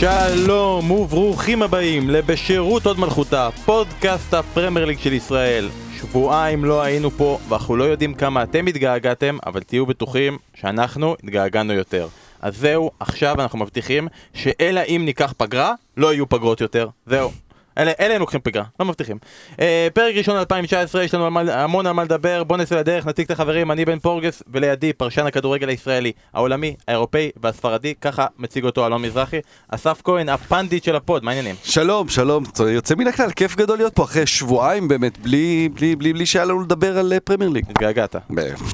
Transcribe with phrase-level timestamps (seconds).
[0.00, 5.68] שלום וברוכים הבאים לבשירות הוד מלכותה, פודקאסט הפרמייר ליג של ישראל.
[6.00, 11.72] שבועיים לא היינו פה ואנחנו לא יודעים כמה אתם התגעגעתם, אבל תהיו בטוחים שאנחנו התגעגענו
[11.72, 12.08] יותר.
[12.40, 16.88] אז זהו, עכשיו אנחנו מבטיחים שאלא אם ניקח פגרה, לא יהיו פגרות יותר.
[17.06, 17.30] זהו.
[17.78, 19.16] אלא, אלא אם לוקחים פגרה, לא מבטיחים.
[19.60, 23.24] אה, פרק ראשון 2019, יש לנו המון, המון על מה לדבר, בוא נצא לדרך, נציג
[23.24, 28.86] את החברים, אני בן פורגס, ולידי פרשן הכדורגל הישראלי, העולמי, האירופאי והספרדי, ככה מציג אותו
[28.86, 29.40] אלון מזרחי.
[29.68, 31.54] אסף כהן, ה pundit של ה pod, מה העניינים?
[31.64, 36.12] שלום, שלום, יוצא מן הכלל, כיף גדול להיות פה אחרי שבועיים באמת, בלי, בלי, בלי,
[36.12, 37.64] בלי שהיה לנו לדבר על אה, פרמייר ליג.
[37.70, 38.16] התגעגעת.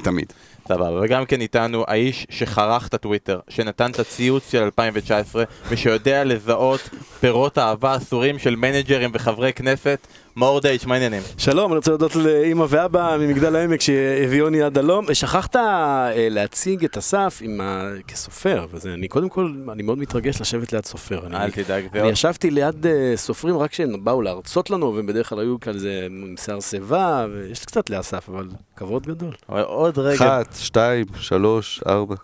[0.03, 0.33] תמיד.
[0.67, 6.89] סבבה, וגם כן איתנו האיש שחרך את הטוויטר, שנתן את הציוץ של 2019, ושיודע לזהות
[7.19, 11.21] פירות אהבה אסורים של מנג'רים וחברי כנסת, מאור דייץ', מה העניינים?
[11.37, 15.13] שלום, אני רוצה להודות לאימא ואבא ממגדל העמק שהביאוני עד הלום.
[15.13, 17.89] שכחת אה, להציג את אסף עם ה...
[18.07, 21.25] כסופר, וזה, אני קודם כל, אני מאוד מתרגש לשבת ליד סופר.
[21.25, 25.05] אני, אל תדאג, זה אני ישבתי ליד אה, סופרים רק כשהם באו להרצות לנו, והם
[25.05, 29.33] בדרך כלל היו כזה עם שיער שיבה, ויש קצת לאסף, אבל כבוד גדול.
[29.47, 32.15] עוד רגע, אחת, שתיים, שלוש, ארבע.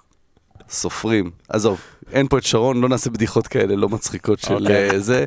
[0.72, 1.31] סופרים.
[1.50, 1.80] עזוב,
[2.14, 4.89] אין פה את שרון, לא נעשה בדיחות כאלה, לא מצחיקות של אוקיי.
[4.91, 5.25] אה, זה.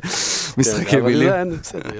[0.57, 1.29] משחקי כן, אבל מילים.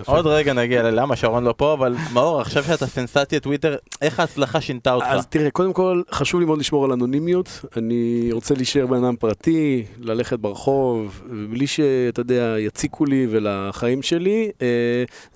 [0.05, 4.61] עוד רגע נגיע ללמה שרון לא פה, אבל מאור, עכשיו שאתה סנסציית טוויטר, איך ההצלחה
[4.61, 5.05] שינתה אותך?
[5.09, 7.66] אז תראה, קודם כל, חשוב לי מאוד לשמור על אנונימיות.
[7.77, 14.49] אני רוצה להישאר בן אדם פרטי, ללכת ברחוב, בלי שאתה יודע, יציקו לי ולחיים שלי.
[14.61, 14.67] אה,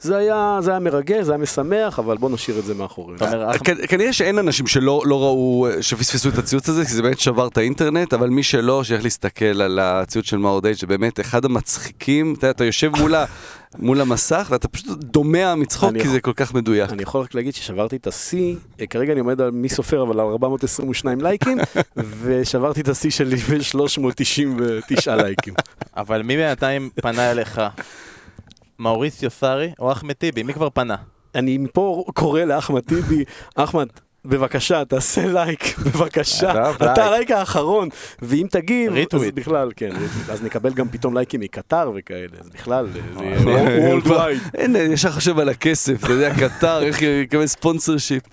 [0.01, 3.17] זה היה, זה היה מרגש, זה היה משמח, אבל בוא נשאיר את זה מאחורינו.
[3.25, 7.19] אח- כ- כנראה שאין אנשים שלא לא ראו, שפספסו את הציוץ הזה, כי זה באמת
[7.19, 11.19] שבר את האינטרנט, אבל מי שלא, שילך להסתכל על הציוץ של מאור דייט, זה באמת
[11.19, 13.25] אחד המצחיקים, אתה יודע, אתה יושב מול ה-
[13.79, 16.91] מול המסך ואתה פשוט דומע מצחוק, אני כי יכול- זה כל כך מדויק.
[16.91, 20.19] אני יכול רק להגיד ששברתי את השיא, אה, כרגע אני עומד על מי סופר, אבל
[20.19, 21.57] על 422 לייקים,
[22.23, 24.35] ושברתי את השיא שלי ב-399
[25.15, 25.53] לייקים.
[25.97, 27.61] אבל מי בינתיים פנה אליך?
[28.79, 30.43] מאוריסיו סארי או אחמד טיבי?
[30.43, 30.95] מי כבר פנה?
[31.35, 33.23] אני מפה קורא לאחמד טיבי,
[33.55, 33.87] אחמד,
[34.25, 36.99] בבקשה, תעשה לייק, בבקשה, אתה לייק.
[36.99, 37.89] הלייק האחרון,
[38.21, 39.21] ואם תגיב, אז.
[39.33, 39.89] בכלל, כן.
[40.29, 43.39] אז נקבל גם פתאום לייקים מקטר וכאלה, אז בכלל, זה יהיה
[43.99, 44.49] world wide.
[44.53, 48.23] אין, ישר חושב על הכסף, אתה יודע, קטר, איך יקבל sponsorship.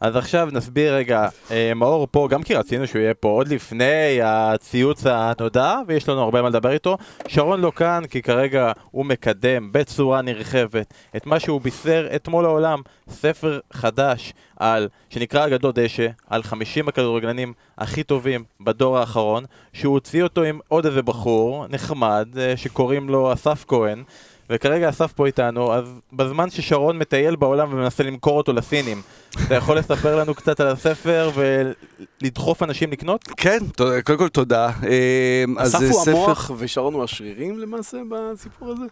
[0.00, 4.22] אז עכשיו נסביר רגע, אה, מאור פה, גם כי רצינו שהוא יהיה פה עוד לפני
[4.22, 6.96] הציוץ הנודע, ויש לנו הרבה מה לדבר איתו.
[7.28, 12.82] שרון לא כאן, כי כרגע הוא מקדם בצורה נרחבת את מה שהוא בישר אתמול לעולם,
[13.08, 20.22] ספר חדש על, שנקרא אגדות דשא, על 50 הכדורגלנים הכי טובים בדור האחרון, שהוא הוציא
[20.22, 24.02] אותו עם עוד איזה בחור נחמד, אה, שקוראים לו אסף כהן.
[24.50, 29.02] וכרגע אסף פה איתנו, אז בזמן ששרון מטייל בעולם ומנסה למכור אותו לסינים,
[29.46, 33.24] אתה יכול לספר לנו קצת על הספר ולדחוף אנשים לקנות?
[33.36, 33.58] כן,
[34.04, 34.66] קודם כל תודה.
[34.66, 38.84] אה, אז אסף זה הוא המוח ושרון הוא השרירים למעשה בסיפור הזה?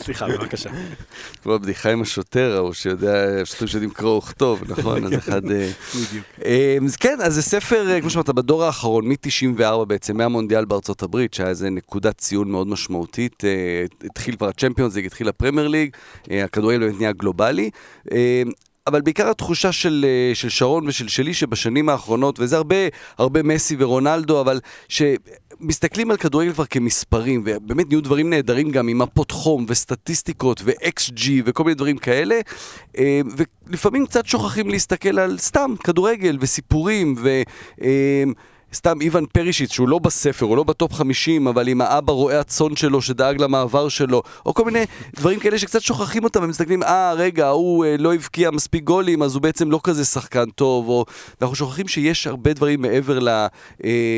[0.00, 0.70] סליחה, בבקשה.
[1.42, 5.04] כמו הבדיחה עם השוטר ההוא שיודע, שוטרים שיודעים קרוא וכתוב, נכון?
[5.04, 5.50] אז אחד...
[5.50, 6.24] אה, בדיוק.
[6.44, 11.02] אה, אז כן, אז זה ספר, אה, כמו שאמרת, בדור האחרון, מ-94 בעצם, מהמונדיאל בארצות
[11.02, 13.42] הברית, שהיה איזה נקודת ציון מאוד משמעותית.
[14.04, 15.90] התחיל כבר הצ'מפיונס ליג, התחיל הפרמייר ליג,
[16.30, 17.70] הכדורגל באמת נהיה גלובלי.
[18.86, 22.76] אבל בעיקר התחושה של, של שרון ושל שלי שבשנים האחרונות, וזה הרבה,
[23.18, 24.60] הרבה מסי ורונלדו, אבל
[25.60, 31.22] שמסתכלים על כדורגל כבר כמספרים, ובאמת נהיו דברים נהדרים גם עם מפות חום וסטטיסטיקות ו-XG
[31.44, 32.40] וכל מיני דברים כאלה,
[32.98, 33.20] אה,
[33.66, 37.42] ולפעמים קצת שוכחים להסתכל על סתם כדורגל וסיפורים ו...
[38.74, 42.76] סתם איוון פרישיץ, שהוא לא בספר, הוא לא בטופ 50, אבל עם האבא רועה הצאן
[42.76, 44.84] שלו שדאג למעבר שלו, או כל מיני
[45.16, 49.34] דברים כאלה שקצת שוכחים אותם, ומסתכלים, אה, רגע, הוא אה, לא הבקיע מספיק גולים, אז
[49.34, 51.04] הוא בעצם לא כזה שחקן טוב, או...
[51.40, 53.48] ואנחנו שוכחים שיש הרבה דברים מעבר ל, אה,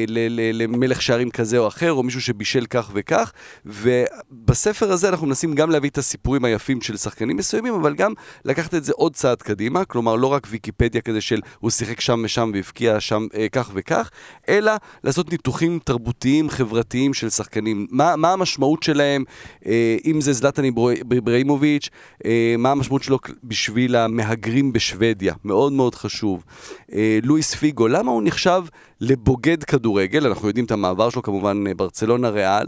[0.09, 3.33] ל, ל, למלך שערים כזה או אחר, או מישהו שבישל כך וכך,
[3.67, 8.13] ובספר הזה אנחנו מנסים גם להביא את הסיפורים היפים של שחקנים מסוימים, אבל גם
[8.45, 12.23] לקחת את זה עוד צעד קדימה, כלומר לא רק ויקיפדיה כזה של הוא שיחק שם
[12.25, 14.11] ושם והבקיע שם אה, כך וכך,
[14.51, 14.73] אלא
[15.05, 17.87] לעשות ניתוחים תרבותיים, חברתיים של שחקנים.
[17.91, 19.25] מה, מה המשמעות שלהם,
[19.67, 20.65] אה, אם זה זלטן
[21.13, 21.89] איברהימוביץ',
[22.25, 26.45] אה, מה המשמעות שלו בשביל המהגרים בשוודיה, מאוד מאוד חשוב.
[26.93, 28.63] אה, לואיס פיגו, למה הוא נחשב
[29.01, 30.27] לבוגד כדורגל?
[30.27, 32.67] אנחנו יודעים את המעבר שלו, כמובן ברצלונה ריאל.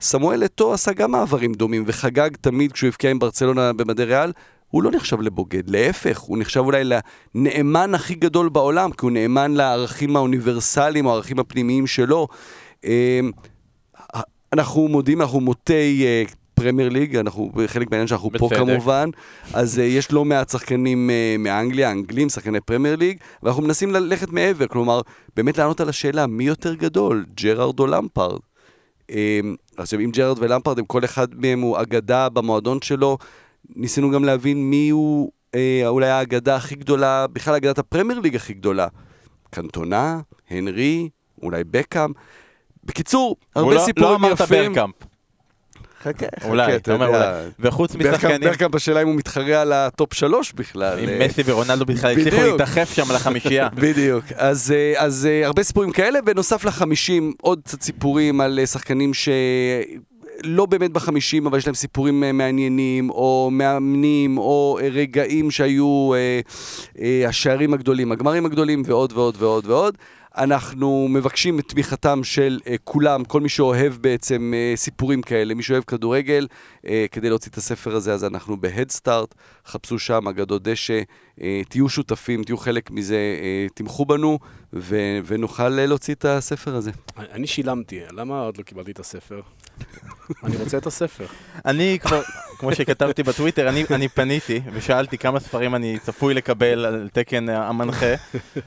[0.00, 4.32] סמואל אתו עשה גם מעברים דומים וחגג תמיד כשהוא הבקיע עם ברצלונה במדי ריאל.
[4.74, 9.54] הוא לא נחשב לבוגד, להפך, הוא נחשב אולי לנאמן הכי גדול בעולם, כי הוא נאמן
[9.54, 12.28] לערכים האוניברסליים או הערכים הפנימיים שלו.
[12.84, 13.20] אה,
[14.52, 16.22] אנחנו מודים, אנחנו מוטי אה,
[16.54, 18.58] פרמייר ליג, אנחנו חלק מהעניין שאנחנו פה בצדק.
[18.58, 19.10] כמובן,
[19.52, 24.30] אז אה, יש לא מעט שחקנים אה, מאנגליה, אנגלים, שחקני פרמייר ליג, ואנחנו מנסים ללכת
[24.30, 25.00] מעבר, כלומר,
[25.36, 28.40] באמת לענות על השאלה, מי יותר גדול, ג'רארד או למפארד?
[29.10, 29.40] אה,
[29.76, 33.18] עכשיו, אם ג'רארד ולמפרד, הם כל אחד מהם הוא אגדה במועדון שלו,
[33.76, 38.54] ניסינו גם להבין מי הוא אה, אולי האגדה הכי גדולה, בכלל אגדת הפרמייר ליג הכי
[38.54, 38.86] גדולה.
[39.50, 40.20] קנטונה,
[40.50, 41.08] הנרי,
[41.42, 42.10] אולי בקאם.
[42.84, 44.72] בקיצור, הרבה לא- סיפורים לא אמרת יפים.
[44.72, 44.94] ברקאמפ.
[46.02, 47.08] חכה, חכה, אולי, אתה אומר.
[47.08, 47.48] אולי.
[47.58, 50.98] וחוץ משחקנים, ברקאמפ השאלה אם הוא מתחרה על הטופ שלוש בכלל.
[50.98, 52.36] אם מסי ורונלדו בכלל הצליחו.
[52.36, 53.68] להידחף שם לחמישייה.
[53.82, 54.24] בדיוק.
[54.36, 59.14] אז, אה, אז אה, הרבה סיפורים כאלה, בנוסף לחמישים, עוד קצת סיפורים על אה, שחקנים
[59.14, 59.28] ש...
[60.42, 66.14] לא באמת בחמישים, אבל יש להם סיפורים אה, מעניינים, או מאמנים, או אה, רגעים שהיו
[66.14, 66.40] אה,
[67.00, 69.98] אה, השערים הגדולים, הגמרים הגדולים, ועוד ועוד ועוד ועוד.
[70.36, 75.62] אנחנו מבקשים את תמיכתם של אה, כולם, כל מי שאוהב בעצם אה, סיפורים כאלה, מי
[75.62, 76.46] שאוהב כדורגל,
[76.86, 79.34] אה, כדי להוציא את הספר הזה, אז אנחנו בהדסטארט,
[79.66, 81.00] חפשו שם אגדות דשא,
[81.42, 84.38] אה, תהיו שותפים, תהיו חלק מזה, אה, תמכו בנו,
[84.72, 86.90] ו- ונוכל אה, להוציא את הספר הזה.
[87.16, 89.40] אני שילמתי, למה עוד לא קיבלתי את הספר?
[90.44, 91.24] אני רוצה את הספר.
[91.66, 92.22] אני כבר,
[92.58, 98.14] כמו שכתבתי בטוויטר, אני, אני פניתי ושאלתי כמה ספרים אני צפוי לקבל על תקן המנחה,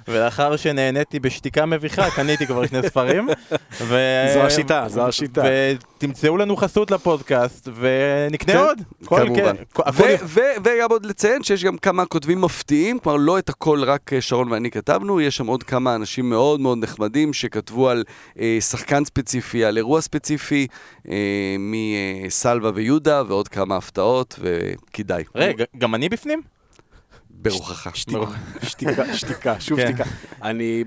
[0.08, 3.30] ולאחר שנהניתי בשתיקה מביכה, קניתי כבר שני ספרים.
[3.82, 3.98] ו...
[4.34, 5.44] זו השיטה, זו השיטה.
[5.98, 8.82] ותמצאו לנו חסות לפודקאסט, ונקנה כן, עוד.
[9.06, 9.56] כל- כמובן.
[9.98, 10.16] כן,
[10.64, 14.52] וגם עוד לציין שיש גם כמה כותבים מפתיעים, כלומר לא את הכל רק אה, שרון
[14.52, 18.04] ואני כתבנו, יש שם עוד כמה אנשים מאוד מאוד נחמדים שכתבו על
[18.40, 20.68] אה, שחקן ספציפי, על אירוע ספציפי,
[21.10, 21.16] אה,
[21.60, 25.24] מסלווה ויהודה ועוד כמה הפתעות, וכדאי.
[25.36, 26.42] רגע, גם אני בפנים?
[27.42, 27.96] ברוחך.
[28.64, 29.88] שתיקה, שתיקה, שוב כן.
[29.88, 30.04] שתיקה.
[30.42, 30.84] אני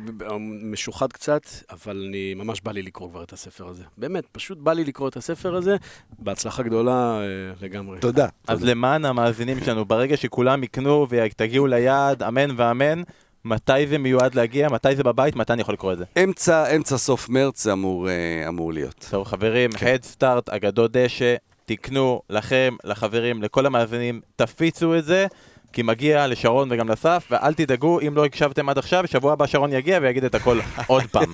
[0.62, 3.82] משוחד קצת, אבל אני ממש בא לי לקרוא כבר את הספר הזה.
[3.98, 5.76] באמת, פשוט בא לי לקרוא את הספר הזה.
[6.18, 7.26] בהצלחה גדולה אה,
[7.62, 8.00] לגמרי.
[8.00, 8.28] תודה.
[8.46, 13.02] אז למען המאזינים שלנו, ברגע שכולם יקנו ותגיעו ליעד, אמן ואמן,
[13.44, 16.04] מתי זה מיועד להגיע, מתי זה בבית, מתי אני יכול לקרוא את זה?
[16.24, 19.06] אמצע, אמצע סוף מרץ זה אמור, אה, אמור להיות.
[19.10, 19.94] טוב חברים, כן.
[19.96, 21.34] Head Start, אגדות דשא,
[21.64, 25.26] תקנו לכם, לחברים, לכל המאזינים, תפיצו את זה,
[25.72, 29.72] כי מגיע לשרון וגם לסף, ואל תדאגו, אם לא הקשבתם עד עכשיו, שבוע הבא שרון
[29.72, 31.32] יגיע ויגיד את הכל עוד פעם.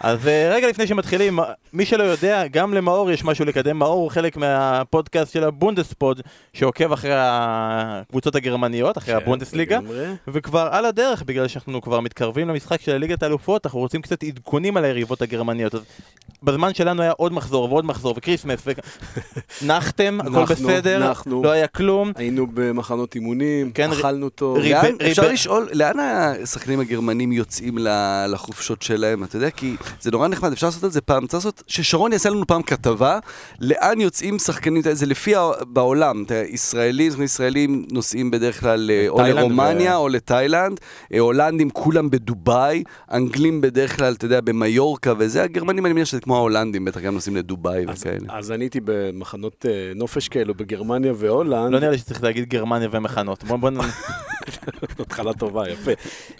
[0.00, 1.38] אז אה, רגע לפני שמתחילים,
[1.72, 3.78] מי שלא יודע, גם למאור יש משהו לקדם.
[3.78, 6.20] מאור הוא חלק מהפודקאסט של הבונדספוד,
[6.52, 9.78] שעוקב אחרי הקבוצות הגרמניות, אחרי כן, הבונדסליגה.
[10.28, 14.76] וכבר על הדרך, בגלל שאנחנו כבר מתקרבים למשחק של ליגת האלופות, אנחנו רוצים קצת עדכונים
[14.76, 15.74] על היריבות הגרמניות.
[15.74, 15.80] אז
[16.42, 18.70] בזמן שלנו היה עוד מחזור ועוד מחזור וכריסמס, ו...
[19.66, 21.12] נחתם, הכל בסדר.
[21.26, 22.12] לא היה כלום.
[22.16, 24.56] היינו במחנות אימונים, כן, אכלנו טוב.
[24.58, 29.24] ריב- לאן, ריב- אפשר לשאול, לאן השחקנים הגרמנים יוצאים ל- לחופשות שלהם?
[29.24, 32.30] אתה יודע, כי זה נורא נחמד, אפשר לעשות את זה פעם, צריך לעשות, ששרון יעשה
[32.30, 33.18] לנו פעם כתבה,
[33.60, 35.32] לאן יוצאים שחקנים, זה לפי
[35.68, 40.80] בעולם, אתה יודע, ישראלים, ישראלים נוסעים בדרך כלל אה, או לרומניה ו- או לתאילנד,
[41.14, 46.20] אה, הולנדים כולם בדובאי, אנגלים בדרך כלל, אתה יודע, במיורקה וזה, הגרמנים אני מניח שזה
[46.20, 48.18] כמו ההולנדים, בטח גם נוסעים לדובאי וכאלה.
[48.28, 51.72] אז אני הייתי במחנות אה, נופש כאלו בגרמניה והולנד.
[51.72, 53.44] לא נראה לי שצריך להגיד גרמניה ומחנות.
[53.56, 53.88] בוא בוא נ...
[55.00, 55.90] התחלה טובה, יפה.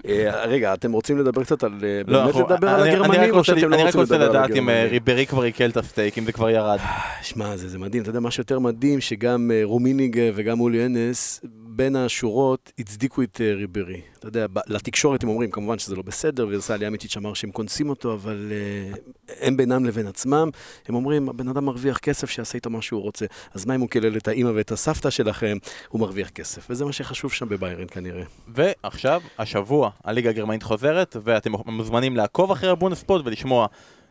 [0.09, 1.73] אה, רגע, אתם רוצים לדבר קצת על...
[1.85, 3.87] אה, לא, באמת לדבר על אני- אני רק הגרמנים, או רוצה- שאתם לא אני רק
[3.87, 4.91] רוצים רוצה לדבר על לדעת אם אה, הגרמנים?
[4.93, 6.79] ריברי כבר עיכל את הסטייק, אם זה כבר ירד.
[7.23, 11.41] שמע, זה, מדהים, אתה יודע מה שיותר מדהים, שגם רומיניג וגם אולי אנס,
[11.77, 14.01] בין השורות, הצדיקו את אה, ריברי.
[14.19, 18.15] אתה יודע, לתקשורת הם אומרים, כמובן שזה לא בסדר, וסלי אמיצ'יץ' אמר שהם קונסים אותו,
[18.15, 18.97] אבל אה,
[19.41, 20.51] הם בינם לבין עצמם,
[20.89, 23.27] הם אומרים, הבן אדם מרוויח כסף, שיעשה איתו מה שהוא רוצה.
[23.55, 25.57] אז מה אם הוא קילל את האימא ואת הסבתא שלכם,
[25.89, 26.67] הוא מרוויח כסף.
[26.71, 28.25] וזה מה שחשוב שם בביירן כנראה.
[28.49, 33.67] ועכשיו, השבוע, הליגה הגרמנית חוזרת, ואתם מוזמנים לעקוב אחרי הבונדספורט ולשמוע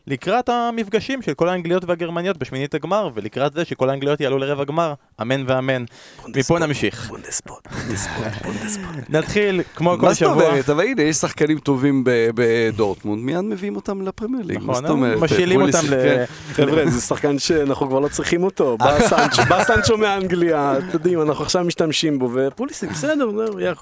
[0.07, 4.93] לקראת המפגשים של כל האנגליות והגרמניות בשמינית הגמר, ולקראת זה שכל האנגליות יעלו לרבע גמר,
[5.21, 5.83] אמן ואמן.
[6.27, 7.07] מפה נמשיך.
[7.09, 9.09] בונדספוט, בונדספוט, בונדספוט.
[9.15, 10.33] נתחיל, כמו כל מה זאת שבוע.
[10.33, 10.69] אומרת?
[10.69, 14.57] אבל הנה, יש שחקנים טובים בדורטמונד, מיד מביאים אותם לפרמייר ליג.
[14.57, 15.17] מה נכון, זאת אומרת?
[15.19, 16.19] משאילים פוליס- אותם כן.
[16.21, 16.25] ל...
[16.53, 18.77] חבר'ה, זה שחקן שאנחנו כבר לא צריכים אותו.
[19.49, 23.29] בא סנצ'ו, מאנגליה, אתם יודעים, אנחנו עכשיו משתמשים בו, ופוליסיק, בסדר,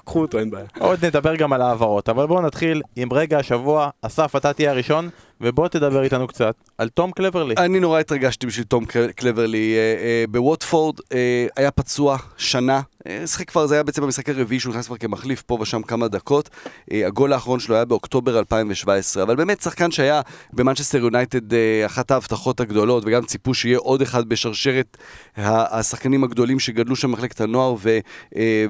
[0.04, 0.64] קחו אותו, אין בעיה.
[0.78, 3.88] עוד נדבר גם על העברות, אבל בואו נתחיל עם רגע השבוע.
[4.02, 5.08] אסף, אתה תהיה הראשון,
[5.44, 7.54] ובוא תדבר איתנו קצת על תום קלברלי.
[7.58, 9.74] אני נורא התרגשתי בשביל תום קל- קלברלי.
[9.74, 12.80] אה, אה, בווטפורד אה, היה פצוע שנה.
[13.26, 16.50] שיחק כבר, זה היה בעצם המשחק הרביעי שהוא נכנס כבר כמחליף פה ושם כמה דקות.
[16.90, 19.22] הגול האחרון שלו היה באוקטובר 2017.
[19.22, 20.20] אבל באמת שחקן שהיה
[20.52, 21.40] במנצ'סטר יונייטד
[21.86, 24.96] אחת ההבטחות הגדולות, וגם ציפו שיהיה עוד אחד בשרשרת
[25.36, 27.98] השחקנים הגדולים שגדלו שם במחלקת הנוער ו,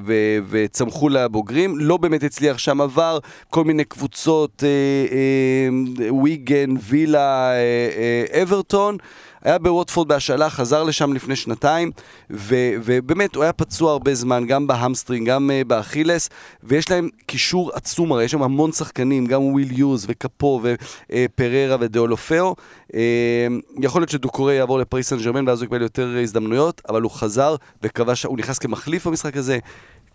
[0.05, 0.13] ו,
[0.49, 1.77] וצמחו לבוגרים.
[1.77, 5.69] לא באמת הצליח שם, עבר כל מיני קבוצות, אה,
[6.65, 7.55] ויגן, וילה, אה,
[8.33, 8.97] אה, אברטון.
[9.43, 11.91] היה בווטפורד בהשאלה, חזר לשם לפני שנתיים,
[12.29, 16.29] ו- ובאמת, הוא היה פצוע הרבה זמן, גם ב hamstring, גם אה, ב Achilles,
[16.63, 22.55] ויש להם קישור עצום, הרי יש שם המון שחקנים, גם וויל יוז וקפו ופררה ודאולופאו.
[22.91, 22.95] אה,
[23.81, 27.55] יכול להיות שדוקורי יעבור לפריס סן ג'רמן, ואז הוא יקבל יותר הזדמנויות, אבל הוא חזר
[27.83, 29.59] וכבש, הוא נכנס כמחליף במשחק הזה,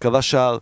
[0.01, 0.59] כבש שער.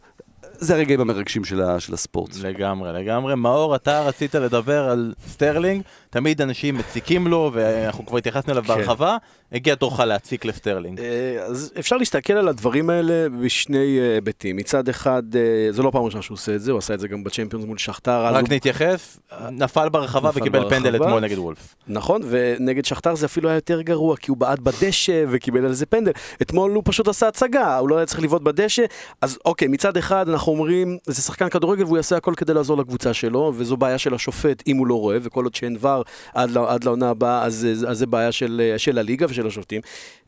[0.61, 2.31] זה הרגעים המרגשים של, ה, של הספורט.
[2.43, 3.35] לגמרי, לגמרי.
[3.35, 8.69] מאור, אתה רצית לדבר על סטרלינג, תמיד אנשים מציקים לו, ואנחנו כבר התייחסנו אליו כן.
[8.69, 9.17] בהרחבה,
[9.53, 11.01] הגיע תורך להציק לסטרלינג.
[11.01, 11.07] אה,
[11.45, 14.57] אז אפשר להסתכל על הדברים האלה בשני אה, היבטים.
[14.57, 15.41] מצד אחד, אה,
[15.73, 17.79] זו לא פעם ראשונה שהוא עושה את זה, הוא עשה את זה גם בצ'מפיונס מול
[17.79, 18.25] שכתר.
[18.25, 19.19] רק הוא- נתייחס,
[19.51, 21.07] נפל ברחבה נפל וקיבל פנדל ברחבה.
[21.07, 21.75] אתמול נגד וולבס.
[21.87, 25.87] נכון, ונגד שכתר זה אפילו היה יותר גרוע, כי הוא בעט בדשא וקיבל על זה
[25.87, 26.13] פנדל.
[26.43, 28.85] אתמול הוא פשוט עשה הצגה, הוא לא היה צריך לבעוט בדשא.
[29.23, 33.15] אז אוקיי, מצד אחד אנחנו אומרים, זה שחקן כדורגל והוא יעשה הכל כדי לעזור לקבוצה
[33.15, 35.98] שלו, וזו בעיה של השופט אם הוא לא רואה, וכל עוד שאין ור
[36.35, 39.81] עד, ל- עד לעונה הבאה, אז, אז זה בעיה של, של הליגה ושל השופטים.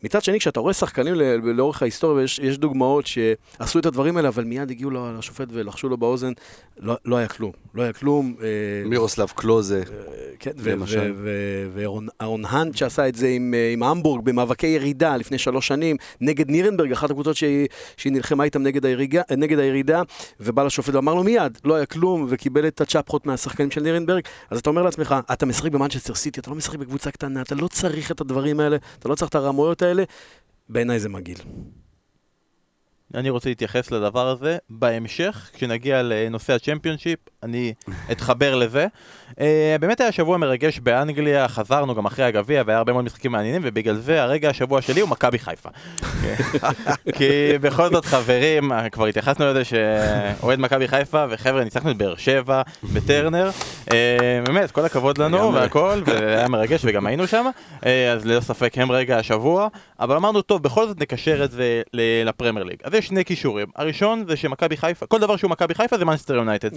[0.02, 4.44] מצד שני, כשאתה רואה שחקנים לאורך ההיסטוריה, ויש יש דוגמאות שעשו את הדברים האלה, אבל
[4.44, 6.32] מיד הגיעו לשופט ולחשו לו באוזן,
[6.80, 7.52] לא, לא היה כלום.
[7.74, 8.34] לא היה כלום.
[8.42, 8.46] אה,
[8.88, 9.82] מירוסלב קלוזה.
[10.38, 11.14] כן, ו- למשל.
[11.74, 16.50] ואהרון האנט שעשה את זה עם, אה, עם המבורג במאבקי ירידה לפני שלוש שנים, נגד
[16.50, 20.02] נירנברג, אחת הקבוצות שהיא, שהיא נלחמה איתם נגד הירידה, נגד הירידה,
[20.40, 24.58] ובא לשופט ואמר לו מיד, לא היה כלום, וקיבל את הצ'פחות מהשחקנים של נירנברג, אז
[24.58, 28.11] אתה אומר לעצמך, אתה משחק במנצ'סטר סיטי, אתה לא משחק בקבוצה קטנה, אתה לא צריך
[28.11, 30.05] את הדברים האלה, אתה לא צריך את הרמויות האלה,
[30.69, 31.38] בעיניי זה מגעיל.
[33.14, 37.75] אני רוצה להתייחס לדבר הזה בהמשך, כשנגיע לנושא הצ'מפיונשיפ, אני
[38.12, 38.87] אתחבר לזה.
[39.31, 39.35] Uh,
[39.81, 43.97] באמת היה שבוע מרגש באנגליה, חזרנו גם אחרי הגביע והיה הרבה מאוד משחקים מעניינים, ובגלל
[43.97, 45.69] זה הרגע השבוע שלי הוא מכבי חיפה.
[47.17, 52.62] כי בכל זאת חברים, כבר התייחסנו לזה שאוהד מכבי חיפה, וחבר'ה ניצחנו את באר שבע
[52.83, 53.50] בטרנר.
[53.88, 53.93] Uh,
[54.45, 55.55] באמת, כל הכבוד לנו.
[55.55, 57.47] והכל, והיה מרגש וגם היינו שם,
[57.81, 59.69] uh, אז ללא ספק הם רגע השבוע,
[60.00, 61.83] אבל אמרנו, טוב, בכל זאת נקשר את זה
[62.25, 62.76] לפרמייר ליג.
[62.85, 63.66] אז יש שני כישורים.
[63.76, 66.71] הראשון זה שמכבי חיפה, כל דבר שהוא מכבי חיפה זה מנסטר יונייטד.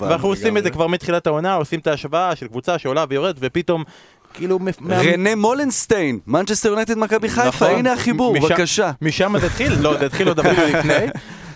[0.00, 0.70] ואנחנו עושים את זה.
[0.70, 3.84] כבר מתחילת העונה, עושים את ההשוואה של קבוצה שעולה ויורדת, ופתאום,
[4.34, 4.58] כאילו...
[4.90, 7.70] רנה מולנסטיין, מנצ'סטר יונייטד מכבי חיפה, נכון.
[7.70, 8.90] הנה החיבור, בבקשה.
[9.02, 9.72] משם זה התחיל?
[9.80, 11.06] לא, זה התחיל עוד אפילו לפני.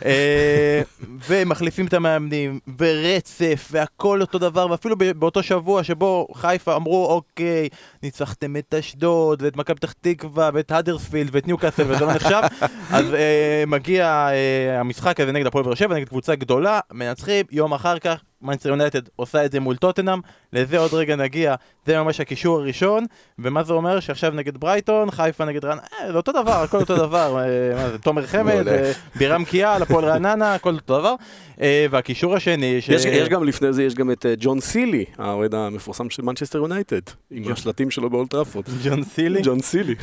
[0.04, 0.82] אה,
[1.28, 7.68] ומחליפים את המאמנים, ורצף, והכל אותו דבר, ואפילו באותו שבוע שבו חיפה אמרו, אוקיי,
[8.02, 12.40] ניצחתם את אשדוד, ואת מכבי פתח תקווה, ואת האדרספילד, ואת ניוקאסל, וזה לא נחשב,
[12.90, 17.72] אז אה, מגיע אה, המשחק הזה נגד הפועל באר שבע, נגד קבוצה גדולה, מנצחים, יום
[17.74, 20.18] אחר כך, מנצ'סטר יונייטד עושה את זה מול טוטנאם,
[20.52, 21.54] לזה עוד רגע נגיע,
[21.86, 23.04] זה ממש הקישור הראשון,
[23.38, 24.00] ומה זה אומר?
[24.00, 27.98] שעכשיו נגד ברייטון, חיפה נגד רעננה, אה, זה אותו דבר, הכל אותו דבר, אה, זה,
[27.98, 28.68] תומר חמד.
[28.68, 31.14] אה, בירם כיאל, הפועל רעננה, הכל אותו דבר,
[31.60, 32.88] אה, והקישור השני, ש...
[32.88, 36.58] יש, יש גם לפני זה, יש גם את אה, ג'ון סילי, האוהד המפורסם של מנצ'סטר
[36.58, 37.00] יונייטד,
[37.30, 37.56] עם ג'ון-
[37.88, 38.64] השלטים שלו באולד טראפורד.
[38.84, 39.94] ג'ון סילי, ג'ון סילי.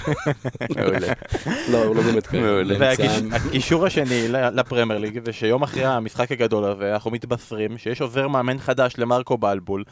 [0.76, 1.08] מעולה.
[1.72, 2.34] לא, הוא לא באמת.
[2.34, 2.76] מעולה.
[2.80, 8.28] והקישור השני ל- לפרמייר ליג זה שיום אחרי המשחק הגדול הזה אנחנו מתבשרים שיש עוזר
[8.28, 9.84] מאמן חדש למרקו בלבול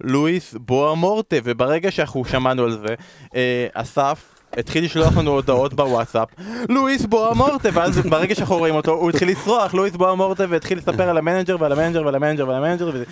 [0.00, 2.94] לואיס בואמורטה וברגע שאנחנו שמענו על זה
[3.36, 6.28] אה, אסף התחיל לשלוח לנו הודעות בוואטסאפ
[6.68, 11.18] לואיס בואמורטה ואז ברגע שאנחנו רואים אותו הוא התחיל לצרוח לואיס בואמורטה והתחיל לספר על
[11.18, 13.04] המנג'ר ועל המנג'ר ועל המנג'ר ועל המנג'ר וזה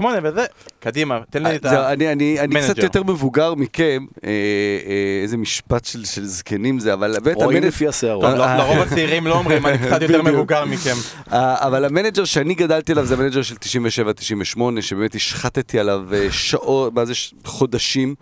[0.00, 0.44] 97-8 וזה
[0.80, 1.92] קדימה תן לי את זהו, ה...
[1.92, 2.78] אני, אני, אני קצת.
[2.78, 7.68] יותר מבוגר מכם, אה, אה, איזה משפט של, של זקנים זה, אבל באמת רואים המנג'ר,
[7.68, 8.24] לפי השערות.
[8.24, 10.22] לא- לרוב הצעירים לא אומרים אני קצת יותר.
[10.22, 10.94] מבוגר מכם
[11.32, 16.94] אה, אבל המנג'ר שאני גדלתי עליו זה המנג'ר של 97-98, שבאמת השחתתי עליו אה, שעות,
[16.94, 17.12] מה זה,
[17.44, 18.14] חודשים,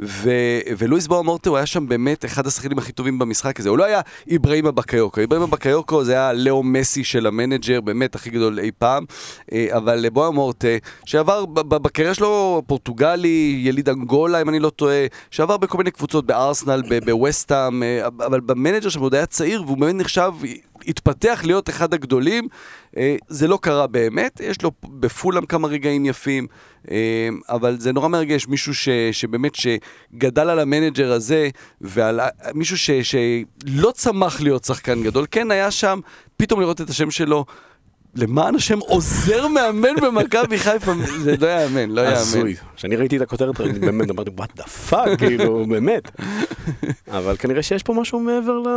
[0.00, 0.30] ו,
[0.78, 4.00] ולואיס באומורטה הוא היה שם באמת אחד השחקנים הכי טובים במשחק הזה, הוא לא היה
[4.26, 9.04] איברהימה בקאיוקו, איברהימה בקאיוקו זה היה לאו מסי של המנג'ר, באמת הכי גדול אי פעם,
[9.52, 10.68] אה, אבל באומורטה,
[11.04, 15.90] שעבר ב- ב- בקריירה שלו פורטוגלי, יליד אנגולה אם אני לא טועה, שעבר בכל מיני
[15.90, 20.32] קבוצות בארסנל, ב- בווסטהאם, אה, אבל במנג'ר שם עוד היה צעיר והוא באמת נחשב,
[20.86, 22.48] התפתח להיות אחד הגדולים,
[22.96, 26.46] אה, זה לא קרה באמת, יש לו בפולאם כמה רגעים יפים,
[26.90, 26.96] אה,
[27.48, 31.48] אבל זה נורא מרגש, מישהו ש, שבאמת שגדל על המנג'ר הזה,
[31.80, 36.00] ועל ה- מישהו ש, שלא צמח להיות שחקן גדול, כן היה שם,
[36.36, 37.44] פתאום לראות את השם שלו.
[38.16, 42.12] למען השם עוזר מאמן במכבי חיפה, זה לא יאמן, לא יאמן.
[42.16, 42.54] הזוי.
[42.76, 46.10] כשאני ראיתי את הכותרת, אני באמת אמרתי, what the fuck, כאילו, באמת.
[47.10, 48.68] אבל כנראה שיש פה משהו מעבר ל...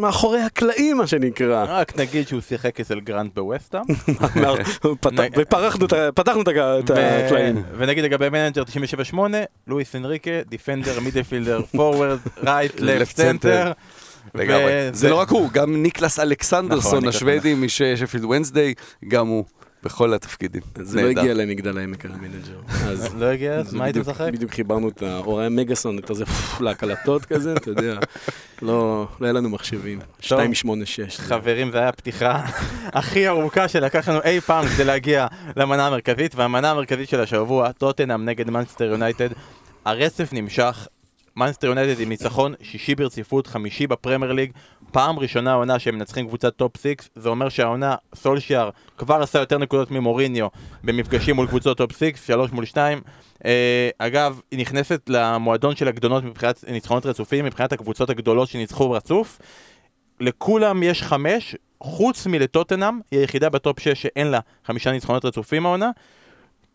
[0.00, 1.64] מאחורי הקלעים, מה שנקרא.
[1.68, 3.84] רק נגיד שהוא שיחק אצל גרנט בווסטהאם.
[5.00, 5.86] פת- ופרחנו
[6.44, 7.62] את הקלעים.
[7.78, 8.62] ונגיד לגבי מנג'ר
[9.14, 9.16] 97-8,
[9.66, 13.72] לואיס אנריקה, defender, midfielder, forward, right, left, center.
[14.34, 14.72] לגמרי.
[14.92, 18.74] זה לא רק הוא, גם ניקלס נכון, אלכסנדרסון ניקלס השוודי משפילד ונסדיי,
[19.08, 19.44] גם הוא.
[19.84, 20.62] בכל התפקידים.
[20.78, 22.58] זה לא הגיע למגדל העמק המנג'ר.
[22.68, 23.62] אז לא הגיע?
[23.72, 24.32] מה הייתם בדיוק- משחק?
[24.32, 26.24] בדיוק חיברנו את האטארי מגאסון, את הזה
[26.60, 27.94] לקלטות כזה, אתה יודע.
[28.62, 29.98] לא לא היה לנו מחשבים.
[30.22, 31.16] 286.
[31.16, 32.42] זה- חברים, זו הייתה הפתיחה
[32.98, 35.26] הכי ארוכה שלקח לנו אי פעם כדי להגיע
[35.56, 39.28] למנה המרכזית, והמנה המרכזית של השבוע, טוטנאם נגד מנצ'סטר יונייטד.
[39.84, 40.86] הרצף נמשך,
[41.36, 44.52] מנצ'סטר יונייטד עם ניצחון שישי ברציפות, חמישי בפרמייר ליג,
[44.92, 49.58] פעם ראשונה העונה שהם מנצחים קבוצת טופ 6, זה אומר שהעונה, סולשיאר כבר עשה יותר
[49.58, 50.46] נקודות ממוריניו
[50.84, 53.00] במפגשים מול קבוצות טופ 6, 3 מול 2.
[53.38, 53.44] Uh,
[53.98, 59.38] אגב, היא נכנסת למועדון של הגדולות מבחינת ניצחונות רצופים, מבחינת הקבוצות הגדולות שניצחו רצוף.
[60.20, 65.90] לכולם יש חמש, חוץ מלטוטנאם, היא היחידה בטופ 6 שאין לה חמישה ניצחונות רצופים העונה.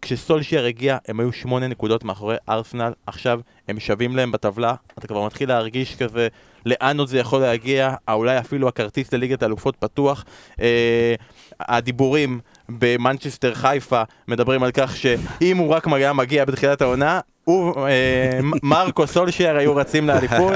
[0.01, 5.25] כשסולשייר הגיע, הם היו שמונה נקודות מאחורי ארסנל, עכשיו הם שווים להם בטבלה, אתה כבר
[5.25, 6.27] מתחיל להרגיש כזה
[6.65, 10.25] לאן עוד זה יכול להגיע, אה, אולי אפילו הכרטיס לליגת האלופות פתוח.
[10.61, 11.15] אה,
[11.59, 12.39] הדיבורים
[12.69, 19.07] במנצ'סטר חיפה מדברים על כך שאם הוא רק היה מגיע בתחילת העונה, הוא, אה, מרקו
[19.07, 20.53] סולשייר היו רצים לאליפות,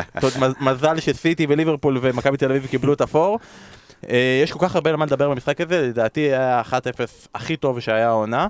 [0.60, 3.40] מזל שסיטי וליברפול ומכבי תל אביב קיבלו את הפור.
[4.10, 6.74] אה, יש כל כך הרבה על מה לדבר במשחק הזה, לדעתי היה 1-0
[7.36, 8.48] הכי טוב שהיה העונה.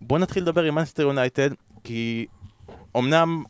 [0.00, 1.50] בואו נתחיל לדבר עם מנסטר יונייטד,
[1.84, 2.26] כי
[2.96, 3.44] אמנם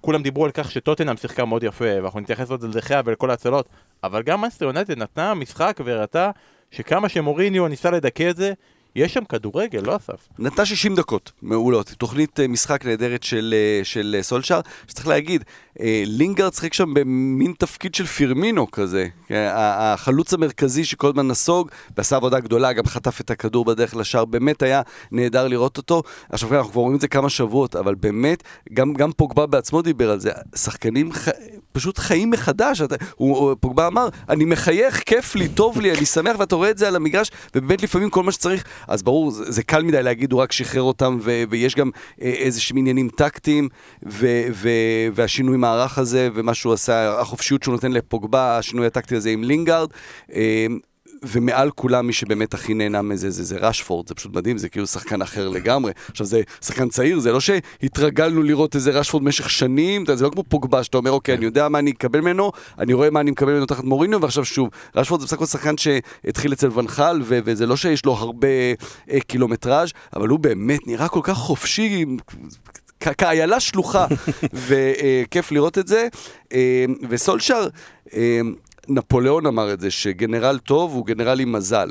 [0.00, 3.68] כולם דיברו על כך שטוטנאם שיחקה מאוד יפה, ואנחנו נתייחס עוד לדחיה ולכל ההצלות,
[4.04, 6.30] אבל גם מנסטר יונייטד נתנה משחק והראתה
[6.70, 8.52] שכמה שמוריניו ניסה לדכא את זה,
[8.96, 10.28] יש שם כדורגל, לא אסף?
[10.38, 15.44] נתנה 60 דקות מעולות, תוכנית אה, משחק נהדרת של, אה, של אה, סולשאר, שצריך להגיד,
[16.06, 22.16] לינגארד שיחק שם במין תפקיד של פירמינו כזה, אה, החלוץ המרכזי שכל הזמן נסוג, ועשה
[22.16, 26.02] עבודה גדולה, גם חטף את הכדור בדרך לשער, באמת היה נהדר לראות אותו.
[26.30, 28.42] עכשיו אנחנו כבר רואים את זה כמה שבועות, אבל באמת,
[28.74, 31.28] גם, גם פוגבה בעצמו דיבר על זה, שחקנים ח...
[31.72, 36.06] פשוט חיים מחדש, אתה, הוא, הוא, פוגבה אמר, אני מחייך, כיף לי, טוב לי, אני
[36.06, 39.52] שמח, ואתה רואה את זה על המגרש, ובאמת לפעמים כל מה שצריך, אז ברור, זה,
[39.52, 41.90] זה קל מדי להגיד, הוא רק שחרר אותם, ו, ויש גם
[42.22, 43.68] אה, איזה שהם עניינים טקטיים,
[44.06, 44.68] ו, ו,
[45.14, 49.88] והשינוי מערך הזה, ומה שהוא עשה, החופשיות שהוא נותן לפוגבה, השינוי הטקטי הזה עם לינגארד.
[50.34, 50.66] אה,
[51.22, 54.86] ומעל כולם מי שבאמת הכי נהנה מזה זה, זה רשפורד, זה פשוט מדהים, זה כאילו
[54.86, 55.92] שחקן אחר לגמרי.
[56.10, 60.42] עכשיו זה שחקן צעיר, זה לא שהתרגלנו לראות איזה רשפורד במשך שנים, זה לא כמו
[60.48, 63.52] פוגבה שאתה אומר, אוקיי, אני יודע מה אני אקבל ממנו, אני רואה מה אני מקבל
[63.52, 67.66] ממנו תחת מוריניו, ועכשיו שוב, רשפורד זה בסך הכל שחקן שהתחיל אצל ונחל, ו- וזה
[67.66, 68.48] לא שיש לו הרבה
[69.10, 72.04] אה, קילומטראז', אבל הוא באמת נראה כל כך חופשי,
[73.00, 74.06] כאיילה שלוחה,
[74.66, 76.08] וכיף לראות את זה.
[76.52, 77.68] אה, וסולשר,
[78.14, 78.40] אה,
[78.88, 81.90] נפוליאון אמר את זה, שגנרל טוב הוא גנרל עם מזל.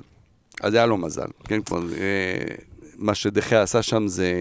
[0.62, 1.62] אז היה לו מזל, כן?
[1.62, 2.56] כבר, אה,
[2.98, 4.32] מה שדחיה עשה שם זה...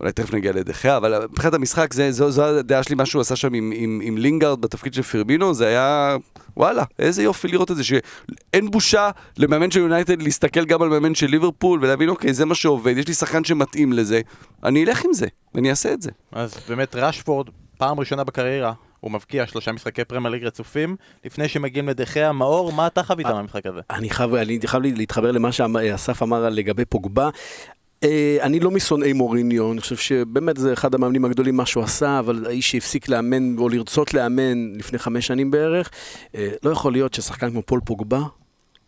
[0.00, 3.36] אולי תכף נגיע לדחיה, אבל מבחינת המשחק, זה, זו, זו הדעה שלי, מה שהוא עשה
[3.36, 6.16] שם עם, עם, עם לינגארד בתפקיד של פירמינו, זה היה,
[6.56, 11.14] וואלה, איזה יופי לראות את זה, שאין בושה למאמן של יונייטד להסתכל גם על מאמן
[11.14, 14.20] של ליברפול ולהבין, אוקיי, זה מה שעובד, יש לי שחקן שמתאים לזה,
[14.64, 16.10] אני אלך עם זה, ואני אעשה את זה.
[16.32, 17.46] אז באמת רשפורד,
[17.78, 22.72] פעם ראשונה בקריירה, הוא מבקיע שלושה משחקי פרמייר ליג רצופים, לפני שמגיעים לדה חאה, מאור,
[22.72, 23.80] מה אתה חווית מהמשחק הזה?
[23.90, 27.28] אני חייב, אני חייב להתחבר למה שאסף אמר לגבי פוגבה.
[28.04, 32.18] אה, אני לא משונאי מוריניו, אני חושב שבאמת זה אחד המאמנים הגדולים מה שהוא עשה,
[32.18, 35.90] אבל האיש שהפסיק לאמן או לרצות לאמן לפני חמש שנים בערך,
[36.34, 38.20] אה, לא יכול להיות ששחקן כמו פול פוגבה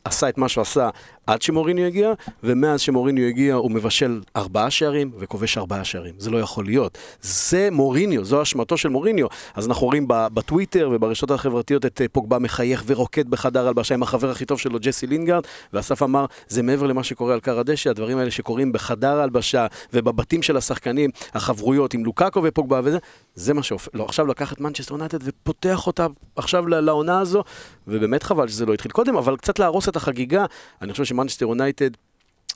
[0.05, 0.89] עשה את מה שהוא עשה
[1.27, 2.13] עד שמוריניו הגיע,
[2.43, 6.15] ומאז שמוריניו הגיע הוא מבשל ארבעה שערים וכובש ארבעה שערים.
[6.19, 6.99] זה לא יכול להיות.
[7.21, 9.27] זה מוריניו, זו אשמתו של מוריניו.
[9.55, 14.31] אז אנחנו רואים בטוויטר וברשתות החברתיות את אה, פוגבה מחייך ורוקד בחדר הלבשה עם החבר
[14.31, 18.19] הכי טוב שלו, ג'סי לינגארד, ואסף אמר, זה מעבר למה שקורה על קר הדשא, הדברים
[18.19, 22.99] האלה שקורים בחדר ההלבשה ובבתים של השחקנים, החברויות עם לוקאקו ופוגבה וזה,
[23.35, 27.45] זה מה שהופך, לא, עכשיו לקח את מנצ'סטר יונייטד ופותח אותה עכשיו לעונה הזו,
[27.89, 30.45] ובאמת חבל שזה לא התחיל קודם, אבל קצת להרוס את החגיגה.
[30.83, 31.91] אני חושב שמנצ'סטר יונייטד,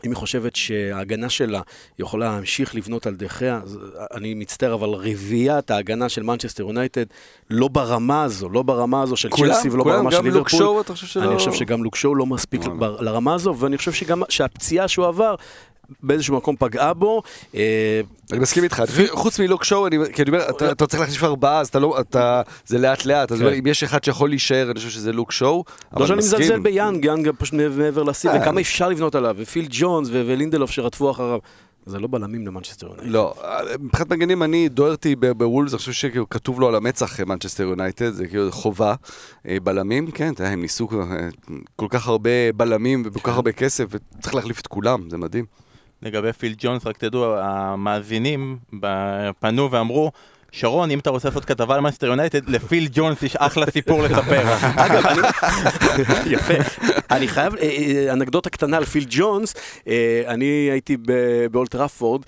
[0.04, 1.60] אם היא חושבת שההגנה שלה
[1.98, 3.78] יכולה להמשיך לבנות על דה חאה, אז
[4.14, 7.04] אני מצטער, אבל רביעיית ההגנה של מנצ'סטר יונייטד
[7.50, 10.34] לא ברמה הזו, לא ברמה הזו של קומפני, צ'לסי ולא כולם, ברמה של גם לוק
[10.34, 10.58] ליברפול.
[10.58, 11.24] שואו, אתה חושב שלא...
[11.30, 12.60] אני חושב שגם לוק שואו לא מספיק
[13.00, 15.34] לרמה הזו, ואני חושב שגם שהפציעה שהוא עבר
[16.02, 17.22] באיזשהו מקום פגעה בו.
[17.54, 18.00] אה,
[18.32, 21.60] אני מסכים איתך, חוץ מלוק שואו, אני כי אני אומר, אתה- אתה צריך להחליף ארבעה,
[21.60, 23.46] אז אתה לא, אתה, זה לאט לאט, אז כן.
[23.46, 26.40] אם יש אחד שיכול להישאר, אני חושב שזה לוק שואו, לא אבל שאני מסכים.
[26.40, 28.40] מזלזל ביאנג, יאנג פשוט מעבר לשיא, אה.
[28.42, 31.38] וכמה אפשר לבנות עליו, ופיל ג'ונס ולינדלוף שרדפו אחריו.
[31.88, 33.08] זה לא בלמים למנצ'סטר יונייטד.
[33.10, 33.34] לא,
[33.80, 38.10] מבחינת מגנים אני, דוארטי ב- בוולס, אני חושב שכאילו כתוב לו על המצח מנצ'סטר יונייטד,
[38.12, 38.94] זה כאילו חובה.
[39.48, 41.28] אה, בלמים, כן, אתה יודע, הם ניסו אה,
[41.76, 45.44] כל כך הרבה בלמים וכל כך הרבה כסף, וצריך להחליף את כולם, זה מדהים.
[46.02, 48.58] לגבי פיל ג'ונס, רק תדעו, המאזינים
[49.40, 50.12] פנו ואמרו,
[50.52, 54.42] שרון, אם אתה רוצה לעשות כתבה על מנצ'סטר יונייטד, לפיל ג'ונס יש אחלה סיפור לספר.
[54.84, 55.20] אגב, אני...
[56.26, 56.54] יפה.
[57.10, 59.54] אני חייב, אה, אה, אנקדוטה קטנה על פיל ג'ונס,
[59.88, 60.96] אה, אני הייתי
[61.50, 62.22] באולד טראפורד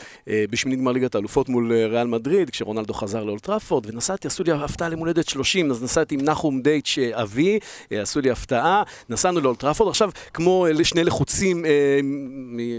[0.50, 4.88] בשמינית גמר ליגת האלופות מול ריאל מדריד, כשרונלדו חזר לאולד טראפורד, ונסעתי, עשו לי הפתעה
[4.88, 7.58] להולדת 30, אז נסעתי עם נחום דייטש אבי,
[7.90, 11.64] עשו לי הפתעה, נסענו לאולטראפורד, עכשיו, כמו שני לחוצים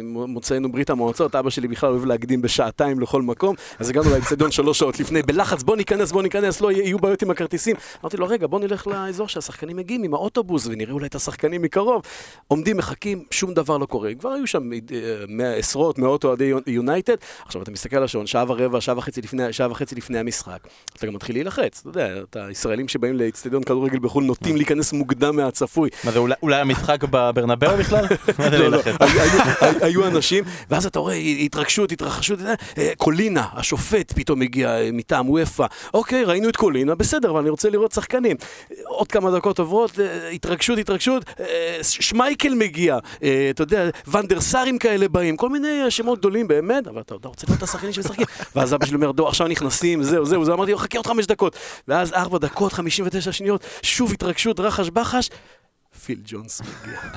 [0.04, 4.80] ממוצאינו ברית המועצות, אבא שלי בכלל אוהב להקדים בשעתיים לכל מקום, אז הגענו לאצטדיון שלוש
[4.80, 7.76] שעות לפני, בלחץ, בוא ניכנס, בוא ניכנס, לא יהיו בעיות עם הכרטיסים.
[8.02, 9.28] אמרתי לו, רגע, בוא נלך לאזור.
[12.48, 14.12] עומדים, מחכים, שום דבר לא קורה.
[14.20, 14.70] כבר היו שם
[15.42, 17.16] אה, עשרות, מאות אוהדי יונייטד.
[17.46, 20.58] עכשיו, אתה מסתכל על השעון, שעה ורבע, שעה וחצי לפני, שעה וחצי לפני המשחק.
[20.98, 25.36] אתה גם מתחיל להילחץ, אתה יודע, אתה ישראלים שבאים לאצטדיון כדורגל בחו"ל נוטים להיכנס מוקדם
[25.36, 25.90] מהצפוי.
[26.04, 28.06] מה זה, אולי- המשחק בברנבאו בכלל?
[28.60, 28.80] לא, לא?
[29.82, 32.40] היו- אנשים, ואז אתה רואה התרגשות, התרחשות,
[32.78, 37.50] אה, קולינה, השופט פתאום הגיע אה, מטעם וופא, אוקיי, ראינו את קולינה, בסדר, אבל אני
[37.50, 38.38] רוצה לראות שחקנים.
[38.86, 45.08] עוד כמה דקות עוברות, אה, התרגשות, התרגשות, אה, שמייקל מגיע, אה, אתה יודע, ונדרסרים כאלה
[45.08, 48.26] באים, כל מיני אה, שמות גדולים באמת, אבל אתה רוצה לראות את השחקנים שמשחקים.
[48.56, 51.26] ואז אבא שלי אומר, דור, עכשיו נכנסים, זהו, זהו, זהו, אמרתי לו, חכה עוד חמש
[51.26, 51.56] דקות.
[51.88, 55.30] ואז ארבע דקות, 59 שניות, שוב התרגשות, רחש בחש.
[56.06, 57.00] פיל ג'ונס מגיע.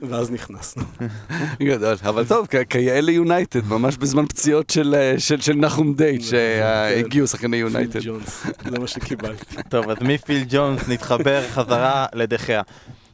[0.00, 0.82] ואז נכנסנו.
[1.68, 7.26] גדול, אבל טוב, כיאה ליונייטד, ממש בזמן פציעות של, אה, של, של נחום דייט, שהגיעו
[7.26, 7.92] שחקני יונייטד.
[7.92, 9.56] פיל ג'ונס, זה מה שקיבלתי.
[9.68, 12.62] טוב, אז מפיל ג'ונס נתחבר חזרה לדה חאה.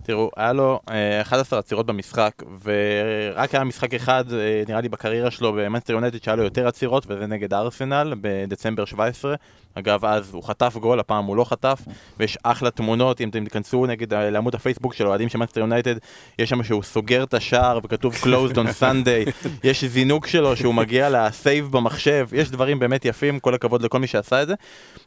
[0.03, 5.31] תראו, היה לו אה, 11 עצירות במשחק, ורק היה משחק אחד, אה, נראה לי בקריירה
[5.31, 9.35] שלו במנצ'סטר יונייטד, שהיה לו יותר עצירות, וזה נגד ארסנל בדצמבר 17.
[9.75, 11.81] אגב, אז הוא חטף גול, הפעם הוא לא חטף,
[12.19, 15.95] ויש אחלה תמונות, אם אתם תיכנסו נגד אה, לעמוד הפייסבוק של אוהדים של מנסטר יונייטד,
[16.39, 21.11] יש שם שהוא סוגר את השער וכתוב closed on Sunday, יש זינוק שלו שהוא מגיע
[21.11, 24.55] לסייב במחשב, יש דברים באמת יפים, כל הכבוד לכל מי שעשה את זה.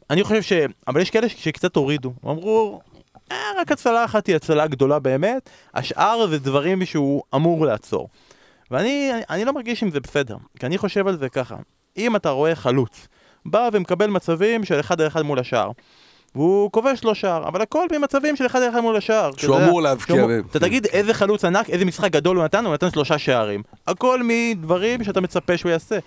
[0.09, 0.53] אני חושב ש...
[0.87, 2.81] אבל יש כאלה שקצת הורידו, אמרו,
[3.31, 8.09] אה, רק הצלה אחת היא הצלה גדולה באמת, השאר זה דברים שהוא אמור לעצור.
[8.71, 11.55] ואני אני, אני לא מרגיש עם זה בסדר, כי אני חושב על זה ככה,
[11.97, 13.07] אם אתה רואה חלוץ,
[13.45, 15.71] בא ומקבל מצבים של אחד על אחד מול השער,
[16.35, 19.31] והוא כובש לו שער, אבל הכל ממצבים של אחד על אחד מול השער.
[19.37, 20.25] שהוא אמור להבקיע.
[20.51, 23.63] אתה תגיד איזה חלוץ ענק, איזה משחק גדול הוא נתן, הוא נתן שלושה שערים.
[23.87, 25.99] הכל מדברים שאתה מצפה שהוא יעשה.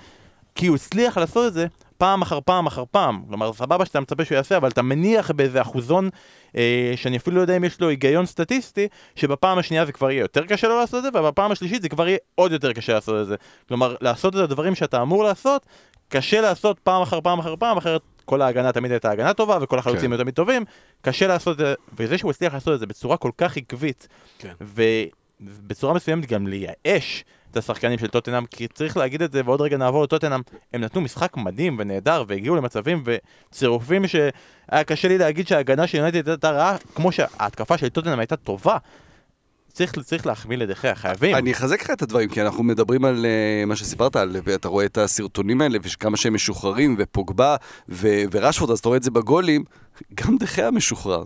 [0.54, 1.66] כי הוא הצליח לעשות את זה
[1.98, 3.22] פעם אחר פעם אחר פעם.
[3.28, 6.08] כלומר, סבבה שאתה מצפה שהוא יעשה, אבל אתה מניח באיזה אחוזון,
[6.56, 10.20] אה, שאני אפילו לא יודע אם יש לו היגיון סטטיסטי, שבפעם השנייה זה כבר יהיה
[10.20, 13.22] יותר קשה לו לעשות את זה, ובפעם השלישית זה כבר יהיה עוד יותר קשה לעשות
[13.22, 13.36] את זה.
[13.68, 15.66] כלומר, לעשות את הדברים שאתה אמור לעשות,
[16.08, 19.78] קשה לעשות פעם אחר פעם אחר פעם, אחרת כל ההגנה תמיד הייתה הגנה טובה, וכל
[19.78, 20.12] החלוצים כן.
[20.12, 20.64] היו תמיד טובים.
[21.02, 24.08] קשה לעשות את זה, וזה שהוא הצליח לעשות את זה בצורה כל כך עקבית,
[24.38, 24.52] כן.
[24.60, 29.76] ובצורה מסוימת גם לייאש את השחקנים של טוטנאם, כי צריך להגיד את זה, ועוד רגע
[29.76, 30.40] נעבור לטוטנאם,
[30.72, 36.28] הם נתנו משחק מדהים ונהדר, והגיעו למצבים וצירופים שהיה קשה לי להגיד שההגנה של יונייטד
[36.28, 38.76] הייתה רעה, כמו שההתקפה של טוטנאם הייתה טובה.
[39.72, 41.36] צריך, צריך להחמיא לדחיה, חייבים.
[41.36, 44.84] אני אחזק לך את הדברים, כי אנחנו מדברים על uh, מה שסיפרת, על, ואתה רואה
[44.84, 47.56] את הסרטונים האלה, וכמה שהם משוחררים, ופוגבה,
[48.30, 49.64] ורשפורד, אז אתה רואה את זה בגולים,
[50.14, 51.24] גם דחיה משוחרר.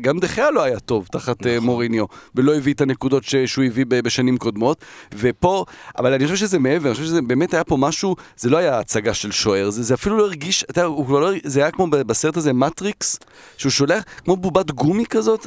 [0.00, 1.64] גם דחיה לא היה טוב תחת נכון.
[1.64, 2.04] מוריניו,
[2.34, 5.64] ולא הביא את הנקודות ש- שהוא הביא ב- בשנים קודמות, ופה,
[5.98, 8.78] אבל אני חושב שזה מעבר, אני חושב שזה באמת היה פה משהו, זה לא היה
[8.78, 11.86] הצגה של שוער, זה, זה אפילו לא הרגיש, אתה הוא כבר לא, זה היה כמו
[11.86, 13.18] בסרט הזה, מטריקס,
[13.56, 15.46] שהוא שולח כמו בובת גומי כזאת,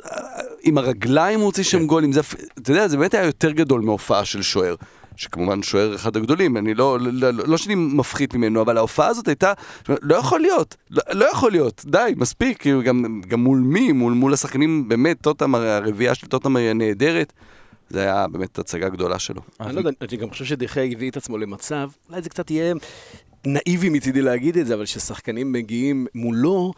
[0.63, 2.21] עם הרגליים הוא הוציא שם גולים, זה,
[2.61, 4.75] אתה יודע, זה באמת היה יותר גדול מהופעה של שוער.
[5.15, 9.27] שכמובן שוער אחד הגדולים, אני לא, לא, לא, לא שאני מפחית ממנו, אבל ההופעה הזאת
[9.27, 9.53] הייתה,
[9.89, 14.13] לא יכול להיות, לא, לא יכול להיות, די, מספיק, כאילו גם, גם מול מי, מול,
[14.13, 17.33] מול השחקנים, באמת, טוטם, הרביעייה של טוטם נהדרת,
[17.89, 19.41] זה היה באמת הצגה גדולה שלו.
[19.59, 22.73] אני לא יודע, אני גם חושב שדחיה הביא את עצמו למצב, אולי זה קצת יהיה
[23.45, 26.73] נאיבי מצידי להגיד את זה, אבל כששחקנים מגיעים מולו,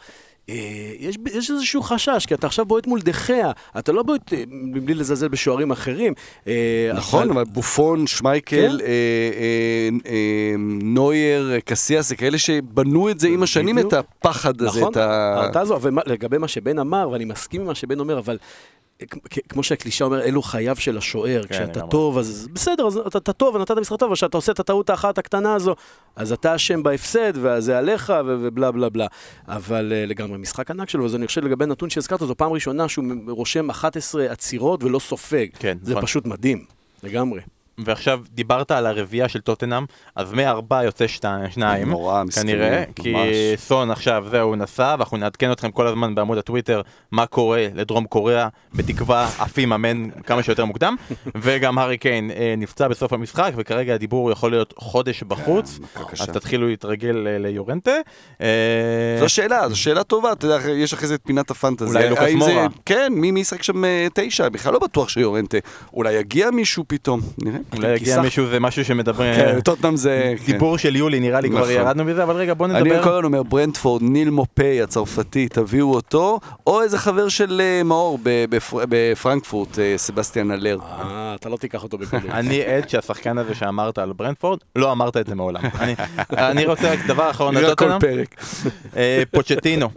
[0.48, 4.94] יש, יש איזשהו חשש, כי אתה עכשיו בועט מול דחיה, אתה לא בועט אה, מבלי
[4.94, 6.12] לזלזל בשוערים אחרים.
[6.46, 8.84] אה, נכון, אבל בופון, שמייקל, כן.
[8.84, 13.94] אה, אה, אה, נוייר, אה, קסיאס, זה כאלה שבנו את זה עם השנים, בדיוק.
[13.94, 15.34] את הפחד הזה, נכון, את ה...
[15.36, 18.38] ההרתעה הזו, ולגבי מה שבן אמר, ואני מסכים עם מה שבן אומר, אבל
[19.48, 21.42] כמו שהקלישה אומר, אלו חייו של השוער.
[21.42, 21.80] כן, כשאתה.
[21.80, 24.90] טוב, אז בסדר, אז אתה, אתה טוב ונתת משחק טוב, אבל כשאתה עושה את הטעות
[24.90, 25.74] האחת הקטנה הזו,
[26.16, 29.06] אז אתה אשם בהפסד, וזה עליך, ו- ובלה בלה בלה.
[29.48, 32.88] אבל uh, לגמרי, משחק ענק שלו, אז אני חושב לגבי נתון שהזכרת, זו פעם ראשונה
[32.88, 35.46] שהוא רושם 11 עצירות ולא סופג.
[35.58, 36.02] כן, זה נכון.
[36.02, 36.64] פשוט מדהים,
[37.02, 37.40] לגמרי.
[37.78, 39.84] ועכשיו דיברת על הרביעייה של טוטנאם,
[40.16, 43.26] אז מארבע יוצא שתי- שניים, נורא, כנראה, כי ממש.
[43.56, 46.80] סון עכשיו זהו נסע, ואנחנו נעדכן אתכם כל הזמן בעמוד הטוויטר
[47.12, 50.96] מה קורה לדרום קוריאה, בתקווה עפים אמן כמה שיותר מוקדם,
[51.42, 56.22] וגם הארי קיין אה, נפצע בסוף המשחק, וכרגע הדיבור יכול להיות חודש בחוץ, מכה קשה.
[56.24, 57.90] אז תתחילו להתרגל אה, ליורנטה.
[58.40, 58.46] אה,
[59.20, 61.88] זו שאלה, זו שאלה טובה, אתה יודע, יש אחרי זה את פינת הפנטזיה.
[62.00, 62.66] אולי לוקאס האם זה- מורה.
[62.86, 64.48] כן, מי מי ישחק שם אה, תשע?
[64.48, 65.58] בכלל לא בטוח שיורנטה.
[65.92, 67.58] אולי יגיע מישהו פתאום, נראה.
[67.76, 69.34] אולי יגיע מישהו, זה משהו שמדבר...
[69.36, 70.34] כן, טוטנאם זה...
[70.46, 71.70] דיבור של יולי, נראה לי כבר נכון.
[71.72, 73.02] ירדנו מזה, אבל רגע בוא אני נדבר.
[73.04, 78.18] כל הזמן אומר, ברנדפורד, ניל מופי הצרפתי, תביאו אותו, או איזה חבר של אה, מאור
[78.88, 80.78] בפרנקפורט, אה, סבסטיאן אלר.
[80.82, 82.24] אה, אתה לא תיקח אותו בקלות.
[82.40, 85.60] אני עד שהשחקן הזה שאמרת על ברנדפורד, לא אמרת את זה מעולם.
[85.80, 85.94] אני-
[86.32, 88.00] אני רוצה רק דבר אחרון כל לנו.
[88.00, 88.34] פרק.
[88.96, 89.88] אה, פוצ'טינו.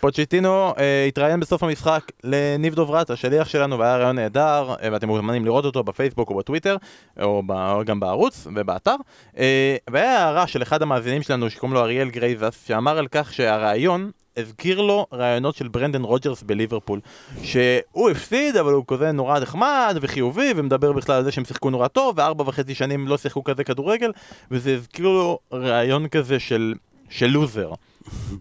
[0.00, 0.72] פוצ'טינו
[1.08, 6.30] התראיין בסוף המשחק לניב דוברת, השליח שלנו, והיה רעיון נהדר, ואתם מוזמנים לראות אותו בפייסבוק
[6.30, 6.76] או בטוויטר,
[7.20, 8.96] או ב- גם בערוץ ובאתר.
[9.38, 14.10] אה, והיה הערה של אחד המאזינים שלנו, שקוראים לו אריאל גרייזס, שאמר על כך שהרעיון...
[14.36, 17.00] הזכיר לו רעיונות של ברנדן רוג'רס בליברפול
[17.42, 21.88] שהוא הפסיד אבל הוא כזה נורא נחמד וחיובי ומדבר בכלל על זה שהם שיחקו נורא
[21.88, 24.12] טוב וארבע וחצי שנים לא שיחקו כזה כדורגל
[24.50, 26.74] וזה הזכיר לו רעיון כזה של,
[27.10, 27.72] של לוזר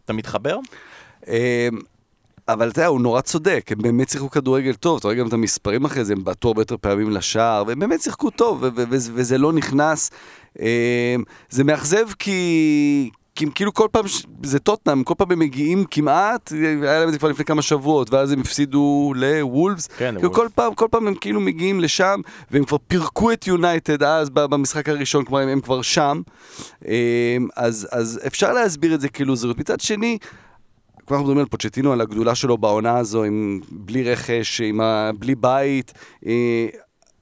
[0.05, 0.57] אתה מתחבר?
[2.53, 5.33] אבל אתה יודע, הוא נורא צודק, הם באמת שיחקו כדורגל טוב, אתה רואה גם את
[5.33, 8.83] המספרים אחרי זה, הם בעטו הרבה יותר פעמים לשער, והם באמת שיחקו טוב, ו- ו-
[8.89, 10.11] ו- וזה לא נכנס.
[10.61, 11.15] אה,
[11.49, 13.09] זה מאכזב כי...
[13.35, 14.05] כי הם כאילו כל פעם,
[14.43, 18.13] זה טוטנאם, כל פעם הם מגיעים כמעט, היה להם את זה כבר לפני כמה שבועות,
[18.13, 19.87] ואז הם הפסידו לוולפס.
[19.87, 20.33] כן, כאילו.
[20.33, 24.89] כל פעם, כל פעם הם כאילו מגיעים לשם, והם כבר פירקו את יונייטד אז במשחק
[24.89, 26.21] הראשון, כלומר הם, הם כבר שם.
[26.87, 29.59] אה, אז, אז אפשר להסביר את זה כלוזריות.
[29.59, 30.17] מצד שני,
[31.11, 35.11] כבר אנחנו מדברים על פוצ'טינו, על הגדולה שלו בעונה הזו, עם בלי רכש, עם ה...
[35.19, 35.93] בלי בית.
[36.25, 36.67] אה,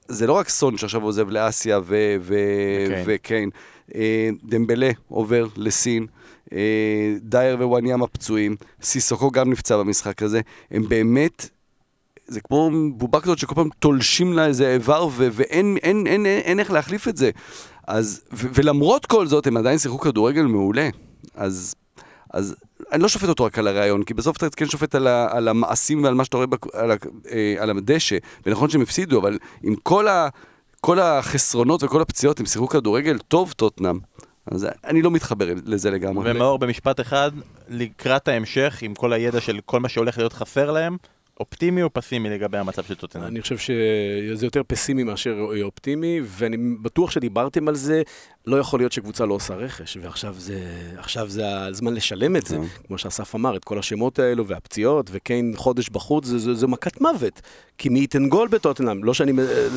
[0.08, 2.16] זה לא רק סון שעכשיו עוזב לאסיה ו...
[2.20, 2.34] ו...
[2.86, 3.04] וקיין.
[3.06, 3.50] וקיין.
[3.94, 6.06] אה, דמבלה עובר לסין.
[6.52, 8.56] אה, דייר ווואניאמה פצועים.
[8.82, 10.40] סיסוקו גם נפצע במשחק הזה.
[10.70, 11.48] הם באמת...
[12.26, 16.26] זה כמו בובה כזאת שכל פעם תולשים לה איזה איבר ו- ואין אין, אין, אין,
[16.26, 17.30] אין איך להחליף את זה.
[17.86, 20.88] אז, ו- ולמרות כל זאת, הם עדיין שיחקו כדורגל מעולה.
[21.34, 21.74] אז,
[22.32, 22.54] אז
[22.92, 25.48] אני לא שופט אותו רק על הרעיון, כי בסוף אתה כן שופט על, ה- על
[25.48, 26.94] המעשים ועל מה שאתה רואה בק- על, ה-
[27.32, 28.16] אה, על הדשא.
[28.46, 30.28] ונכון שהם הפסידו, אבל עם כל, ה-
[30.80, 33.98] כל החסרונות וכל הפציעות, הם שיחקו כדורגל טוב, טוטנאם.
[34.46, 36.30] אז אני לא מתחבר לזה לגמרי.
[36.30, 37.30] ומאור במשפט אחד,
[37.68, 40.96] לקראת ההמשך, עם כל הידע של כל מה שהולך להיות חסר להם,
[41.40, 43.24] אופטימי או פסימי לגבי המצב של טוטנאם?
[43.26, 48.02] אני חושב שזה יותר פסימי מאשר אופטימי, ואני בטוח שדיברתם על זה,
[48.50, 50.60] לא יכול להיות שקבוצה לא עושה רכש, ועכשיו זה,
[50.98, 52.56] עכשיו זה הזמן לשלם את זה.
[52.56, 52.62] כן.
[52.86, 57.00] כמו שאסף אמר, את כל השמות האלו והפציעות, וקיין חודש בחוץ, זה, זה, זה מכת
[57.00, 57.40] מוות.
[57.78, 59.04] כי מי ייתן גול בטוטנאם?
[59.04, 59.32] לא שאני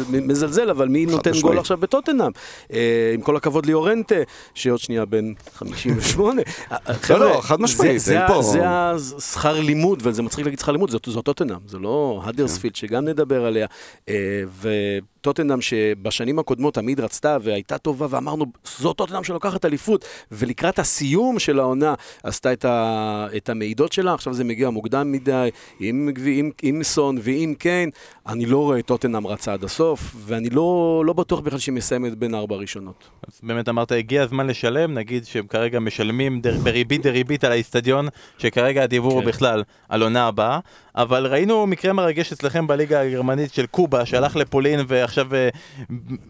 [0.10, 1.32] מזלזל, אבל מי נותן.
[1.42, 2.32] גול עכשיו בטוטנאם?
[2.74, 4.16] אה, עם כל הכבוד ליורנטה,
[4.54, 6.42] שעוד שנייה בן 58.
[7.02, 11.08] חבר'ה, לא, חד משמעית, זה- פה- זה השכר לימוד, וזה מצחיק להגיד שכר לימוד, זאת,
[11.10, 13.68] זאת טוטנאם, זה לא האדרספילד, שגם נדבר עליה.
[14.10, 21.39] אה, וטוטנאם שבשנים הקודמות תמיד רצתה והייתה טובה, ואמרנו, זאת טוטנאם שלוקחת אליפות, ולקראת הסיום
[21.39, 25.49] של העונה עשתה את, ה, את המעידות שלה, עכשיו זה מגיע מוקדם מדי,
[25.80, 27.89] עם, עם, עם סון ועם קיין,
[28.28, 32.36] אני לא רואה טוטנאם רצה עד הסוף, ואני לא, לא בטוח בכלל שהיא מסיימת בין
[32.36, 33.10] ארבע הראשונות.
[33.28, 38.08] אז באמת אמרת, הגיע הזמן לשלם, נגיד שהם כרגע משלמים דר, בריבית דריבית על האיצטדיון,
[38.38, 39.28] שכרגע הדיבור הוא כן.
[39.28, 40.60] בכלל על עונה הבאה,
[40.95, 45.49] אבל ראינו מקרה מרגש אצלכם בליגה הגרמנית של קובה, שהלך לפולין ועכשיו אה,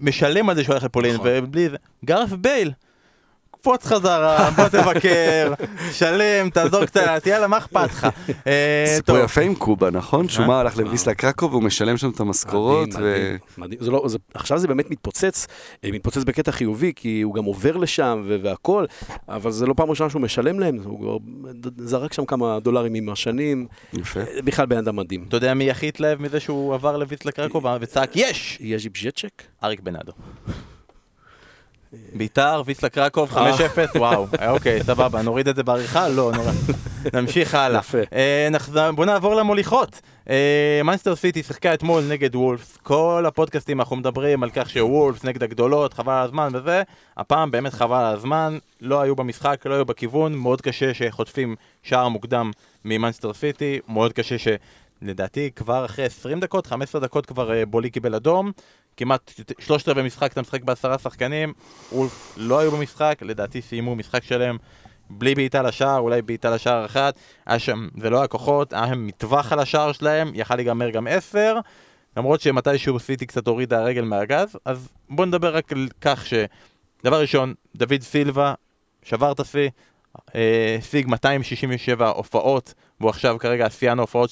[0.02, 1.28] משלם על זה שהוא הלך לפולין, נכון.
[1.32, 1.78] ובלי זה,
[2.14, 2.72] גרף בייל.
[3.52, 5.54] קפוץ חזרה, בוא תבקר,
[6.00, 8.08] שלם, תעזור קצת, יאללה, מה אכפת לך?
[8.48, 9.18] אה, סיפור.
[9.18, 10.30] יפה עם קובה, נכון?
[10.30, 10.48] שהוא אה?
[10.48, 12.90] מה, הלך לוויסלה קרקוב והוא משלם שם את המשכורות.
[13.58, 15.48] מדהים, לא, זה, עכשיו זה באמת מתפוצץ,
[15.84, 18.86] אה, מתפוצץ בקטע חיובי, כי הוא גם עובר לשם ו- והכל,
[19.30, 21.18] אבל זה לא פעם ראשונה שהוא משלם להם, הוא כבר
[21.78, 24.20] זרק שם כמה דולרים עם השנים, יפה.
[24.20, 25.26] אה, בכלל בן אדם מדהים.
[25.28, 28.58] אתה יודע מי הכי התלהב מזה שהוא עבר לויצלה קרקובה וצעק יש!
[28.62, 29.44] יש בז'צ'ק?
[29.64, 30.12] אריק בנאדו.
[32.14, 33.58] ביתר, ויסלה קרקוב, אה.
[33.58, 36.10] 5-0, וואו, אה, אוקיי, סבבה, נוריד את זה בעריכה?
[36.10, 36.52] לא, נורא.
[37.14, 37.82] נמשיך הלאה.
[38.14, 40.02] אה, בוא נעבור למוליכות.
[40.84, 45.94] מנסטר סיטי שיחקה אתמול נגד וולפס, כל הפודקאסטים אנחנו מדברים על כך שוולפס נגד הגדולות,
[45.94, 46.84] חבל על הזמן וזה,
[47.18, 52.08] הפעם באמת חבל על הזמן, לא היו במשחק, לא היו בכיוון, מאוד קשה שחוטפים שער
[52.08, 52.52] מוקדם
[52.86, 54.48] ממנסטר סיטי, מאוד קשה ש...
[55.04, 58.52] לדעתי כבר אחרי 20 דקות, 15 דקות כבר אה, בולי קיבל אדום,
[58.98, 61.54] כמעט שלושת רבעי משחק אתה משחק בעשרה שחקנים,
[61.92, 64.58] וולף לא היו במשחק, לדעתי סיימו משחק שלם
[65.10, 69.08] בלי בעיטה לשער, אולי בעיטה לשער אחת, היה שם, זה לא היה כוחות, היה שם
[69.08, 71.60] מטווח על השער שלהם, יכל להיגמר גם עשר,
[72.18, 76.34] למרות שמתישהו סיטי קצת הורידה הרגל מהגז, אז בואו נדבר רק על כך ש...
[77.04, 78.54] דבר ראשון, דוד סילבה
[79.04, 79.70] שבר את השיא,
[80.36, 84.30] אה, השיג 267 הופעות, והוא עכשיו כרגע השיאן ההופעות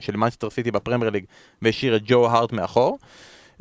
[0.00, 1.24] של מנסטר סיטי בפרמייר ליג,
[1.62, 2.98] והשאיר את ג'ו הארט מאחור.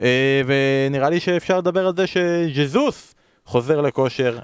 [0.01, 4.39] אה, ונראה לי שאפשר לדבר על זה שז'זוס חוזר לכושר.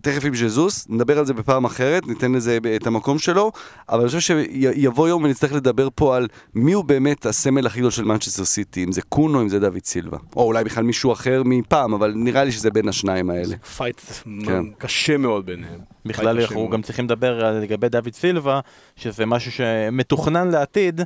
[0.00, 3.52] תכף עם ז'זוס, נדבר על זה בפעם אחרת, ניתן לזה את המקום שלו,
[3.88, 7.90] אבל אני חושב שיבוא יום ונצטרך לדבר פה על מי הוא באמת הסמל הכי גדול
[7.90, 10.18] של מנצ'סטר סיטי, אם זה קון אם זה דוד סילבה.
[10.36, 13.56] או אולי בכלל מישהו אחר מפעם, אבל נראה לי שזה בין השניים האלה.
[13.76, 14.00] fight
[14.46, 14.64] כן.
[14.78, 15.78] קשה מאוד ביניהם.
[16.06, 16.68] בכלל אנחנו.
[16.70, 18.60] גם צריכים לדבר על- לגבי דוד סילבה,
[18.96, 21.04] שזה משהו שמתוכנן לעתיד, אה,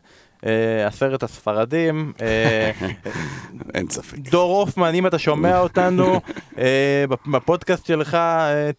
[0.87, 2.13] עשרת הספרדים.
[2.21, 2.71] אה,
[3.75, 4.19] אין ספק.
[4.19, 6.21] דור הופמן, אם אתה שומע אותנו
[6.59, 8.71] אה, בפודקאסט שלך, אה,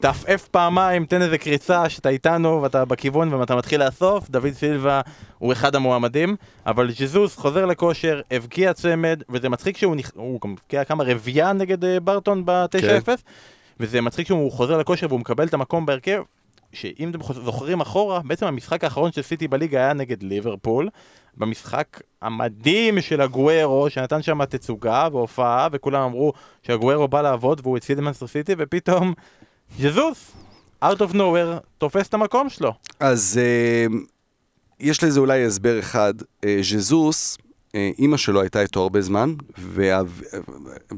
[0.00, 5.00] תעפעף פעמיים, תן איזה קריצה שאתה איתנו ואתה בכיוון ואתה מתחיל לאסוף, דוד סילבה
[5.38, 10.10] הוא אחד המועמדים, אבל ג'זוס חוזר לכושר, הבקיע צמד, וזה מצחיק שהוא נכ...
[10.14, 13.08] הוא גם הבקיע כמה רביעייה נגד אה, ברטון ב-9-0,
[13.80, 16.22] וזה מצחיק שהוא חוזר לכושר והוא מקבל את המקום בהרכב.
[16.72, 20.88] שאם אתם זוכרים אחורה, בעצם המשחק האחרון של סיטי בליגה היה נגד ליברפול,
[21.36, 26.32] במשחק המדהים של הגוורו, שנתן שם תצוגה והופעה, וכולם אמרו
[26.62, 29.14] שהגוורו בא לעבוד והוא הציל את מנסטר סיטי, ופתאום
[29.80, 30.32] ז'זוס,
[30.84, 32.72] out of nowhere, תופס את המקום שלו.
[33.00, 33.86] אז אה,
[34.80, 36.14] יש לזה אולי הסבר אחד.
[36.44, 37.38] אה, ז'זוס,
[37.74, 40.00] אה, אימא שלו הייתה איתו הרבה זמן, וה-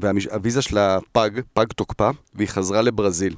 [0.01, 3.35] והוויזה שלה פג, פג תוקפה, והיא חזרה לברזיל.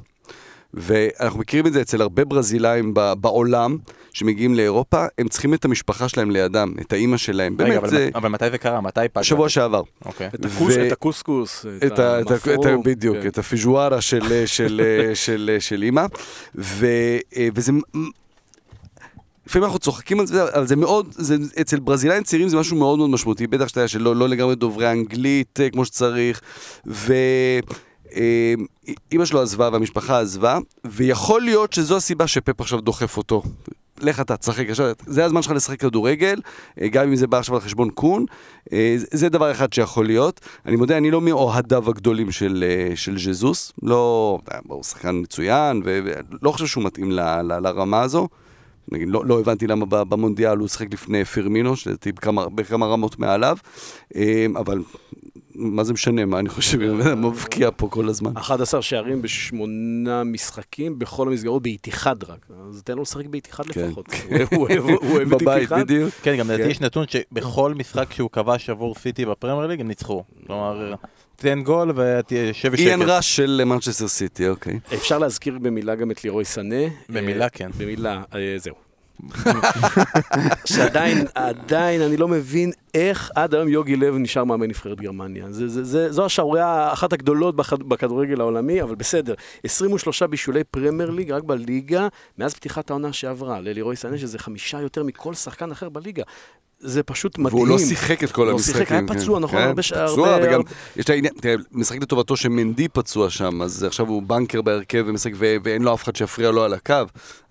[0.74, 3.78] ואנחנו מכירים את זה אצל הרבה ברזילאים בעולם,
[4.14, 7.54] שמגיעים לאירופה, הם צריכים את המשפחה שלהם לידם, את האימא שלהם.
[7.60, 8.82] רגע, באמת, אבל, זה אבל מתי זה קרה?
[8.82, 9.22] מתי פג?
[9.22, 9.82] שבוע שעבר.
[10.06, 10.28] אוקיי.
[10.28, 13.28] את הקוס- ו- את הקוסקוס, את ה- את המפרום, בדיוק, כן.
[13.28, 14.82] את הפיז'וארה של, של,
[15.14, 16.06] של, של אימא,
[16.56, 16.88] ו,
[17.56, 17.72] וזה...
[19.48, 22.98] לפעמים אנחנו צוחקים על זה, אבל זה מאוד, זה, אצל ברזילאים צעירים זה משהו מאוד
[22.98, 26.42] מאוד משמעותי, בטח שאתה יודע שלא לא לגמרי דוברי אנגלית אה, כמו שצריך,
[28.16, 33.44] ואימא שלו עזבה והמשפחה עזבה, ויכול להיות שזו הסיבה שפפ עכשיו דוחף אותו.
[34.02, 36.42] לך אתה, תשחק עכשיו, זה הזמן שלך לשחק כדורגל,
[36.82, 38.26] אה, גם אם זה בא עכשיו על חשבון קון,
[38.74, 40.40] אה, זה- דבר אחד שיכול להיות.
[40.66, 46.52] אני מודה, אני לא מאוהדיו הגדולים של, אה, של ז'זוס, לא, הוא שחקן מצוין, ולא
[46.52, 48.28] חושב שהוא מתאים ל, ל, לרמה הזו.
[48.92, 53.20] נגיד, לא, לא הבנתי למה ב- במונדיאל הוא שיחק לפני פרמינו, שלדעתי בכמה, בכמה רמות
[53.20, 53.58] מעליו,
[54.16, 54.80] אה, אבל
[55.56, 58.38] מה זה משנה, מה אני חושב, הוא מבקיע פה כל הזמן.
[58.38, 62.46] 11 שערים בשמונה משחקים בכל המסגרות באיתיחד רק.
[62.70, 63.82] אז תן לו לשחק באיתיחד כן.
[63.88, 64.06] לפחות.
[64.52, 65.80] הוא אוהב- את בבית, איתיחד.
[65.82, 66.10] בדיוק.
[66.24, 66.70] כן, גם לדעתי כן.
[66.70, 70.24] יש נתון שבכל משחק שהוא כבש עבור סיטי בפרמייר ליג הם ניצחו.
[70.48, 70.94] כלומר,
[71.40, 73.12] תן גול ותהיה שב איין בשקט.
[73.12, 74.80] ראש של מנצ'סטר סיטי, אוקיי.
[74.94, 76.76] אפשר להזכיר במילה גם את לירוי סנה.
[77.10, 77.70] במילה, אה, כן.
[77.78, 78.76] במילה, אה, זהו.
[80.66, 85.46] שעדיין, עדיין אני לא מבין איך עד היום יוגי לב נשאר מאמן נבחרת גרמניה.
[85.52, 89.34] זה, זה, זה, זו השערורייה אחת הגדולות בכ- בכדורגל העולמי, אבל בסדר.
[89.64, 95.04] 23 בישולי פרמייר ליג רק בליגה, מאז פתיחת העונה שעברה, ללירוי סנה, שזה חמישה יותר
[95.04, 96.24] מכל שחקן אחר בליגה.
[96.80, 97.56] זה פשוט מדהים.
[97.56, 98.74] והוא לא שיחק את כל לא המשחקים.
[98.82, 99.08] שיחק, היה כן.
[99.20, 99.60] פצוע, נכון?
[99.60, 100.62] כן, הרבה ש- פצוע, הרבה- וגם
[100.96, 105.32] יש את העניין, תראה, משחק לטובתו שמנדי פצוע שם, אז עכשיו הוא בנקר בהרכב ומשחק,
[105.36, 106.96] ו- ואין לו אף אחד שיפריע לו על הקו,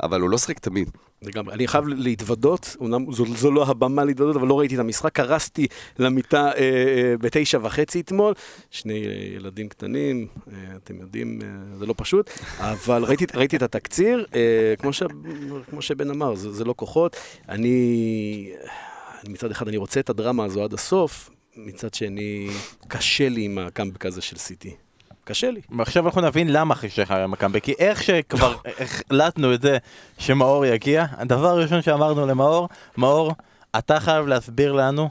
[0.02, 0.90] אבל הוא לא שיחק תמיד.
[1.22, 1.54] לגמרי.
[1.54, 5.66] אני חייב להתוודות, אומנם זו, זו לא הבמה להתוודות, אבל לא ראיתי את המשחק, קרסתי
[5.98, 8.34] למיטה אה, אה, בתשע וחצי אתמול,
[8.70, 13.62] שני אה, ילדים קטנים, אה, אתם יודעים, אה, זה לא פשוט, אבל ראיתי, ראיתי את
[13.62, 14.40] התקציר, אה,
[14.78, 15.02] כמו, ש,
[15.70, 17.16] כמו שבן אמר, זה, זה לא כוחות.
[17.48, 18.50] אני
[19.28, 22.50] מצד אחד, אני רוצה את הדרמה הזו עד הסוף, מצד שני,
[22.88, 24.74] קשה לי עם הקאמבק הזה של סיטי.
[25.24, 25.60] קשה לי.
[25.76, 29.78] ועכשיו אנחנו נבין למה חישך היה מקאמבק, כי איך שכבר החלטנו את זה
[30.18, 33.32] שמאור יגיע, הדבר הראשון שאמרנו למאור, מאור,
[33.78, 35.10] אתה חייב להסביר לנו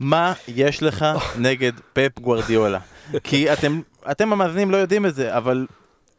[0.00, 1.06] מה יש לך
[1.38, 2.78] נגד פפ גוורדיולה.
[3.24, 3.80] כי אתם,
[4.10, 5.66] אתם המאזינים לא יודעים את זה, אבל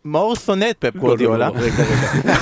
[0.08, 2.38] מאור שונא את פפ גוורדיולה, לא, לא, רגע, רגע.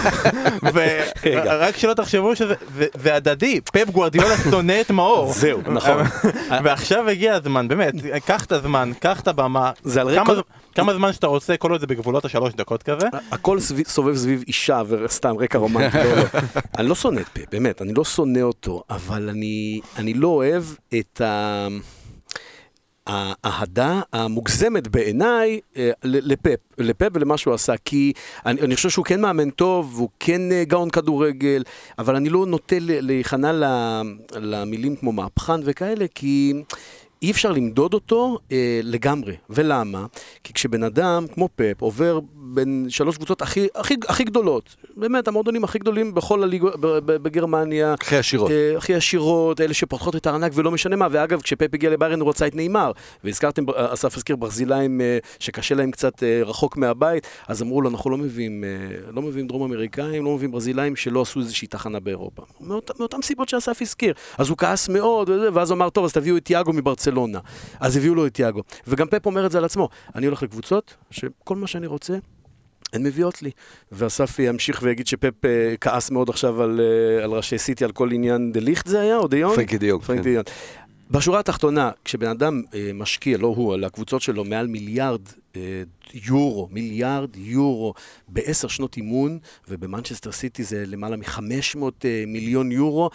[0.74, 5.34] ורק שלא תחשבו שזה זה- זה הדדי, פפ גוורדיולה שונא את מאור.
[5.34, 6.04] זהו, נכון.
[6.64, 7.94] ועכשיו הגיע הזמן, באמת,
[8.26, 10.34] קח את הזמן, קח את הבמה, זה על רקע...
[10.76, 13.08] כמה זמן שאתה רוצה, כל עוד זה בגבולות השלוש דקות כזה.
[13.32, 16.24] הכל סובב סביב אישה וסתם רקע רומנטי, לא, לא.
[16.78, 20.64] אני לא שונא את פפ, באמת, אני לא שונא אותו, אבל אני, אני לא אוהב
[21.00, 21.68] את ה...
[23.08, 28.14] האהדה המוגזמת בעיניי אה, ל- לפפ, לפפ ולמה שהוא עשה, כי
[28.46, 31.64] אני, אני חושב שהוא כן מאמן טוב, והוא כן אה, גאון כדורגל,
[32.00, 33.52] אבל אני לא נוטה להיכנע
[34.36, 36.54] למילים כמו מהפכן וכאלה, כי
[37.22, 39.36] אי אפשר למדוד אותו אה, לגמרי.
[39.50, 40.06] ולמה?
[40.44, 45.64] כי כשבן אדם, כמו פפ, עובר בין שלוש קבוצות הכי, הכי, הכי גדולות, באמת, המועדונים
[45.64, 46.74] הכי גדולים בכל הליגות,
[47.06, 47.94] בגרמניה.
[47.94, 48.52] הכי עשירות.
[48.52, 51.08] אה, הכי עשירות, אלה שפותחות את הארנק ולא משנה מה.
[51.12, 52.92] ואגב, כשפפ הגיע לביירן הוא רצה את נאמר.
[53.24, 58.10] והזכרתם, אסף הזכיר ברזילאים אה, שקשה להם קצת אה, רחוק מהבית, אז אמרו לו, אנחנו
[58.10, 62.44] לא מביאים, אה, לא מביאים דרום אמריקאים, לא מביאים ברזילאים שלא עשו איזושהי תחנה באירופה.
[62.62, 64.14] מאות, מאותן סיבות שאסף הזכיר.
[64.38, 66.74] אז הוא כעס מאוד, וזה, ואז הוא אמר, טוב, אז תביאו את יאגו
[67.12, 67.40] מברצלונה.
[67.80, 68.62] אז הביאו לו את יאגו.
[68.88, 69.90] וגם פפ אומר את זה על עצמו.
[70.16, 72.18] אני הולך לקבוצות, שכל מה שאני רוצה,
[72.94, 73.52] הן מביאות לי.
[73.92, 78.12] ואסף ימשיך ויגיד שפפ אה, כעס מאוד עכשיו על, אה, על ראשי סיטי, על כל
[78.12, 79.56] עניין דה ליכט זה היה, או דה יונג?
[79.56, 80.04] פרנקי דה יונג.
[80.04, 80.30] פרנקי כן.
[80.30, 80.46] דה יונג.
[81.12, 85.22] בשורה התחתונה, כשבן אדם אה, משקיע, לא הוא, אלא הקבוצות שלו, מעל מיליארד
[85.56, 85.84] אה,
[86.14, 87.94] יורו, מיליארד יורו
[88.28, 93.10] בעשר שנות אימון, ובמנצ'סטר סיטי זה למעלה מ-500 אה, מיליון יורו,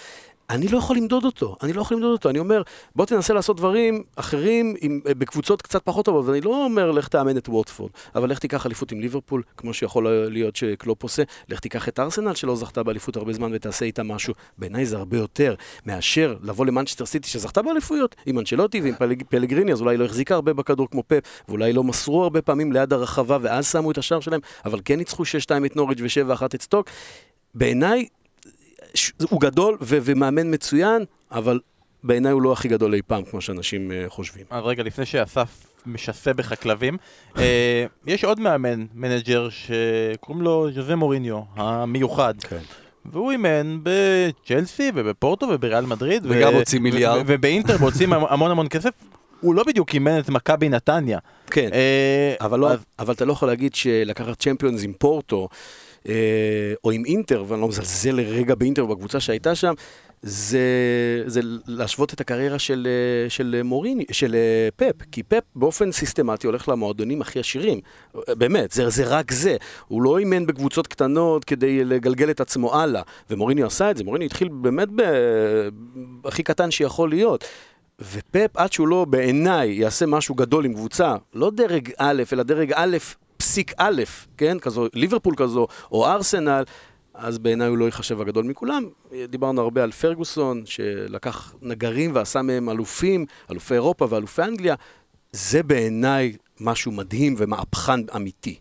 [0.51, 2.30] אני לא יכול למדוד אותו, אני לא יכול למדוד אותו.
[2.30, 2.62] אני אומר,
[2.96, 7.09] בוא תנסה לעשות דברים אחרים עם, אה, בקבוצות קצת פחות טובות, ואני לא אומר, לך
[7.09, 11.61] תאמן את ווטפורד, אבל לך תיקח אליפות עם ליברפול, כמו שיכול להיות שקלופ עושה, לך
[11.61, 14.34] תיקח את ארסנל שלא זכתה באליפות הרבה זמן ותעשה איתה משהו.
[14.59, 15.55] בעיניי זה הרבה יותר
[15.86, 20.34] מאשר לבוא למנצ'סטר סיטי שזכתה באליפויות, עם אנצ'לוטי ועם פלג, פלגריני, אז אולי לא החזיקה
[20.34, 24.20] הרבה בכדור כמו פפ, ואולי לא מסרו הרבה פעמים ליד הרחבה ואז שמו את השער
[24.20, 25.26] שלהם, אבל כן ניצחו 6-2
[25.66, 26.86] את נוריץ' ו-7-1 את סטוק.
[27.55, 28.07] בעיניי
[29.30, 31.61] הוא גדול ו- ומאמן מצוין, אבל
[32.05, 34.45] בעיניי הוא לא הכי גדול אי פעם, כמו שאנשים אה, חושבים.
[34.51, 36.97] אז רגע, לפני שאסף משסה בך כלבים,
[37.38, 42.34] אה, יש עוד מאמן, מנג'ר, שקוראים לו ז'וזה מוריניו, המיוחד.
[42.41, 42.59] כן.
[43.05, 46.26] והוא אימן בצ'לסי ובפורטו ובריאל מדריד.
[46.28, 47.18] וגם הוציא מיליארד.
[47.18, 48.91] ו- ובאינטר הוציא המון המון כסף.
[49.41, 51.18] הוא לא בדיוק אימן את מכבי נתניה.
[51.51, 55.57] כן, אה, אבל, לא, אז- אבל אתה לא יכול להגיד שלקחת צ'מפיונס עם פורטו, אה,
[56.84, 59.74] או עם אינטר, ואני לא מזלזל לרגע באינטר בקבוצה שהייתה שם,
[60.22, 60.61] זה,
[61.26, 66.46] זה להשוות את הקריירה של, אה, של מוריני, של אה, פפ, כי פפ באופן סיסטמטי
[66.46, 67.80] הולך למועדונים הכי עשירים,
[68.16, 69.57] אה, באמת, זה, זה רק זה,
[69.88, 74.26] הוא לא אימן בקבוצות קטנות כדי לגלגל את עצמו הלאה, ומוריני עשה את זה, מוריני
[74.26, 75.03] התחיל באמת ב...
[76.24, 77.44] הכי קטן שיכול להיות.
[78.12, 82.72] ופפ, עד שהוא לא, בעיניי, יעשה משהו גדול עם קבוצה, לא דרג א', אלא דרג
[82.74, 82.96] א',
[83.41, 84.03] פסיק א',
[84.36, 84.59] כן?
[84.59, 86.64] כזו, ליברפול כזו, או ארסנל,
[87.14, 88.88] אז בעיניי הוא לא ייחשב הגדול מכולם.
[89.28, 94.74] דיברנו הרבה על פרגוסון, שלקח נגרים ועשה מהם אלופים, אלופי אירופה ואלופי אנגליה.
[95.32, 98.59] זה בעיניי משהו מדהים ומהפכן אמיתי.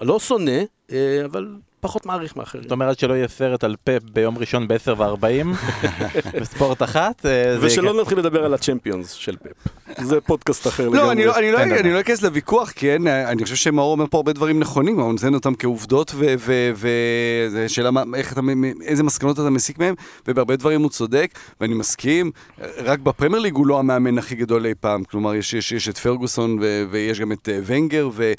[0.00, 0.60] לא שונא,
[0.92, 2.62] אה, אבל פחות מעריך מאחרים.
[2.62, 5.46] זאת אומרת שלא יהיה סרט על פפ ביום ראשון ב-10 ו-40
[6.40, 7.26] בספורט אחת.
[7.26, 8.00] אה, ושלא.
[8.00, 9.72] נתחיל לדבר על הצ'מפיונס של פפ.
[10.04, 10.98] זה פודקאסט אחר לגמרי.
[11.02, 11.92] לא, אני לא- אני לא אני.
[11.92, 15.12] לא אכנס לוויכוח, כי אין, אני חושב שמאור אומר פה הרבה דברים נכונים, אבל הוא
[15.12, 19.94] נותן אותם כעובדות, וזו שאלה מה- איך אתה, מ- איזה מסקנות אתה מסיק מהם,
[20.28, 21.30] ובהרבה דברים הוא צודק,
[21.60, 22.30] ואני מסכים,
[22.78, 25.54] רק בפרמייר ליג הוא לא המאמן הכי גדול אי פעם, כלומר, יש,
[25.88, 28.32] את פרגוסון, ו, ויש גם את אה, ונגר, ו...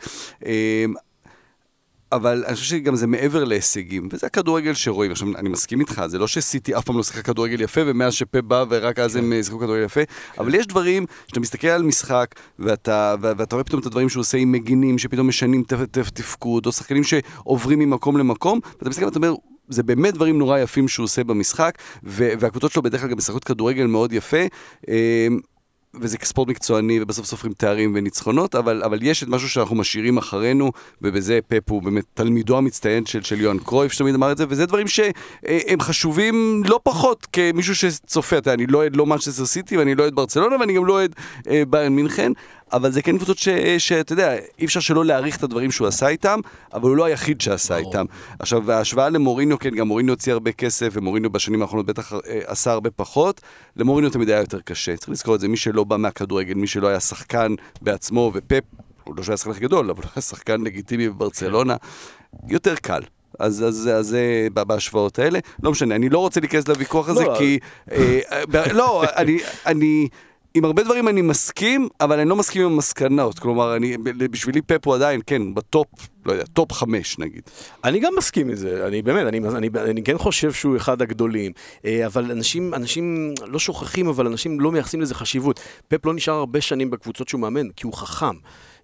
[0.45, 0.85] אה,
[2.11, 5.11] אבל אני חושב שגם זה מעבר להישגים, וזה הכדורגל שרואים.
[5.11, 8.41] עכשיו, אני מסכים איתך, זה לא שסיטי אף פעם לא שיחקה כדורגל יפה, ומאז שפה
[8.41, 10.01] בא ורק אז הם אה, שיחקו כדורגל יפה,
[10.37, 14.37] אבל יש דברים שאתה מסתכל על משחק, ואתה, ואתה רואה פתאום את הדברים שהוא עושה
[14.37, 15.63] עם מגינים, שפתאום משנים
[16.13, 19.33] תפקוד, או שחקנים שעוברים ממקום למקום, ואתה מסתכל ואתה אומר...
[19.69, 23.85] זה באמת דברים נורא יפים שהוא עושה במשחק, והקבוצות שלו בדרך כלל גם משחקות כדורגל
[23.85, 24.37] מאוד יפה.
[25.99, 30.71] וזה כספורט מקצועני, ובסוף סופרים תארים וניצחונות, אבל, אבל יש את משהו שאנחנו משאירים אחרינו,
[31.01, 34.65] ובזה פפ הוא באמת תלמידו המצטיין של, של יוהאן קרויף, שתמיד אמר את זה, וזה
[34.65, 38.37] דברים שהם חשובים לא פחות כמישהו שצופה.
[38.37, 40.93] אתה יודע, אני לא אוהד לא מנצ'סטר סיטי, ואני לא אוהד ברצלונה, ואני גם לא
[40.93, 41.15] אוהד
[41.49, 42.31] אה, ביירן מינכן,
[42.75, 43.37] אבל זה כן קבוצות
[43.77, 46.39] שאתה יודע, אי אפשר שלא להעריך את הדברים שהוא עשה איתם,
[46.73, 47.77] אבל הוא לא היחיד שעשה.
[47.77, 48.05] איתם.
[48.39, 52.71] עכשיו, ההשוואה למוריניו, כן, גם מוריניו הוציא הרבה כסף, ומוריניו בשנים האחרונות בטח אה, עשה
[52.71, 53.41] הרבה פחות.
[53.75, 54.97] למוריניו תמיד היה יותר קשה.
[54.97, 58.63] צריך לזכור את זה, מי שלא בא מהכדורגל, מי שלא היה שחקן בעצמו, ופפ,
[59.03, 61.75] הוא לא שהיה שחקן גדול, אבל הוא היה שחקן לגיטימי בברצלונה,
[62.47, 63.01] יותר קל.
[63.39, 63.65] אז,
[64.01, 65.39] זה ב- בהשוואות האלה.
[65.63, 67.59] לא משנה, אני לא רוצה להיכנס לוויכוח הזה, לא, כי...
[67.91, 68.19] אה,
[68.49, 69.03] ב- לא,
[69.65, 70.07] אני...
[70.55, 73.39] עם הרבה דברים אני מסכים, אבל אני לא מסכים עם המסקנות.
[73.39, 73.97] כלומר, אני,
[74.31, 75.87] בשבילי פפ הוא עדיין, כן, בטופ,
[76.25, 77.41] לא יודע, טופ חמש נגיד.
[77.83, 81.51] אני גם מסכים עם זה, אני באמת, אני, אני, אני כן חושב שהוא אחד הגדולים,
[81.85, 85.59] אה, אבל אנשים, אנשים לא שוכחים, אבל אנשים לא מייחסים לזה חשיבות.
[85.87, 88.35] פפ לא נשאר הרבה שנים בקבוצות שהוא מאמן, כי הוא חכם.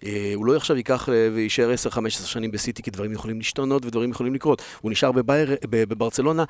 [0.06, 4.12] אה, הוא לא עכשיו ייקח אה, ויישאר 10-15 שנים בסיטי, כי דברים יכולים להשתנות ודברים
[4.12, 4.62] יכולים לקרות.
[4.82, 6.44] הוא נשאר בבייר, בברצלונה,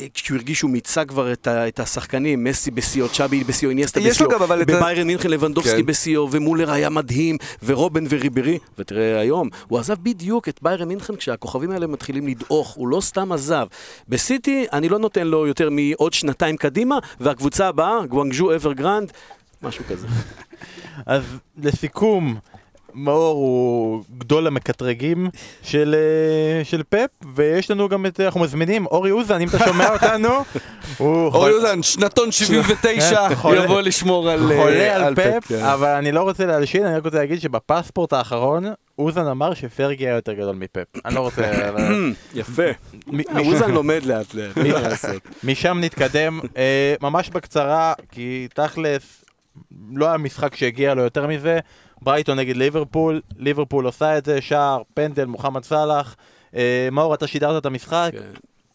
[0.00, 4.00] אה, כשהוא הרגיש שהוא מיצה כבר את, ה, את השחקנים, מסי בשיאו, צ'אבי בשיאו, איניאסטה
[4.00, 5.86] בשיאו, אבל את בביירן מינכן לבנדובסקי כן.
[5.86, 11.70] בשיאו, ומולר היה מדהים, ורובן וריברי, ותראה היום, הוא עזב בדיוק את ביירן מינכן כשהכוכבים
[11.70, 13.66] האלה מתחילים לדעוך, הוא לא סתם עזב.
[14.08, 19.12] בסיטי, אני לא נותן לו יותר מעוד שנתיים קדימה, והקבוצה הבאה, גואנגז'ו אברגרנד,
[19.62, 20.06] משהו כזה.
[21.06, 21.22] אז
[21.62, 22.38] לסיכום,
[22.98, 25.28] מאור הוא גדול המקטרגים
[25.62, 29.90] של, אה, של פפ, ויש לנו גם את, אנחנו מזמינים, אורי אוזן, אם אתה שומע
[29.94, 30.28] אותנו,
[30.98, 35.64] הוא אורי אוזן, שנתון 79, חולה- יבוא לשמור על אה, חולה על פפ, כן.
[35.64, 38.64] אבל אני לא רוצה להלשין, אני רק רוצה להגיד שבפספורט האחרון,
[38.98, 40.84] אוזן אמר שפרגי היה יותר גדול מפפ.
[41.04, 41.42] אני לא רוצה...
[42.34, 42.62] יפה.
[42.64, 44.58] אה, אוזן לומד לאט לאט.
[45.44, 49.24] משם נתקדם, אה, ממש בקצרה, כי תכלס,
[49.94, 51.58] לא היה משחק שהגיע לו יותר מזה.
[52.02, 56.16] ברייטון נגד ליברפול, ליברפול עושה את זה, שער, פנדל, מוחמד סאלח.
[56.54, 58.18] אה, מאור, אתה שידרת את המשחק, כן.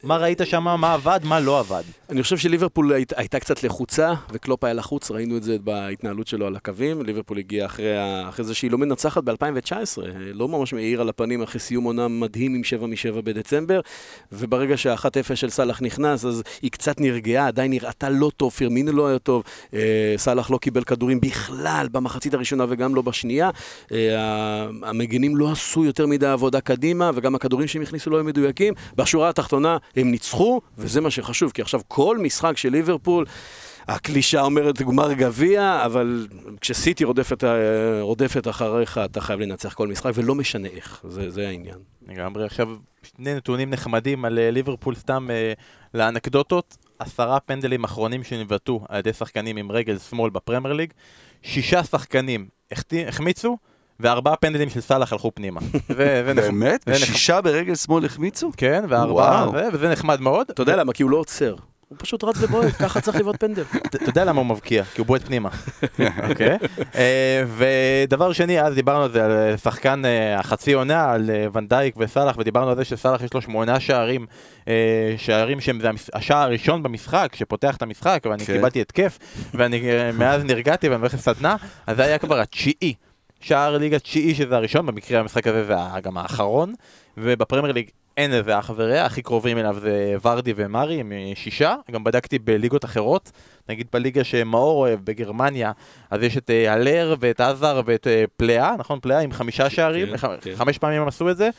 [0.04, 1.84] מה ראית שם, מה עבד, מה לא עבד.
[2.10, 6.48] אני חושב שליברפול היית- הייתה קצת לחוצה, וקלופ היה לחוץ, ראינו את זה בהתנהלות שלו
[6.48, 7.02] על הקווים.
[7.02, 7.86] ליברפול הגיעה אחרי,
[8.30, 9.98] אחרי זה שהיא לא מנצחת ב-2019,
[10.34, 13.80] לא ממש מאיר על הפנים אחרי סיום עונה מדהים עם 7 מ-7 בדצמבר,
[14.32, 19.08] וברגע שה-1-0 של סאלח נכנס, אז היא קצת נרגעה, עדיין נראתה לא טוב, פרמינו לא
[19.08, 19.44] היה טוב,
[19.74, 19.80] אה,
[20.18, 23.50] סאלח לא קיבל כדורים בכלל במחצית הראשונה וגם לא בשנייה.
[23.92, 23.98] אה,
[24.84, 28.74] המגנים לא עשו יותר מדי עבודה קדימה, וגם הכדורים שהם הכניסו לא היו מדויקים.
[28.96, 33.26] בשורה התחתונה הם ניצחו, וזה מה שחשוב, כי עכשיו כל משחק של ליברפול,
[33.88, 36.28] הקלישה אומרת גמר גביע, אבל
[36.62, 41.48] כשסיטי רודפת, אה, רודפת אחריך, אתה חייב לנצח כל משחק, ולא משנה איך, זה, זה
[41.48, 41.78] העניין.
[42.08, 42.70] לגמרי, עכשיו
[43.04, 45.54] שני נתונים נחמדים על אה, ליברפול סתם אה,
[45.94, 46.78] לאנקדוטות.
[47.00, 50.94] עשרה פנדלים אחרונים שנבעטו על ידי שחקנים עם רגל שמאל בפרמייר ליג.
[51.42, 52.48] שישה שחקנים
[53.08, 53.58] החמיצו,
[54.00, 55.60] וארבעה פנדלים של סאלח הלכו פנימה.
[56.36, 56.84] באמת?
[56.88, 58.52] ושישה ברגל שמאל החמיצו?
[58.58, 60.48] כן, וארבעה, וזה נחמד מאוד.
[60.50, 60.94] אתה יודע למה?
[60.94, 61.56] כי הוא לא עוצר.
[61.94, 63.64] הוא פשוט רץ ובועט, ככה צריך לבעוט פנדל.
[63.86, 64.84] אתה יודע למה הוא מבקיע?
[64.84, 65.50] כי הוא בועט פנימה.
[66.30, 66.58] אוקיי?
[66.96, 71.96] אה, ודבר שני, אז דיברנו על זה, על אה, שחקן אה, החצי עונה, על ונדייק
[71.98, 74.26] וסאלח, ודיברנו על זה שסאלח יש לו שמונה שערים,
[75.18, 78.54] שערים שהם זה השער הראשון במשחק, שפותח את המשחק, ואני כן.
[78.54, 79.20] קיבלתי התקף,
[79.54, 79.82] ואני
[80.14, 81.56] מאז נרגעתי ואני הולך לסדנה,
[81.88, 82.94] אז זה היה כבר התשיעי.
[83.44, 86.74] שער ליגה תשיעי שזה הראשון, במקרה המשחק הזה זה ה- גם האחרון,
[87.18, 91.76] ובפרמייר ליג אין לזה אח ורע, הכי קרובים אליו זה ורדי ומרי עם אה, שישה,
[91.92, 93.32] גם בדקתי בליגות אחרות,
[93.70, 95.72] נגיד בליגה שמאור אוהב בגרמניה,
[96.12, 99.00] אז יש את אה, הלר ואת עזר ואת אה, פלאה, נכון?
[99.02, 100.52] פלאה עם חמישה שערים, כן, ח- כן.
[100.56, 101.50] חמש פעמים הם עשו את זה,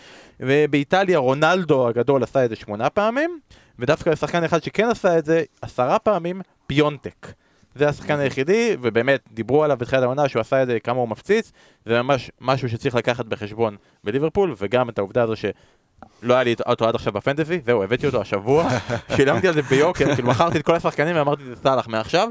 [0.41, 3.39] ובאיטליה רונלדו הגדול עשה את זה שמונה פעמים,
[3.79, 7.27] ודווקא שחקן אחד שכן עשה את זה עשרה פעמים, פיונטק.
[7.75, 11.53] זה השחקן היחידי, ובאמת דיברו עליו בתחילת העונה שהוא עשה את זה כמה הוא מפציץ,
[11.87, 16.89] זה ממש משהו שצריך לקחת בחשבון בליברפול, וגם את העובדה הזו שלא היה לי אותו
[16.89, 18.69] עד עכשיו בפנטזי, זהו, הבאתי אותו השבוע,
[19.17, 22.29] שילמתי על זה ביוקר, כאילו מכרתי את כל השחקנים ואמרתי זה סאלח מעכשיו,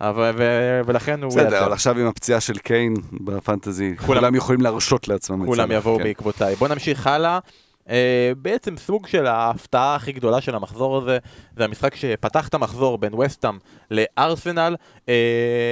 [0.00, 0.42] אבל, ו,
[0.86, 1.64] ולכן הוא בסדר.
[1.64, 5.78] אבל עכשיו עם הפציעה של קיין בפנטזי, כולם- כולם יכולים להרשות לעצמם את כולם סאלח,
[5.78, 6.02] יבואו כן.
[6.04, 6.54] בעקבותיי.
[6.54, 7.38] בוא נמשיך הלאה.
[7.86, 7.90] Uh,
[8.36, 11.18] בעצם סוג של ההפתעה הכי גדולה של המחזור הזה,
[11.56, 13.58] זה המשחק שפתח את המחזור בין וסטאם
[13.90, 14.76] לארסנל.
[14.96, 15.08] Uh,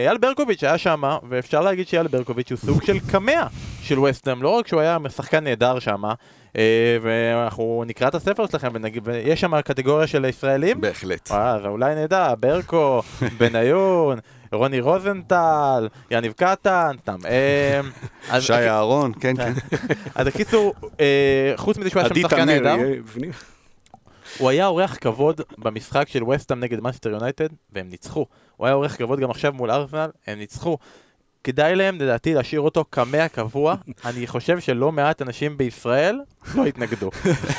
[0.07, 3.47] אייל ברקוביץ' היה שם, ואפשר להגיד שאייל ברקוביץ' הוא סוג של קמע
[3.83, 6.57] של וסטאם, לא רק שהוא היה שחקן נהדר שם, אה,
[7.03, 10.81] ואנחנו נקרא את הספר שלכם ונגיד, ויש שם קטגוריה של ישראלים.
[10.81, 11.27] בהחלט.
[11.63, 13.03] זה אולי נדע, ברקו,
[13.39, 14.19] בניון,
[14.53, 17.19] רוני רוזנטל, יניב קטן, סתם.
[18.41, 19.53] שי אהרון, כן, כן.
[20.15, 22.77] אז בקיצור, אה, חוץ מזה שהוא היה שם שחקן נהדר.
[24.39, 28.27] הוא היה אורח כבוד במשחק של וסטאם נגד מנצ'סטר יונייטד, והם ניצחו.
[28.57, 30.79] הוא היה אורח כבוד גם עכשיו מול ארסנל, הם ניצחו.
[31.45, 33.75] כדאי להם, לדעתי, להשאיר אותו קמע קבוע.
[34.07, 36.21] אני חושב שלא מעט אנשים בישראל
[36.55, 37.11] לא יתנגדו.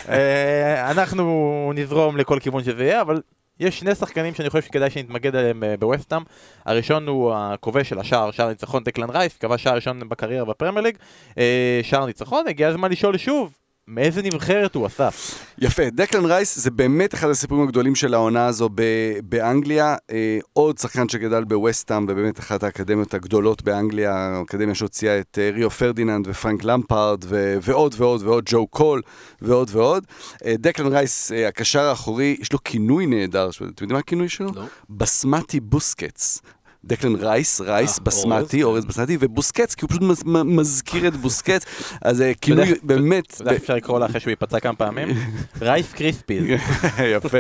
[0.10, 3.22] אה, אנחנו נזרום לכל כיוון שזה יהיה, אבל
[3.60, 6.22] יש שני שחקנים שאני חושב שכדאי שנתמקד עליהם אה, בווסטאם.
[6.66, 10.98] הראשון הוא הכובש של השער, שער ניצחון דקלן רייס, כבש שער ראשון בקריירה בפרמייר ליג.
[11.38, 13.54] אה, שער ניצחון, הגיע הזמן לשאול שוב,
[13.88, 15.10] מאיזה נבחרת הוא עשה?
[15.58, 19.96] יפה, דקלן רייס זה באמת אחד הסיפורים הגדולים של העונה הזו ב- באנגליה.
[20.12, 25.70] אה, עוד שחקן שגדל בווסטהאם, ובאמת אחת האקדמיות הגדולות באנגליה, האקדמיה שהוציאה את אה, ריו
[25.70, 29.02] פרדיננד ופרנק למפארד ו- ועוד ועוד ועוד, ג'ו קול
[29.42, 30.04] ועוד ועוד.
[30.46, 34.52] אה, דקלן רייס, אה, הקשר האחורי, יש לו כינוי נהדר, אתם יודעים מה הכינוי שלו?
[34.56, 34.64] לא.
[34.90, 36.42] בסמטי בוסקץ.
[36.86, 41.66] דקלן רייס, רייס, אה, בסמטי, אורז, אורז בסמטי, ובוסקץ, כי הוא פשוט מזכיר את בוסקץ,
[42.02, 43.34] אז אה, כינוי באמת...
[43.34, 45.08] אתה יודע אפשר לקרוא לה אחרי שהוא ייפצע כמה פעמים?
[45.62, 46.44] רייס קריספיז.
[47.16, 47.38] יפה.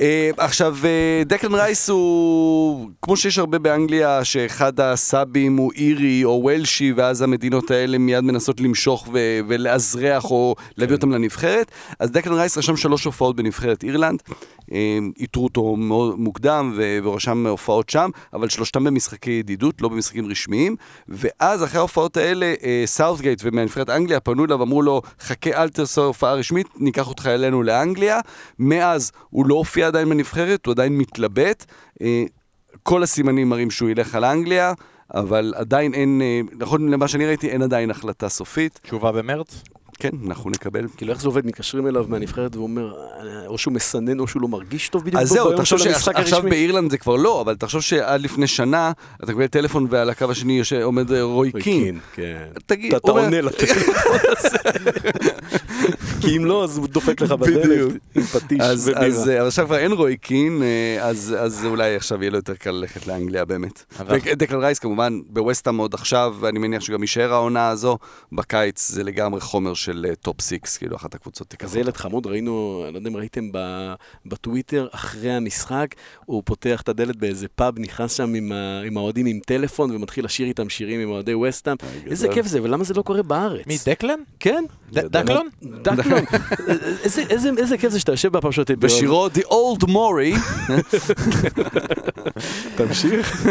[0.00, 6.40] אה, עכשיו, אה, דקלן רייס הוא, כמו שיש הרבה באנגליה, שאחד הסבים הוא אירי או
[6.42, 11.70] וולשי, ואז המדינות האלה מיד מנסות למשוך ו- ולאזרח או להביא אותם לנבחרת.
[11.98, 14.22] אז דקלן רייס רשם שלוש הופעות בנבחרת אירלנד.
[14.72, 20.76] אה, איתרו אותו מאוד מוקדם ורשם הופעות שם, אבל שלושתם במשחקי ידידות, לא במשחקים רשמיים.
[21.08, 26.00] ואז אחרי ההופעות האלה, אה, סאות'גייט ומהנבחרת אנגליה פנו אליו, אמרו לו, חכה, אל תעשה
[26.00, 28.20] הופעה רשמית, ניקח אותך אלינו לאנגליה.
[28.58, 31.64] מאז הוא לא הופיע עדיין בנבחרת, הוא עדיין מתלבט.
[32.02, 32.24] אה,
[32.82, 34.72] כל הסימנים מראים שהוא ילך על אנגליה,
[35.14, 38.80] אבל עדיין אין, אה, נכון למה שאני ראיתי, אין עדיין החלטה סופית.
[38.82, 39.62] תשובה במרץ?
[40.02, 40.86] כן, אנחנו נקבל.
[40.96, 41.46] כאילו, איך זה עובד?
[41.46, 45.22] מתקשרים אליו מהנבחרת והוא אומר, אה, או שהוא מסנן או שהוא לא מרגיש טוב בדיוק
[45.22, 46.42] אז זהו, תחשוב שעכשיו.
[46.42, 48.92] באירלנד זה כבר לא, אבל תחשוב שעד לפני שנה,
[49.24, 51.98] אתה מקבל טלפון ועל הקו השני עומד אה, רוי קין.
[52.14, 52.46] כן.
[52.66, 53.94] תגיד, אתה עונה לטלפון
[54.36, 54.58] הזה.
[56.22, 57.92] כי אם לא, אז הוא דופק לך בדלת.
[58.14, 59.34] עם פטיש אז, ובירה.
[59.34, 62.70] אה, אבל עכשיו כבר אין רוי קין, אה, אז, אולי עכשיו יהיה לו יותר קל
[62.70, 63.84] ללכת לאנגליה באמת.
[64.06, 67.98] ודקל רייס כמובן בווסטהאם עוד עכשיו, ואני מניח שגם יישאר העונה הזו,
[68.32, 71.64] בקיץ זה לגמרי חומר של אה, top six, כאילו אחת הקבוצות תיקח.
[71.66, 72.52] כזה ילד חמוד, ראינו,
[72.84, 73.92] אני לא יודע אם ראיתם ב-
[74.26, 75.86] בטוויטר, אחרי המשחק,
[76.24, 80.24] הוא פותח את הדלת באיזה פאב, נכנס שם עם ה- עם האוהדים עם טלפון ומתחיל
[80.24, 81.76] לשיר איתם שירים עם אוהדי וסטאם.
[82.06, 83.66] איזה כיף זה, ולמה זה לא קורה בארץ?
[83.66, 84.18] מי, דקלן?
[84.40, 84.64] כן.
[84.92, 85.48] דקלון?
[85.62, 86.20] דקלון.
[87.30, 88.70] איזה- כיף זה שאתה יושב בפרשות...
[88.70, 90.38] בשירו The Old Mori,
[92.76, 93.46] תמשיך.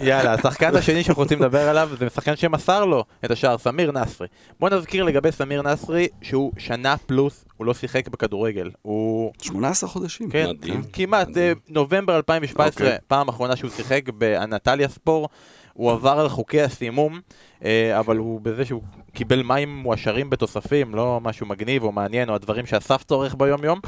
[0.00, 4.26] יאללה, השחקן השני שאנחנו רוצים לדבר עליו זה שחקן שמסר לו את השער, סמיר נסרי.
[4.60, 8.70] בוא נזכיר לגבי סמיר נסרי שהוא שנה פלוס, הוא לא שיחק בכדורגל.
[8.82, 9.32] הוא...
[9.42, 10.30] 18 חודשים.
[10.30, 10.82] כן, מדהים.
[10.92, 12.98] כמעט, אה, נובמבר 2017, אוקיי.
[13.06, 15.28] פעם אחרונה שהוא שיחק באנטליה ספור.
[15.74, 17.20] הוא עבר על חוקי הסימום,
[17.64, 18.82] אה, אבל הוא בזה שהוא
[19.12, 23.80] קיבל מים מועשרים בתוספים, לא משהו מגניב או מעניין, או הדברים שאסף צורך ביום יום.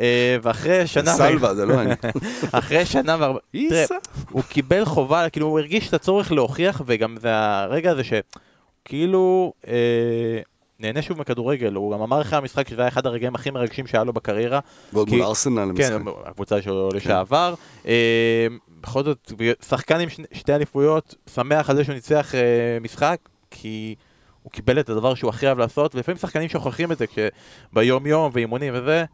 [0.00, 1.12] אה, ואחרי שנה...
[1.12, 1.94] סלווה, זה לא אני.
[2.52, 3.38] אחרי שנה וארבע...
[3.52, 3.84] תראה.
[4.30, 10.40] הוא קיבל חובה, כאילו הוא הרגיש את הצורך להוכיח, וגם זה הרגע הזה שכאילו אה,
[10.80, 14.04] נהנה שוב מכדורגל, הוא גם אמר אחרי המשחק שזה היה אחד הרגעים הכי מרגשים שהיה
[14.04, 14.60] לו בקריירה.
[14.92, 16.14] ועוד כי- מול ארסנל כן, למשחק.
[16.24, 17.54] הקבוצה שלו לשעבר.
[17.86, 18.46] אה,
[18.80, 19.32] בכל זאת,
[19.68, 22.40] שחקן עם שני- שתי אליפויות, שמח על זה שהוא ניצח אה,
[22.80, 23.16] משחק,
[23.50, 23.94] כי
[24.42, 28.30] הוא קיבל את הדבר שהוא הכי אוהב לעשות, ולפעמים שחקנים שוכחים את זה כשביום יום
[28.34, 29.04] ואימונים וזה,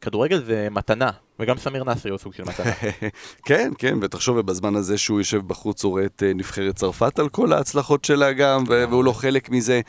[0.00, 1.10] כדורגל זה מתנה,
[1.42, 2.72] וגם סמיר נסרי הוא סוג של מתנה.
[3.46, 7.28] כן, כן, ותחשוב, ובזמן הזה שהוא יושב בחוץ, הוא רואה את אה, נבחרת צרפת על
[7.28, 9.80] כל ההצלחות שלה גם, והוא לא חלק מזה.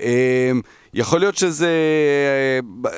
[0.00, 0.50] אה,
[0.94, 1.70] יכול להיות שזה
[2.86, 2.90] אה,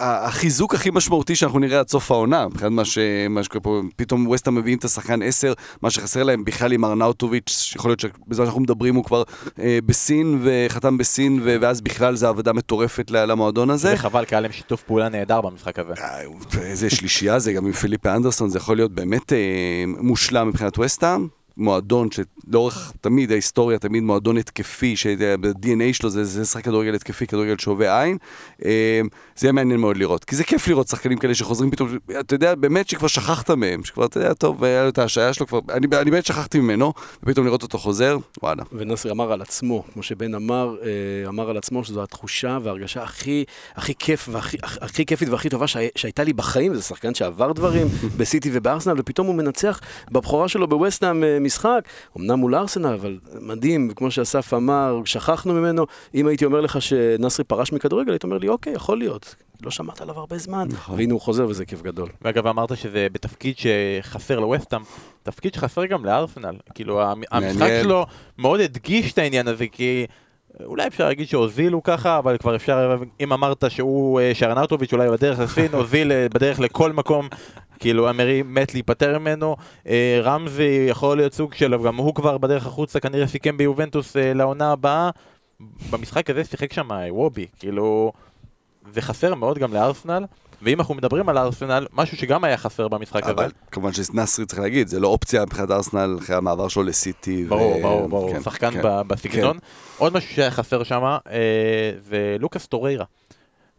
[0.00, 2.98] החיזוק הכי משמעותי שאנחנו נראה עד סוף העונה, מבחינת מה ש-
[3.30, 7.72] מה שקורה פה, פתאום ווסטהאם מביאים את השחקן 10, מה שחסר להם בכלל עם ארנאוטוביץ',
[7.76, 9.22] יכול להיות שבזמן שאנחנו מדברים הוא כבר
[9.58, 13.88] אה, בסין, וחתם בסין, ו- ואז בכלל זה עבודה מטורפת למועדון הזה.
[13.90, 15.92] זה חבל, כי היה להם שיתוף פעולה נהדר במשחק הזה.
[15.98, 16.20] אה,
[16.62, 19.38] איזה שלישייה זה, גם עם פיליפה אנדרסון, זה יכול להיות באמת אה,
[19.86, 21.39] מושלם מבחינת וסטהאם.
[21.60, 27.58] מועדון שלאורך תמיד ההיסטוריה, תמיד מועדון התקפי, שב-DNA שלו זה, זה שחק כדורגל התקפי, כדורגל
[27.58, 28.18] שובה עין.
[28.64, 29.00] אה,
[29.36, 31.88] זה יהיה מעניין מאוד לראות, כי זה כיף לראות שחקנים כאלה שחוזרים פתאום,
[32.20, 35.46] אתה יודע, באמת שכבר שכחת מהם, שכבר, אתה יודע, טוב, היה לו את ההשעיה שלו
[35.46, 36.92] כבר, אני, אני באמת שכחתי ממנו,
[37.22, 38.62] ופתאום לראות אותו חוזר, וואלה.
[38.72, 43.44] ונאסר אמר על עצמו, כמו שבן אמר, אה, אמר על עצמו שזו התחושה וההרגשה הכי,
[43.74, 47.86] הכי כיף והכי הכי כיפית והכי טובה שהי, שהייתה לי בחיים, זה שחקן שעבר דברים
[48.18, 49.80] בסיטי ובארסנל, ופתאום הוא מנצח
[50.10, 51.80] בבכורה שלו בווסטהאם אה, משחק,
[52.18, 57.44] אמנם מול ארסנל, אבל מדהים, וכמו שאסף אמר, שכחנו ממנו, אם הייתי אומר לך שנסרי
[57.44, 59.34] פרש מכדורגל, היית אומר לי, אוקיי, יכול להיות.
[59.62, 60.96] לא שמעת עליו הרבה זמן, נכון.
[60.98, 62.08] והנה הוא חוזר וזה כיף גדול.
[62.22, 64.82] ואגב, אמרת שזה בתפקיד שחסר לווסטהאם,
[65.22, 66.54] תפקיד שחסר גם לארסנל.
[66.74, 67.68] כאילו, המ- המשחק.
[67.82, 68.06] שלו
[68.38, 70.06] מאוד הדגיש את העניין הזה, כי
[70.64, 75.38] אולי אפשר להגיד שהוזילו ככה, אבל כבר אפשר, אם אמרת שהוא, אה, שארנאוטוביץ' אולי בדרך
[75.38, 77.28] לסין, הוזיל אה, בדרך לכל מקום.
[77.78, 82.66] כאילו אמרי מת להיפטר ממנו, אה, רמזי יכול להיות סוג שלו, גם הוא כבר בדרך
[82.66, 85.10] החוצה כנראה סיכם ביובנטוס לעונה הבאה.
[85.90, 88.12] במשחק הזה שיחק שם וובי, כאילו,
[88.92, 90.24] זה חסר מאוד גם לארסנל,
[90.62, 93.32] ואם אנחנו מדברים על ארסנל, משהו שגם היה חסר במשחק הזה.
[93.32, 97.44] אבל כמובן שנסרי צריך להגיד, זה לא אופציה מבחינת ארסנל אחרי המעבר שלו לסיטי.
[97.44, 98.80] ברור, ו- ברור, ברור, כן, שחקן כן.
[98.82, 99.58] ב- בסגנון.
[99.98, 101.18] עוד משהו שהיה חסר שם, אה,
[102.08, 103.04] זה לוקאס טוריירה.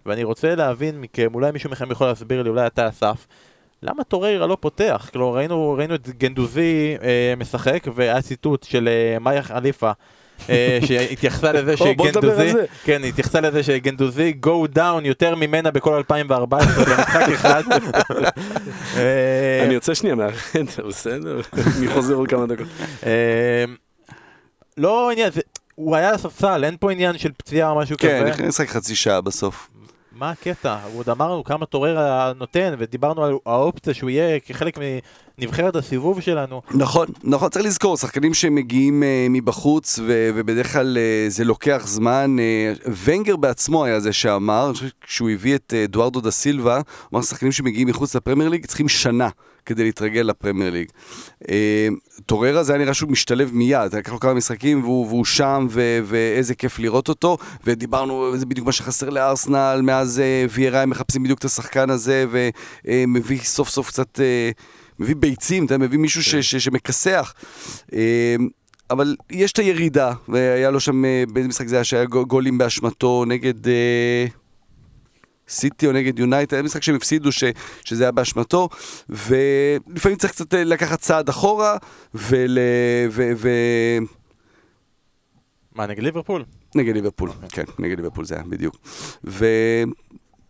[0.06, 3.28] ואני רוצה להבין מכם, אולי מישהו מכם יכול להסביר לי, אולי אתה אסף,
[3.84, 5.08] למה טוריירה לא פותח?
[5.12, 9.92] כאילו, ראינו, ראינו את גנדוזי אה, משחק, והיה ציטוט של אה, מאיה חליפה.
[10.50, 12.52] אה, שהתייחסה לזה על שגנדוזי.
[12.84, 17.64] כן, התייחסה לזה שגנדוזי go down יותר ממנה בכל 2014 במשחק אחד.
[18.98, 21.42] אה, אני יוצא שנייה מהחדר, בסדר?
[21.78, 22.68] אני חוזר עוד כמה דקות.
[23.06, 23.66] אה,
[24.78, 25.32] לא עניין,
[25.76, 28.30] הוא היה על הספסל, אין פה עניין של פציעה או משהו כן, כזה.
[28.30, 29.70] נכנס לשחק חצי שעה בסוף.
[30.12, 30.78] מה הקטע?
[30.84, 34.78] הוא עוד אמרנו כמה טורר נותן, ודיברנו על האופציה שהוא יהיה כחלק
[35.40, 36.62] מנבחרת הסיבוב שלנו.
[36.72, 42.36] נכון, נכון, צריך לזכור, שחקנים שמגיעים uh, מבחוץ ו- ובדרך כלל uh, זה לוקח זמן.
[42.86, 44.72] Uh, ונגר בעצמו היה זה שאמר,
[45.02, 46.82] כשהוא הביא את uh, אדוארדו דה סילבה,
[47.14, 49.30] אמר שחקנים שמגיעים מחוץ לפרמייר ליג צריכים שנה
[49.66, 50.88] כדי להתרגל לפרמייר ליג.
[51.44, 51.48] Uh,
[52.26, 56.00] טוררה זה היה נראה שהוא משתלב מיד, לקח לו כמה משחקים והוא, והוא שם ו-
[56.04, 61.24] ואיזה כיף לראות אותו, ודיברנו, זה בדיוק מה שחסר לארסנל, מאז uh, ויירה הם מחפשים
[61.24, 62.26] בדיוק את השחקן הזה
[62.86, 64.20] ומביא סוף סוף קצת...
[64.20, 67.34] Uh, מביא ביצים, אתה מביא מישהו ש, ש, שמכסח.
[67.94, 68.36] אה,
[68.90, 72.58] אבל יש את הירידה, והיה לו שם, אה, באיזה משחק זה היה שהיה גו- גולים
[72.58, 74.26] באשמתו נגד אה,
[75.50, 77.44] סיטי או נגד יונייטד, היה משחק שהם הפסידו ש,
[77.86, 78.70] שזה היה באשמתו,
[79.10, 81.78] ולפעמים צריך קצת אה, לקחת צעד אחורה,
[82.14, 82.58] ול...
[83.10, 83.50] ו, ו,
[85.76, 86.46] מה, נגד ליברפול?
[86.76, 88.76] נגד ליברפול, כן, נגד ליברפול זה היה, בדיוק.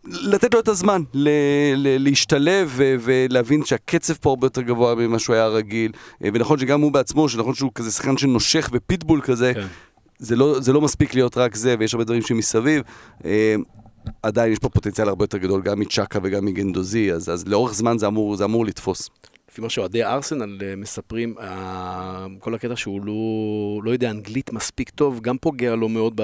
[0.04, 1.28] ולתת לו את הזמן ל-
[1.76, 5.92] ל- להשתלב ו- ולהבין שהקצב פה הרבה יותר גבוה ממה שהוא היה רגיל.
[6.24, 9.66] אה, ונכון שגם הוא בעצמו, שנכון שהוא כזה שחקן שנושך ופיטבול כזה, כן.
[10.18, 12.82] זה לא, זה לא מספיק להיות רק זה, ויש הרבה דברים שמסביב.
[13.24, 13.54] אה,
[14.22, 17.98] עדיין יש פה פוטנציאל הרבה יותר גדול, גם מצ'אקה וגם מגנדוזי, אז, אז לאורך זמן
[17.98, 19.10] זה אמור, זה אמור לתפוס.
[19.52, 23.12] לפי מה שאוהדי ארסנל אה, מספרים, אה, כל הקטע שהוא לא,
[23.84, 26.20] לא יודע אנגלית מספיק טוב, גם פוגע לו מאוד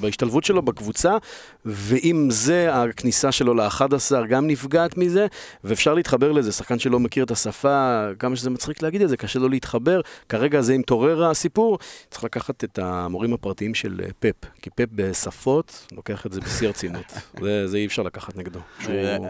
[0.00, 1.16] בהשתלבות שלו בקבוצה,
[1.64, 3.82] ועם זה הכניסה שלו ל-11
[4.28, 5.26] גם נפגעת מזה,
[5.64, 9.38] ואפשר להתחבר לזה, שחקן שלא מכיר את השפה, כמה שזה מצחיק להגיד את זה, קשה
[9.38, 11.78] לו להתחבר, כרגע זה מתעורר הסיפור,
[12.10, 16.66] צריך לקחת את המורים הפרטיים של אה, פפ, כי פפ בשפות לוקח את זה בשיא
[16.66, 17.04] הרצינות,
[17.42, 18.60] זה, זה אי אפשר לקחת נגדו.
[18.80, 19.26] שהוא-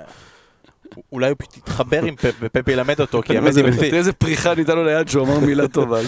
[1.12, 3.64] אולי הוא פשוט יתחבר עם פפ ופפ ילמד אותו, כי האמת היא.
[3.64, 5.98] תראה איזה פריחה ניתן לו ליד שהוא אמר מילה טובה.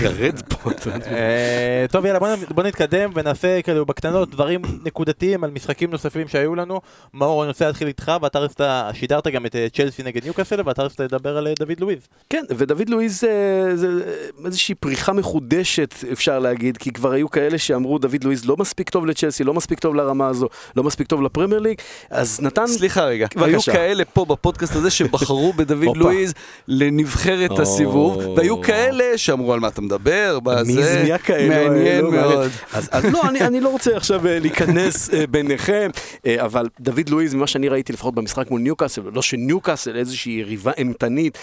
[0.00, 0.70] גרד פה.
[1.06, 6.80] אה, טוב יאללה בוא נתקדם ונעשה כאילו בקטנות דברים נקודתיים על משחקים נוספים שהיו לנו.
[7.14, 8.60] מאור אני רוצה להתחיל איתך ואתה רצית,
[8.92, 12.08] שידרת גם את אה, צ'לסי נגד ניוקאסל ואתה רצית לדבר על אה, דוד לואיז.
[12.30, 13.88] כן, ודוד לואיז זה, זה
[14.46, 19.06] איזושהי פריחה מחודשת, אפשר להגיד, כי כבר היו כאלה שאמרו, דוד לואיז לא מספיק טוב
[19.06, 21.78] לצ'לסי, לא מספיק טוב לרמה הזו, לא מספיק טוב לפרמייר ליג,
[22.10, 22.66] אז נתן...
[22.66, 23.72] סליחה רגע, בבקשה.
[23.72, 25.96] היו כאלה פה בפודקאסט הזה שבחרו בדוד.
[25.96, 26.34] לואיז
[26.68, 27.58] לנבחרת.
[27.58, 32.10] הסיבוב, והיו כאלה שאמרו על מה אתה מדבר, בזה, זה מי הכאלו מעניין האלו?
[32.10, 32.50] מאוד.
[32.72, 35.90] אז, לא, אני, לא רוצה עכשיו אה, להיכנס אה, ביניכם,
[36.26, 40.72] אה, אבל דוד לואיז, ממה שאני ראיתי לפחות במשחק מול ניוקאסל, לא שניוקאסל איזושהי יריבה
[40.78, 41.38] אימתנית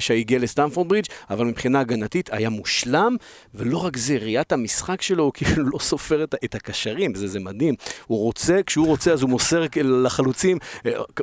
[0.00, 3.16] שהגיעה לסטמפורד ברידג', אבל מבחינה הגנתית היה מושלם,
[3.54, 7.74] ולא רק זה, ראיית המשחק שלו, הוא כאילו לא סופר את, הקשרים, זה, מדהים.
[8.06, 10.58] הוא רוצה, כשהוא רוצה אז הוא מוסר לחלוצים,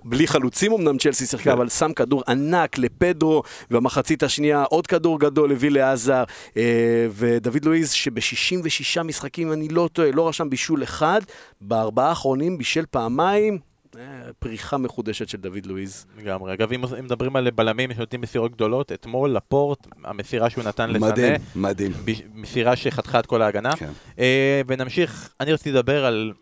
[0.04, 1.52] בלי חלוצים אמנם צ'לסי שיחקה, כן.
[1.52, 6.24] אבל שם כדור ענק לפדרו, במחצית השנייה עוד כדור גדול הביא לעזר,
[6.58, 11.22] אה, ודוד לואיז שב-66 משחקים, אם אני לא טועה, לא רשם בישול אחד,
[11.62, 13.60] בארבעה האחרונים בישל פעמיים,
[13.98, 14.02] אה,
[14.40, 16.06] פריחה מחודשת של דוד לואיז.
[16.18, 16.54] לגמרי.
[16.54, 21.42] אגב אם מדברים על בלמים שנותנים מסירות גדולות, אתמול לפורט, המסירה שהוא נתן לסנה, מדהים,
[21.56, 21.92] מדהים.
[22.36, 23.76] מסירה שחתכה את כל ההגנה.
[23.76, 23.92] כן.
[24.20, 26.34] אה, ונמשיך, אני רציתי לדבר על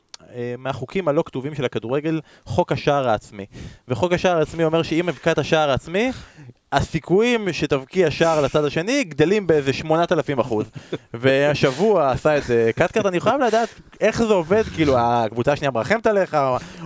[0.58, 3.46] מהחוקים הלא כתובים של הכדורגל, חוק השער העצמי.
[3.88, 6.12] וחוק השער העצמי אומר שאם הבקעת שער עצמי,
[6.76, 10.66] הסיכויים שתבקיע שער לצד השני גדלים באיזה 8,000 אחוז.
[11.14, 13.70] והשבוע עשה את זה קטקארט, אני חייב לדעת
[14.02, 16.38] איך זה עובד, כאילו הקבוצה השנייה מרחמת עליך,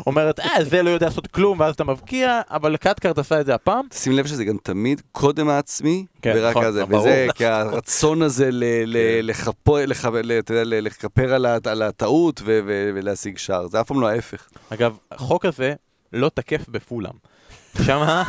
[0.08, 3.56] אומרת, אה, זה לא יודע לעשות כלום, ואז אתה מבקיע, אבל קטקארט עשה את זה
[3.56, 3.86] הפעם.
[3.94, 7.02] שים לב שזה גם תמיד קודם העצמי, כן, ורק נכון, הזה, ברור.
[7.02, 9.22] וזה, כי הרצון הזה ל-
[10.82, 11.34] לכפר
[11.66, 14.48] על הטעות ולהשיג שער, זה אף פעם לא ההפך.
[14.70, 15.74] אגב, החוק הזה
[16.14, 17.39] לא תקף בפולאם.
[17.82, 18.24] שמה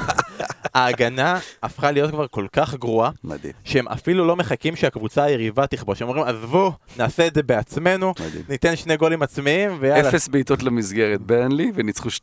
[0.74, 6.02] ההגנה הפכה להיות כבר כל כך גרועה, מדהים, שהם אפילו לא מחכים שהקבוצה היריבה תכבוש.
[6.02, 8.42] הם אומרים, עזבו, נעשה את זה בעצמנו, מדהים.
[8.48, 10.08] ניתן שני גולים עצמיים, ויאללה.
[10.08, 12.22] אפס בעיטות למסגרת ברנלי, וניצחו 2-1,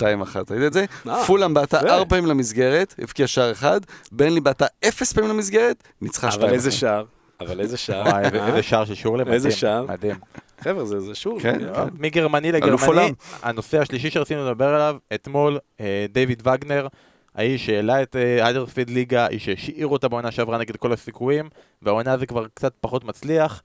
[0.52, 0.86] ראית את זה?
[1.10, 1.90] אה, פולאם בעטה יפה.
[1.90, 6.36] ארבע פעמים למסגרת, הבקיע שער אחד, ברנלי בעטה אפס פעמים למסגרת, ניצחה 2-1.
[6.36, 7.04] אבל איזה שער,
[7.40, 8.20] אבל איזה שער.
[8.20, 9.34] איזה- איזה שער של שורלה, מדהים.
[9.36, 9.86] איזה שער.
[9.90, 10.16] מדהים.
[10.62, 11.40] חבר'ה, זה זה שור.
[11.40, 11.94] כן, אה, כן.
[12.00, 13.12] מגרמני לגרמני.
[13.44, 16.88] הנושא השלישי שרצינו לדבר עליו, אתמול אה, דיוויד וגנר,
[17.36, 21.50] האיש שהעלה את אה, איידרספיד ליגה, איש שהשאיר אותה בעונה שעברה נגד כל הסיכויים,
[21.82, 23.64] והעונה זה כבר קצת פחות מצליח.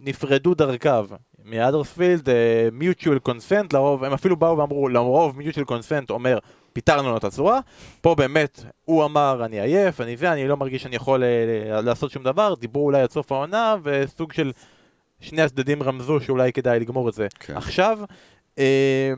[0.00, 1.06] נפרדו דרכיו
[1.44, 2.28] מאדרספילד,
[2.72, 6.38] מיוטואל קונסנט, לרוב, הם אפילו באו ואמרו, לרוב מיוטואל קונסנט אומר,
[6.80, 7.60] פיטרנו לו את הצורה,
[8.00, 12.10] פה באמת הוא אמר, אני עייף, אני זה, אני לא מרגיש שאני יכול אה, לעשות
[12.10, 14.52] שום דבר, דיברו אולי עד סוף העונה, וסוג של
[15.20, 17.56] שני הצדדים רמזו שאולי כדאי לגמור את זה כן.
[17.56, 17.98] עכשיו.
[18.58, 19.12] אה,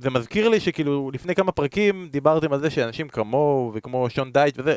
[0.00, 4.54] זה מזכיר לי שכאילו לפני כמה פרקים דיברתם על זה שאנשים כמוהו וכמו שון דייץ'
[4.58, 4.76] וזה,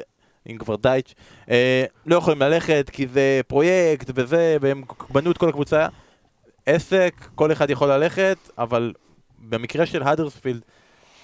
[0.49, 1.14] אם כבר דייץ',
[1.49, 5.88] אה, לא יכולים ללכת כי זה פרויקט וזה, והם בנו את כל הקבוצה.
[6.66, 8.93] עסק, כל אחד יכול ללכת, אבל
[9.39, 10.62] במקרה של האדרספילד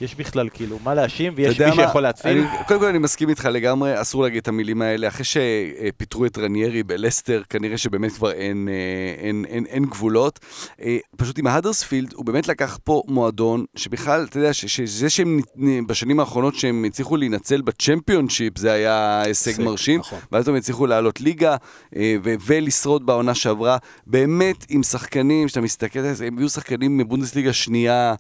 [0.02, 1.76] יש בכלל כאילו מה להאשים ויש מי מה?
[1.76, 2.32] שיכול להציל.
[2.32, 5.08] אני, קודם כל אני מסכים איתך לגמרי, אסור להגיד את המילים האלה.
[5.08, 10.40] אחרי שפיטרו את רניירי בלסטר, כנראה שבאמת כבר אין, אה, אין, אין, אין גבולות.
[10.82, 15.40] אה, פשוט עם ההדרספילד, הוא באמת לקח פה מועדון, שבכלל, אתה יודע, ש- שזה שהם
[15.88, 20.00] בשנים האחרונות שהם הצליחו להינצל בצ'מפיונשיפ, זה היה הישג מרשים.
[20.00, 20.20] נכון.
[20.32, 21.56] ואז הם הצליחו לעלות ליגה
[21.96, 23.78] אה, ולשרוד בעונה שעברה.
[24.08, 28.16] באמת, עם שחקנים, שאתה מסתכל על זה, הם הביאו שחקנים מבונדסליגה שנייה.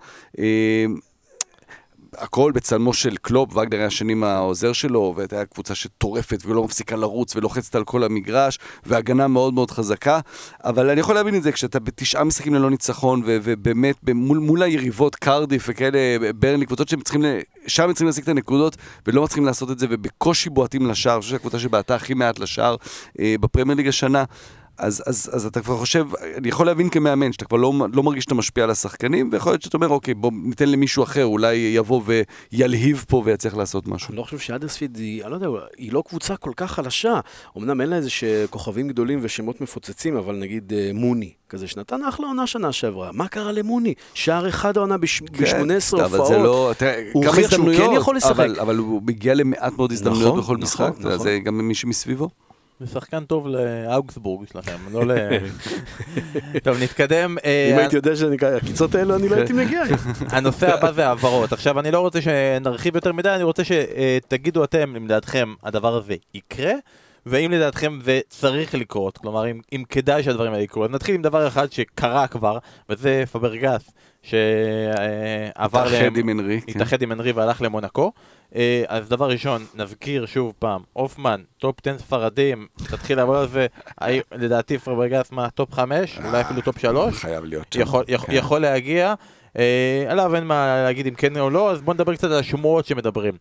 [2.17, 7.35] הכל בצלמו של קלופ, וגנר היה שנים העוזר שלו, והייתה קבוצה שטורפת ולא מפסיקה לרוץ
[7.35, 10.19] ולוחצת על כל המגרש, והגנה מאוד מאוד חזקה,
[10.63, 15.15] אבל אני יכול להבין את זה כשאתה בתשעה משחקים ללא ניצחון, ובאמת מול, מול היריבות
[15.15, 17.21] קרדיף וכאלה, ברנלי, קבוצות שהם צריכים,
[17.67, 21.21] שם הם צריכים להשיג את הנקודות, ולא מצליחים לעשות את זה, ובקושי בועטים לשער, אני
[21.21, 22.75] חושב שהקבוצה שבעטה הכי מעט לשער
[23.19, 24.23] אה, בפרמייר ליג השנה.
[24.77, 26.07] אז, אז, אז אתה כבר חושב,
[26.37, 29.61] אני יכול להבין כמאמן שאתה כבר לא, לא מרגיש שאתה משפיע על השחקנים, ויכול להיות
[29.61, 32.01] שאתה אומר, אוקיי, בוא ניתן למישהו אחר, אולי יבוא
[32.51, 34.09] וילהיב פה ויצליח לעשות משהו.
[34.09, 35.47] אני לא חושב שאדרספיד היא, אני לא יודע,
[35.77, 37.19] היא לא קבוצה כל כך חלשה.
[37.57, 38.09] אמנם אין לה איזה
[38.49, 43.09] כוכבים גדולים ושמות מפוצצים, אבל נגיד אה, מוני, כזה שנתן אחלה עונה שנה שעברה.
[43.13, 43.93] מה קרה למוני?
[44.13, 46.01] שער אחד העונה ב-18 כן, הופעות.
[46.01, 48.31] אבל זה לא, תראה, הוא הוכיח שהוא כן יכול לשחק.
[48.31, 51.17] אבל, אבל הוא מגיע למעט מאוד הזדמנויות נכון, בכל נכון, משחק, נכון.
[51.17, 52.29] זה גם מי שמסביבו.
[52.79, 55.11] זה שחקן טוב לאוגסבורג שלכם, לא ל...
[56.63, 57.37] טוב, נתקדם.
[57.45, 59.83] אה, אם הייתי יודע שאני הקיצות האלו, אני לא הייתי מגיע.
[60.29, 61.53] הנושא הבא זה העברות.
[61.53, 66.15] עכשיו, אני לא רוצה שנרחיב יותר מדי, אני רוצה שתגידו אתם, אם לדעתכם הדבר הזה
[66.33, 66.73] יקרה,
[67.25, 70.85] ואם לדעתכם זה צריך לקרות, כלומר, אם, אם כדאי שהדברים האלה יקרו.
[70.85, 72.57] אז נתחיל עם דבר אחד שקרה כבר,
[72.89, 73.89] וזה פברגס,
[74.21, 75.85] שעבר...
[75.85, 76.61] התאחד עם אנרי.
[76.61, 76.71] כן.
[76.71, 78.11] התאחד עם אנרי והלך למונקו.
[78.55, 83.67] אה, אז דבר ראשון, נזכיר שוב פעם, הופמן, טופ 10 ספרדים, תתחיל לעבוד על זה,
[84.41, 87.15] לדעתי פברגס מה, טופ 5, אולי אפילו טופ 3.
[87.15, 87.75] חייב להיות.
[87.75, 88.13] יכול, כן.
[88.29, 89.13] יכול להגיע.
[89.57, 92.85] אה, עליו אין מה להגיד אם כן או לא, אז בואו נדבר קצת על השמועות
[92.85, 93.33] שמדברים.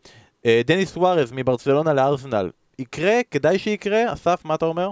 [0.47, 3.21] אה, דניס סוארז מברצלונה לארסנל, יקרה?
[3.31, 4.13] כדאי שיקרה?
[4.13, 4.91] אסף, מה אתה אומר?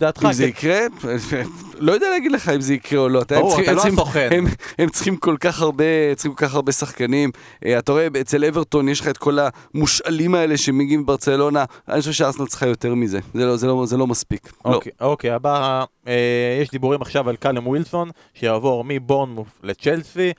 [0.00, 0.24] דעתך.
[0.24, 0.48] אם זה כן.
[0.48, 1.42] יקרה,
[1.78, 3.22] לא יודע להגיד לך אם זה יקרה או לא.
[3.28, 4.44] ברור, אתה לא הסוכן.
[4.78, 5.84] הם צריכים כל כך הרבה,
[6.14, 7.30] צריכים כל כך הרבה שחקנים.
[7.64, 9.38] אה, אתה רואה, אצל אברטון יש לך את כל
[9.74, 11.64] המושאלים האלה שמגיעים מברצלונה.
[11.88, 13.18] אני חושב שארסנל צריכה יותר מזה.
[13.34, 14.52] זה לא, לא, לא מספיק.
[14.64, 14.74] לא.
[14.74, 14.92] אוקיי.
[15.00, 20.32] אוקיי, הבא, אה, יש דיבורים עכשיו על קלם ווילסון, שיעבור מבורנמוף לצ'לסי.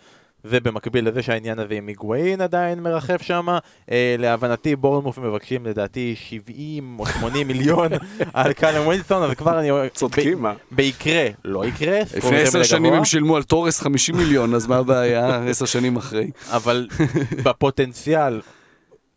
[0.50, 3.48] ובמקביל לזה שהעניין הזה עם היגואין עדיין מרחף שם,
[3.92, 7.92] אה, להבנתי בורנמוף מבקשים לדעתי 70 או 80 מיליון
[8.34, 9.70] על קלום ווילסון, אז כבר אני...
[9.94, 10.54] צודקים, מה?
[10.72, 12.00] יקרה, לא יקרה.
[12.18, 15.44] לפני עשר שנים הם שילמו על טורס 50 מיליון, אז מה הבעיה?
[15.50, 16.32] עשר שנים אחרי.
[16.52, 16.88] אבל
[17.46, 18.42] בפוטנציאל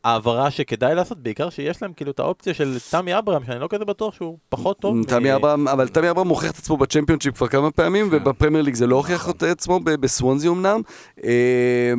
[0.04, 3.84] העברה שכדאי לעשות, בעיקר שיש להם כאילו את האופציה של תמי אברהם, שאני לא כזה
[3.84, 4.96] בטוח שהוא פחות טוב.
[5.06, 8.16] תמי אברהם, אבל תמי אברהם מוכיח את עצמו בצ'מפיונשיפ כבר כמה פעמים, כן.
[8.16, 10.80] ובפרמייר ליג זה לא הוכיח את עצמו, בסוונזי אמנם.
[11.24, 11.92] אה,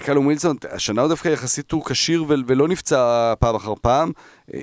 [0.00, 4.12] קלום ווילסון, השנה הוא דווקא יחסית הוא כשיר ולא נפצע פעם אחר פעם.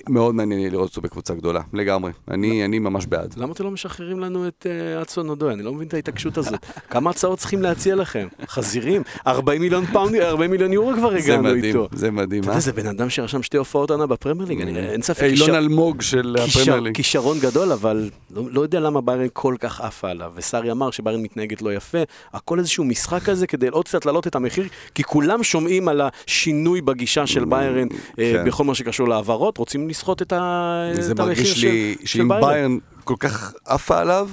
[0.09, 2.11] מאוד מעניין לראות אותו בקבוצה גדולה, לגמרי.
[2.32, 3.34] אני, אני ממש בעד.
[3.38, 5.53] למה אתם לא משחררים לנו את אה, הדסון אודוי?
[5.53, 6.65] אני לא מבין את ההתעקשות הזאת.
[6.91, 8.27] כמה הצעות צריכים להציע לכם?
[8.47, 9.01] חזירים?
[9.27, 11.88] 40 מיליון פאונד, 40 מיליון יורו כבר הגענו איתו.
[11.91, 15.23] זה מדהים, אתה יודע, זה בן אדם שרשם שתי הופעות עונה בפרמייר ליג, אין ספק.
[15.23, 16.95] אילון אלמוג של הפרמייר ליג.
[16.95, 20.32] כישרון גדול, אבל לא, לא יודע למה ביירן כל כך עפה עליו.
[20.36, 21.97] וסארי אמר שביירן מתנהגת לא יפה.
[22.34, 26.82] הכל איזשהו משחק כזה כדי עוד קצת להעלות את המחיר, כי כולם שומעים על השינוי
[26.82, 27.88] בגישה של ביירן
[28.19, 28.45] אה, כן.
[28.45, 33.15] בכל מה שקשור להעברות, רוצים לסחוט את המחיר של, זה מרגיש לי שאם ביירן כל
[33.20, 34.30] כך עפה עליו,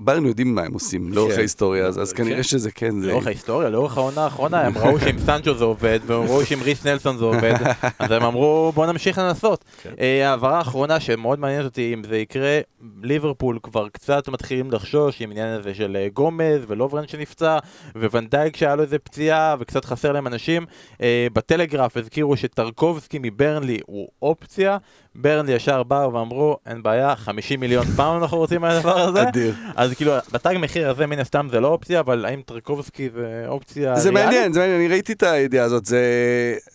[0.00, 1.38] ביירן יודעים מה הם עושים לאורך כן.
[1.38, 2.42] ההיסטוריה, אז כנראה כן.
[2.42, 2.94] שזה כן.
[2.96, 6.86] לאורך ההיסטוריה, לאורך העונה האחרונה, הם ראו שעם סנצ'ו זה עובד, והם ראו שעם ריס
[6.86, 7.54] נלסון זה עובד,
[7.98, 9.64] אז הם אמרו בוא נמשיך לנסות.
[9.82, 9.90] כן.
[10.00, 12.58] אה, העברה האחרונה שמאוד מעניינת אותי, אם זה יקרה,
[13.02, 17.58] ליברפול כבר קצת מתחילים לחשוש עם העניין הזה של אה, גומז ולוברן שנפצע,
[17.96, 20.66] וונדייק שהיה לו איזה פציעה, וקצת חסר להם אנשים.
[21.02, 24.78] אה, בטלגרף הזכירו שטרקובסקי מברנלי הוא אופציה,
[25.20, 29.22] ברנלי ישר באו ואמרו, אין בעיה, 50 מיליון פעם אנחנו רוצים מהדבר הזה.
[29.22, 29.54] אדיר.
[29.76, 33.96] אז כאילו, בתג מחיר הזה מן הסתם זה לא אופציה, אבל האם טרקובסקי זה אופציה
[33.96, 35.84] זה מעניין, זה מעניין, אני ראיתי את הידיעה הזאת.
[35.86, 36.02] זה...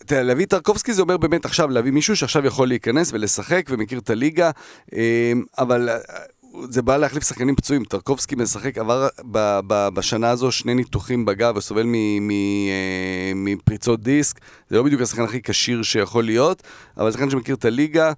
[0.06, 4.10] תראה, להביא טרקובסקי זה אומר באמת עכשיו להביא מישהו שעכשיו יכול להיכנס ולשחק ומכיר את
[4.10, 4.50] הליגה,
[4.92, 4.98] אמ,
[5.58, 5.88] אבל
[6.62, 7.84] זה בא להחליף שחקנים פצועים.
[7.84, 14.40] טרקובסקי משחק, עבר ב, ב, בשנה הזו שני ניתוחים בגב וסובל אה, מפריצות דיסק.
[14.70, 16.62] זה לא בדיוק השחקן הכי כשיר שיכול להיות,
[16.96, 18.12] אבל שחקן שמכיר את הליגה,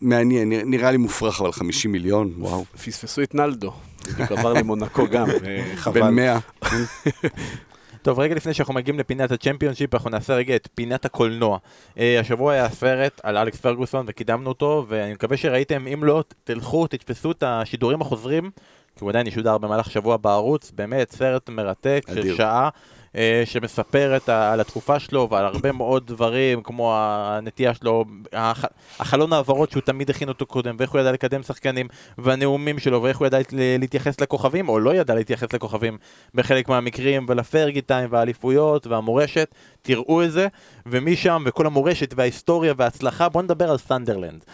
[0.00, 2.64] מעניין, נראה לי מופרך, אבל 50 מיליון, וואו.
[2.84, 3.72] פספסו את נלדו,
[4.12, 5.28] בדיוק עבר למונקו גם,
[5.76, 6.00] חבל.
[6.00, 6.38] בן 100.
[8.08, 11.58] טוב, רגע לפני שאנחנו מגיעים לפינת הצ'מפיונשיפ, אנחנו נעשה רגע את פינת הקולנוע.
[11.94, 16.86] Uh, השבוע היה סרט על אלכס פרגוסון וקידמנו אותו, ואני מקווה שראיתם, אם לא, תלכו,
[16.86, 18.50] תתפסו את השידורים החוזרים,
[18.96, 22.68] כי הוא עדיין ישודר במהלך השבוע בערוץ, באמת סרט מרתק של שעה.
[23.16, 28.64] אה, שמספרת על התקופה שלו ועל הרבה מאוד דברים, כמו הנטייה שלו, הח...
[29.00, 31.88] החלון העברות שהוא תמיד הכין אותו קודם, ואיך הוא ידע לקדם שחקנים,
[32.18, 35.98] והנאומים שלו, ואיך הוא ידע להתייחס לכוכבים, או לא ידע להתייחס לכוכבים
[36.34, 40.48] בחלק מהמקרים, ול Fergie time והאליפויות והמורשת, תראו את זה,
[40.86, 44.44] ומשם, וכל המורשת וההיסטוריה וההצלחה, בואו נדבר על סנדרלנד.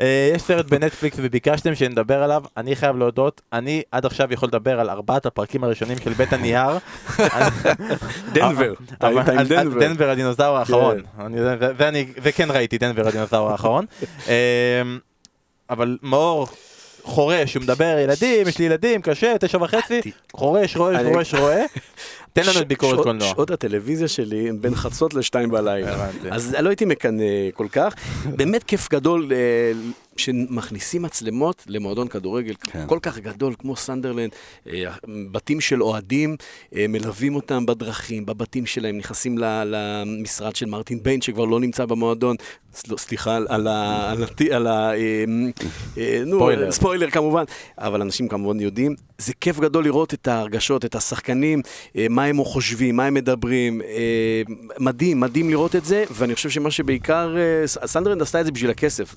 [0.00, 4.80] אה, יש סרט בנטפליקס וביקשתם שנדבר עליו, אני חייב להודות, אני עד עכשיו יכול לדבר
[4.80, 6.78] על ארבעת הפרקים הראשונים של בית הנייר.
[8.32, 8.72] דנבר,
[9.80, 10.10] דנבר.
[10.10, 10.96] הדינוזאור האחרון.
[11.76, 13.86] ואני- וכן ראיתי דנבר הדינוזאור האחרון.
[14.26, 14.32] אמ,
[15.70, 16.46] אבל מאור
[17.04, 20.00] חורש, הוא מדבר, ילדים, יש לי ילדים, קשה, תשע וחצי,
[20.34, 21.64] חורש, רועש, רועש, רואה.
[22.32, 23.28] תן לנו את ביקורת קולנוע.
[23.28, 26.08] שעות הטלוויזיה שלי הם בין חצות לשתיים בלילה.
[26.30, 27.24] אז לא הייתי מקנא
[27.54, 27.94] כל כך.
[28.36, 29.72] באמת כיף גדול אה,
[30.16, 32.84] שמכניסים מצלמות למועדון כדורגל כן.
[32.86, 34.30] כל כך גדול כמו סנדרלנד.
[34.72, 34.84] אה,
[35.32, 36.36] בתים של אוהדים
[36.76, 42.36] אה, מלווים אותם בדרכים, בבתים שלהם, נכנסים למשרד של מרטין ביין שכבר לא נמצא במועדון.
[42.74, 44.10] סל- סליחה על- ה...
[44.10, 44.90] על הט- על ה...
[44.94, 45.24] אה,
[46.26, 46.72] נו, ספוילר.
[46.72, 47.44] ספוילר כמובן,
[47.78, 48.94] אבל אנשים כמובן יודעים.
[49.18, 51.62] זה כיף גדול לראות את ההרגשות, את השחקנים,
[52.10, 53.80] מה הם חושבים, מה הם מדברים.
[54.80, 57.34] מדהים, מדהים לראות את זה, ואני חושב שמה שבעיקר,
[57.66, 59.14] סנדרלנד עשתה את זה בשביל הכסף,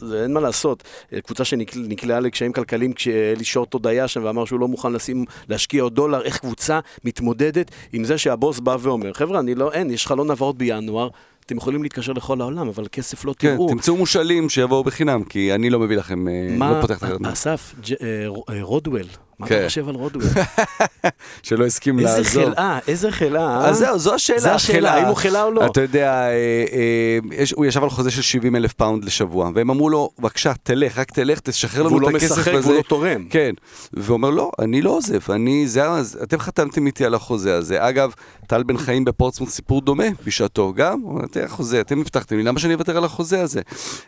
[0.00, 0.82] זה, אין מה לעשות.
[1.12, 5.82] אה, קבוצה שנקלעה לקשיים כלכליים כשאלי שורטוד היה שם ואמר שהוא לא מוכן לשים, להשקיע
[5.82, 10.06] עוד דולר, איך קבוצה מתמודדת עם זה שהבוס בא ואומר, חבר'ה, אני לא, אין, יש
[10.06, 11.08] חלון העברות בינואר.
[11.46, 13.68] אתם יכולים להתקשר לכל העולם, אבל כסף לא כן, תראו.
[13.68, 17.32] תמצאו מושאלים שיבואו בחינם, כי אני לא מביא לכם, אה, מה, לא פותח את החלטה.
[17.32, 18.26] אסף, אה,
[18.62, 19.06] רודוול,
[19.42, 19.58] מה כן.
[19.58, 20.24] אתה חושב על רודוול?
[21.42, 22.44] שלא הסכים איזה לעזוב.
[22.54, 23.68] חלאה, איזה חלאה, אה?
[23.68, 24.38] אז זהו, זו השאלה.
[24.40, 24.94] זה השאלה.
[24.94, 25.66] האם הוא חלאה או לא?
[25.66, 26.30] אתה יודע, אה,
[26.72, 30.52] אה, יש- הוא ישב על חוזה של 70 אלף פאונד לשבוע, והם אמרו לו, בבקשה,
[30.62, 32.66] תלך, רק תלך, תשחרר והוא לנו לא את הכסף משחק הזה.
[32.68, 33.24] והוא לא תורם.
[33.30, 33.52] כן,
[33.92, 37.88] והוא אומר, לא, אני לא עוזב, אני, זה, ה- אתם חתמתם איתי על החוזה הזה.
[37.88, 38.12] אגב,
[38.46, 42.42] טל בן חיים בפורטסמות' סיפור דומה בשעתו, גם, הוא אומר, "תראה, החוזה, אתם הבטחתם לי,
[42.42, 43.60] למה שאני אוותר על החוזה הזה?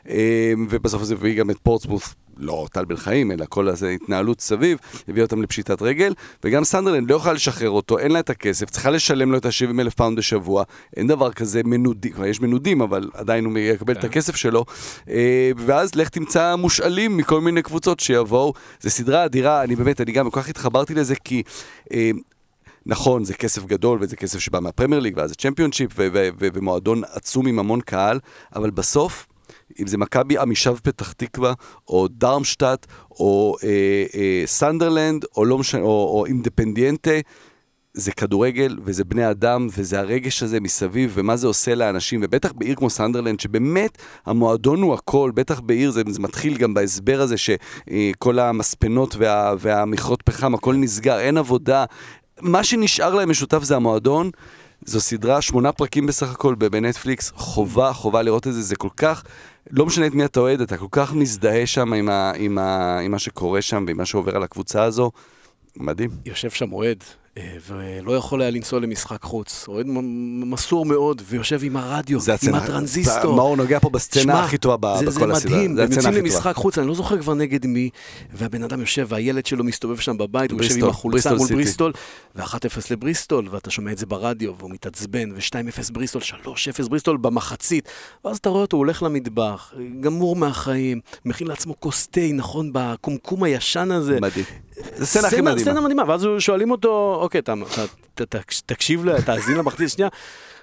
[0.09, 0.15] אה,
[0.71, 4.79] ובסוף זה הביא גם את פורטסמות', לא טל בן חיים, אלא כל הזה התנהלות סביב,
[5.09, 6.15] הביא אותם לפשיטת רגל,
[6.45, 9.81] וגם סנדרלנד לא יכולה לשחרר אותו, אין לה את הכסף, צריכה לשלם לו את ה-70
[9.81, 10.65] אלף פאונד בשבוע,
[10.97, 14.65] אין דבר כזה מנודים, כבר יש מנודים, אבל עדיין הוא יקבל את הכסף שלו,
[15.09, 20.13] אה, ואז לך תמצא מושאלים מכל מיני קבוצות שיבואו, זו סדרה אדירה, אני באמת, אני
[20.13, 21.43] גם כל כך התחברתי לזה, כי...
[21.93, 22.11] אה,
[22.87, 25.91] נכון, זה כסף גדול וזה כסף שבא מהפרמייר ליג ואז זה צ'מפיונשיפ
[26.39, 28.21] ומועדון עצום עם המון קהל,
[28.55, 29.27] אבל בסוף,
[29.81, 31.53] אם זה מכבי עמישב פתח תקווה,
[31.89, 37.11] או דרמשטט, או אה, אה, סנדרלנד, או, לא משנה, או, או אינדפנדיאנטה,
[37.95, 42.75] זה כדורגל וזה בני אדם וזה הרגש הזה מסביב ומה זה עושה לאנשים ובטח בעיר
[42.75, 48.39] כמו סנדרלנד שבאמת המועדון הוא הכל, בטח בעיר זה, זה מתחיל גם בהסבר הזה שכל
[48.39, 51.85] המספנות וה, והמכרות פחם הכל נסגר, אין עבודה,
[52.41, 54.31] מה שנשאר להם משותף זה המועדון.
[54.87, 59.25] זו סדרה, שמונה פרקים בסך הכל בנטפליקס, חובה, חובה לראות את זה, זה כל כך,
[59.71, 62.99] לא משנה את מי אתה אוהד, אתה כל כך מזדהה שם עם, ה, עם, ה,
[62.99, 65.11] עם מה שקורה שם ועם מה שעובר על הקבוצה הזו,
[65.77, 66.11] מדהים.
[66.27, 67.05] יושב שם אוהד,
[67.67, 69.65] ולא יכול היה לנסוע למשחק חוץ.
[69.69, 69.87] אוהד
[70.45, 73.37] מסור מאוד, ויושב עם הרדיו, עם הצצנה- הטרנזיסטור.
[73.37, 75.27] מאור נוגע פה בסצנה הכי טובה בכל זה הסדרה.
[75.57, 76.25] מדהים, זה הם הצצנה יוצאים.
[76.25, 77.91] למשחק חוץ, אני לא זוכר כבר נגד מי,
[78.33, 81.49] והבן אדם יושב, והילד שלו מסתובב שם בבית, הוא יושב עם החולצה מול.
[81.49, 81.93] בריסטול,
[82.37, 82.57] ו-1-0
[82.91, 87.89] לבריסטול, ואתה שומע את זה ברדיו, והוא מתעצבן, ו-2-0 בריסטול, 3-0 בריסטול במחצית,
[88.25, 93.43] ואז אתה רואה אותו, הוא הולך למטבח, גמור מהחיים, מכין לעצמו כוס תה, נכון, בקומקום
[93.43, 94.21] הישן הזה.
[94.21, 94.45] מדהים.
[95.03, 95.61] סצנה הכי מדהימה.
[95.61, 97.55] סצנה מדהימה, ואז שואלים אותו, אוקיי, אתה,
[98.15, 100.09] אתה, אתה, תקשיב, לה, תאזין למחצית השנייה.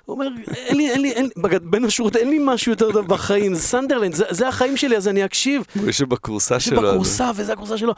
[0.05, 2.91] הוא אומר, אין לי, אין לי, אין לי, בגד- בין השורות, אין לי משהו יותר
[2.91, 5.63] טוב בחיים, סנדרלנד, זה, זה החיים שלי, אז אני אקשיב.
[5.75, 6.79] הוא יושב בכורסה שלו.
[6.81, 7.93] אז- שבכורסה, וזה הכורסה שלו.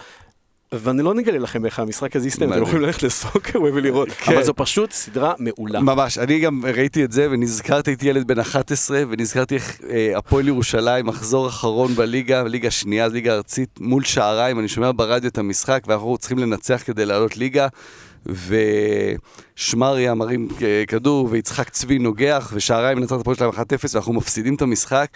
[0.79, 2.61] ואני לא נגלה לכם איך המשחק הזה יסתיים, אתם.
[2.61, 4.33] יכולים ללכת לסוקר ולראות, כן.
[4.33, 5.79] אבל זו פשוט סדרה מעולה.
[5.79, 10.47] ממש, אני גם ראיתי את זה ונזכרתי, הייתי ילד בן 11 ונזכרתי איך אה, הפועל
[10.47, 15.83] ירושלים, מחזור אחרון בליגה, ליגה שנייה, ליגה ארצית, מול שעריים, אני שומע ברדיו את המשחק
[15.87, 17.67] ואנחנו צריכים לנצח כדי לעלות ליגה.
[19.55, 23.55] ושמריה מרים אה, כדור ויצחק צבי נוגח ושעריים מנצח את הפועל שלהם 1-0
[23.93, 25.07] ואנחנו מפסידים את המשחק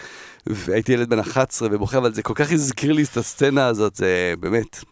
[0.46, 4.34] והייתי ילד בן 11 ובוכה אבל זה כל כך הזכיר לי את הסצנה הזאת, זה
[4.40, 4.84] באמת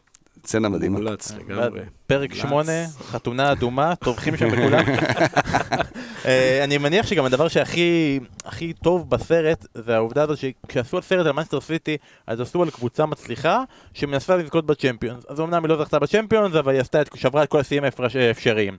[0.46, 0.98] סצנה מדהימה.
[0.98, 1.80] מומלץ לגמרי.
[2.06, 2.46] פרק מומלץ.
[2.46, 4.84] שמונה, חתונה אדומה, טובחים שם בכולם.
[6.26, 11.26] אה, אני מניח שגם הדבר שהכי הכי טוב בסרט זה העובדה הזאת שכשעשו על סרט
[11.26, 15.84] על מנסטר סיטי אז עשו על קבוצה מצליחה שמנסה לזכות בצ'מפיונס אז אמנם היא לא
[15.84, 18.76] זכתה בצ'מפיונס אבל היא עשתה את, שברה את כל השיאים האפשריים.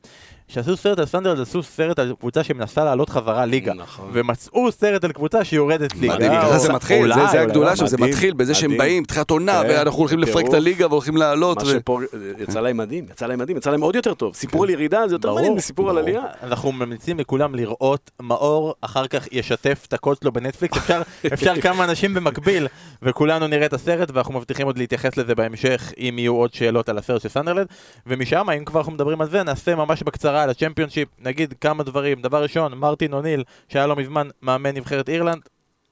[0.48, 4.10] כשעשו סרט על סנדרלנד עשו סרט על קבוצה שמנסה לעלות חזרה ליגה נכון.
[4.14, 6.16] ומצאו סרט על קבוצה שיורדת ליגה.
[6.16, 8.54] מדהים, אה, ככה זה מתחיל, אולי, זה- זה אולי, הגדולה לא, שם, זה מתחיל בזה
[8.54, 8.78] שהם.
[8.78, 10.54] באים, תחילת עונה, כן, ואנחנו הולכים לפרק את.
[10.54, 11.58] הליגה והולכים לעלות.
[11.58, 12.00] מה ו- שפה
[12.40, 14.36] יצא להם מדהים, יצא להם מדהים, יצא להם עוד יותר טוב.
[14.36, 15.98] סיפור על ירידה זה יותר ברור, מעניין מסיפור על.
[15.98, 16.22] עלייה.
[16.44, 21.02] אנחנו ממליצים לכולם לראות, מאור אחר כך ישתף את הקוד שלו בנטפליקס, אפשר,
[21.34, 22.68] אפשר כמה אנשים במקביל,
[23.02, 26.98] וכולנו נראה את הסרט, ואנחנו מבטיחים עוד להתייחס לזה בהמשך, אם יהיו עוד שאלות על
[26.98, 27.68] הסרט של סנדרלנד,
[28.08, 32.22] ומשם, אם כבר אנחנו מדברים על זה, נעשה ממש בקצרה על הצ'מפיונשיפ, נגיד כמה דברים,
[32.22, 35.42] דבר ראשון, מרטין אוניל, שהיה לא מזמן מאמן נבחרת אירלנד,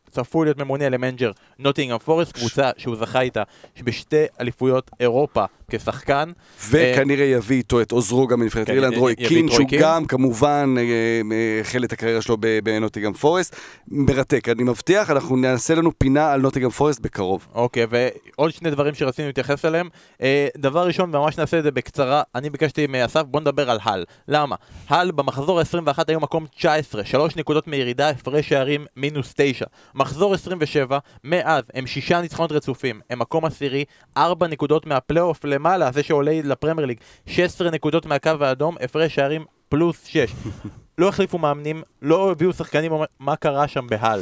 [0.09, 3.43] צפוי להיות ממונה למנג'ר נוטינגהאם פורסט, קבוצה שהוא זכה איתה
[3.83, 6.32] בשתי אליפויות אירופה כשחקן.
[6.70, 9.68] וכנראה יביא איתו את עוזרו גם מנבחרת אירלנד, רוי קין, שהוא.
[9.80, 10.84] גם כמובן אה,
[11.32, 13.55] אה, החל את הקריירה שלו ב- בנוטינגהאם פורסט.
[13.88, 17.47] מרתק, אני מבטיח, אנחנו נעשה לנו פינה על נוטינגהאם פורסט בקרוב.
[17.55, 19.89] אוקיי, ועוד שני דברים שרצינו להתייחס אליהם.
[20.22, 24.05] אה, דבר ראשון, וממש נעשה את זה בקצרה, אני ביקשתי מאסף, בוא נדבר על הל.
[24.28, 24.55] למה?
[24.89, 29.66] הל במחזור ה-21 היו מקום 19, שלוש נקודות מירידה, הפרש שערים מינוס 9.
[29.95, 33.86] מחזור 27, מאז הם שישה ניצחונות רצופים, הם מקום עשירי,
[34.18, 40.05] 4 נקודות מהפלייאוף למעלה, זה שעולה לפרמייר ליג, 16 נקודות מהקו האדום, הפרש שערים פלוס
[40.05, 40.31] 6.
[40.97, 44.21] לא החליפו מאמנים, לא הביאו שחקנים, מה קרה שם בהל?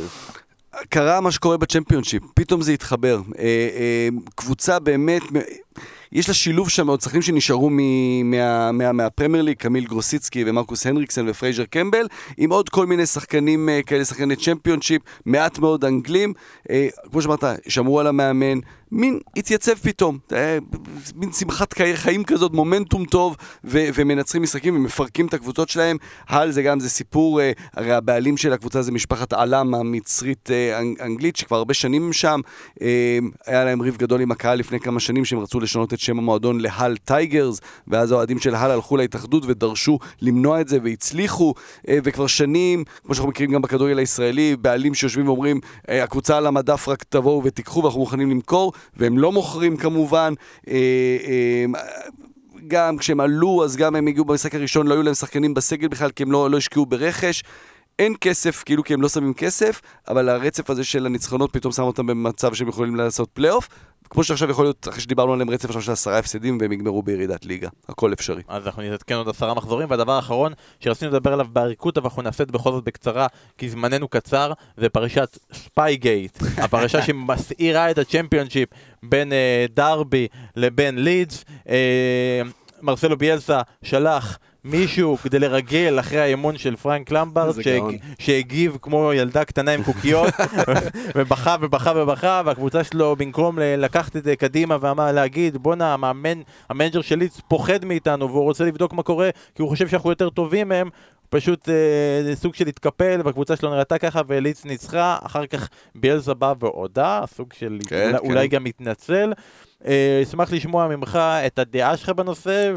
[0.89, 3.21] קרה מה שקורה בצ'מפיונשיפ, פתאום זה התחבר.
[3.39, 5.21] אה, אה, קבוצה באמת,
[6.11, 10.85] יש לה שילוב שם עוד שחקנים שנשארו מ- מה- מה- מהפרמייר ליג, קמיל גרוסיצקי ומרקוס
[10.85, 12.05] הנריקסן ופרייזר קמבל,
[12.37, 16.33] עם עוד כל מיני שחקנים אה, כאלה, שחקני צ'מפיונשיפ, מעט מאוד אנגלים.
[16.69, 18.59] אה, כמו שאמרת, שמרו על המאמן,
[18.93, 20.57] מין התייצב פתאום, אה,
[21.15, 25.97] מין שמחת חיים כזאת, מומנטום טוב, ו- ומנצחים משחקים ומפרקים את הקבוצות שלהם.
[26.27, 30.81] הל זה גם, זה סיפור, אה, הרי הבעלים של הקבוצה זה משפחת עלאם המצרית אה,
[31.35, 32.39] שכבר הרבה שנים הם שם.
[33.45, 36.59] היה להם ריב גדול עם הקהל לפני כמה שנים, שהם רצו לשנות את שם המועדון
[36.59, 41.53] להל טייגרס, ואז האוהדים של הל הלכו להתאחדות ודרשו למנוע את זה, והצליחו,
[41.89, 47.03] וכבר שנים, כמו שאנחנו מכירים גם בכדורגל הישראלי, בעלים שיושבים ואומרים, הקבוצה על המדף רק
[47.09, 50.33] תבואו ותיקחו ואנחנו מוכנים למכור, והם לא מוכרים כמובן.
[50.67, 50.73] אה,
[51.27, 51.65] אה,
[52.67, 56.09] גם כשהם עלו, אז גם הם הגיעו במשחק הראשון, לא היו להם שחקנים בסגל בכלל,
[56.09, 57.43] כי הם לא, לא השקיעו ברכש.
[57.99, 61.83] אין כסף, כאילו כי הם לא שמים כסף, אבל הרצף הזה של הניצחונות פתאום שם
[61.83, 63.69] אותם במצב שהם יכולים לעשות פלייאוף.
[64.13, 67.45] כמו שעכשיו יכול להיות, אחרי שדיברנו עליהם, רצף עכשיו של עשרה הפסדים והם יגמרו בירידת
[67.45, 67.69] ליגה.
[67.89, 68.41] הכל אפשרי.
[68.47, 72.43] אז אנחנו נתעדכן עוד עשרה מחזורים, והדבר האחרון שרצינו לדבר עליו באריכות, אבל אנחנו נעשה
[72.43, 78.69] את זה בכל זאת בקצרה, כי זמננו קצר, זה פרשת ספייגייט, הפרשה שמסעירה את הצ'מפיונשיפ
[79.03, 81.45] בין אה, דרבי לבין לידס.
[81.69, 82.41] אה,
[82.81, 87.55] מרסלו ביאלסה שלח מישהו כדי לרגל אחרי האימון של פרנק למפרד.
[88.19, 90.33] שהגיב כמו ילדה קטנה עם קוקיות,
[91.15, 97.15] ובכה ובכה ובכה, והקבוצה שלו במקום לקחת את זה קדימה ולהגיד בואנה המאמן, המנג'ר של
[97.15, 100.89] לידס פוחד מאיתנו והוא רוצה לבדוק מה קורה כי הוא חושב שאנחנו יותר טובים מהם
[101.29, 106.53] פשוט אה, סוג של התקפל והקבוצה שלו נראתה ככה ולידס ניצחה אחר כך ביאלסה בא
[106.59, 108.27] והודה, סוג של כן, אולי, כן.
[108.27, 109.33] אולי גם התנצל
[109.85, 112.73] אה, אשמח לשמוע ממך את הדעה שלך בנושא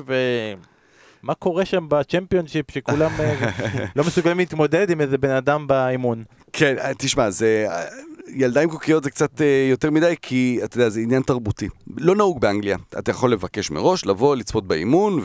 [1.25, 3.51] ומה קורה שם בצ'מפיונשיפ שכולם אה,
[3.97, 6.25] לא מסוגלים להתמודד עם איזה בן אדם באימון?
[6.53, 7.67] כן, אה, תשמע, זה...
[8.35, 11.69] ילדה עם קוקיות זה קצת אה, יותר מדי, כי אתה יודע, זה עניין תרבותי.
[11.97, 12.77] לא נהוג באנגליה.
[12.99, 15.21] אתה יכול לבקש מראש, לבוא, לצפות באימון,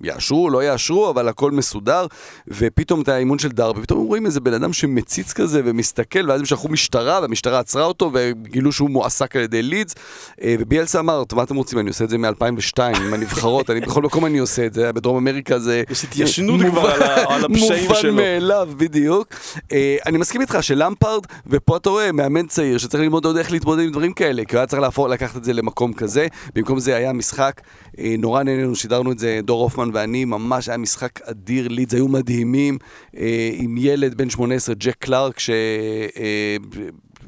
[0.00, 2.06] ויאשרו, לא יאשרו, אבל הכל מסודר,
[2.48, 6.46] ופתאום את האימון של דרבי, פתאום רואים איזה בן אדם שמציץ כזה ומסתכל, ואז הם
[6.46, 9.94] שלחו משטרה, והמשטרה עצרה אותו, וגילו שהוא מועסק על ידי לידס,
[10.42, 13.80] אה, וביאלסה אמר, "טוב, מה אתם רוצים, אני עושה את זה מ-2002 עם הנבחרות, אני
[13.80, 15.82] בכל מקום אני עושה את זה, בדרום אמריקה זה...
[15.90, 16.88] יש התיישנות מובן- כבר
[17.28, 18.14] על הפשעים מובן שלו.
[18.14, 19.28] מאליו, בדיוק.
[19.72, 23.82] אה, אני מסכים איתך שלמפרד, ופה אתה רואה מאמן צעיר שצריך ללמוד עוד איך להתמודד
[23.84, 26.96] עם דברים כאלה, כי הוא היה צריך להפוך, לקחת את זה למקום כזה, במקום זה
[26.96, 27.60] היה משחק,
[27.98, 32.08] אה, נורא נהנינו, שידרנו את זה, דור הופמן ואני, ממש היה משחק אדיר, לידס היו
[32.08, 32.78] מדהימים,
[33.16, 35.50] אה, עם ילד בן 18, ג'ק קלארק, ש...
[35.50, 36.56] אה,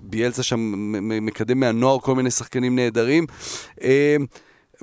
[0.08, 0.72] ביאלסה שם
[1.26, 3.26] מקדם מהנוער כל מיני שחקנים נהדרים.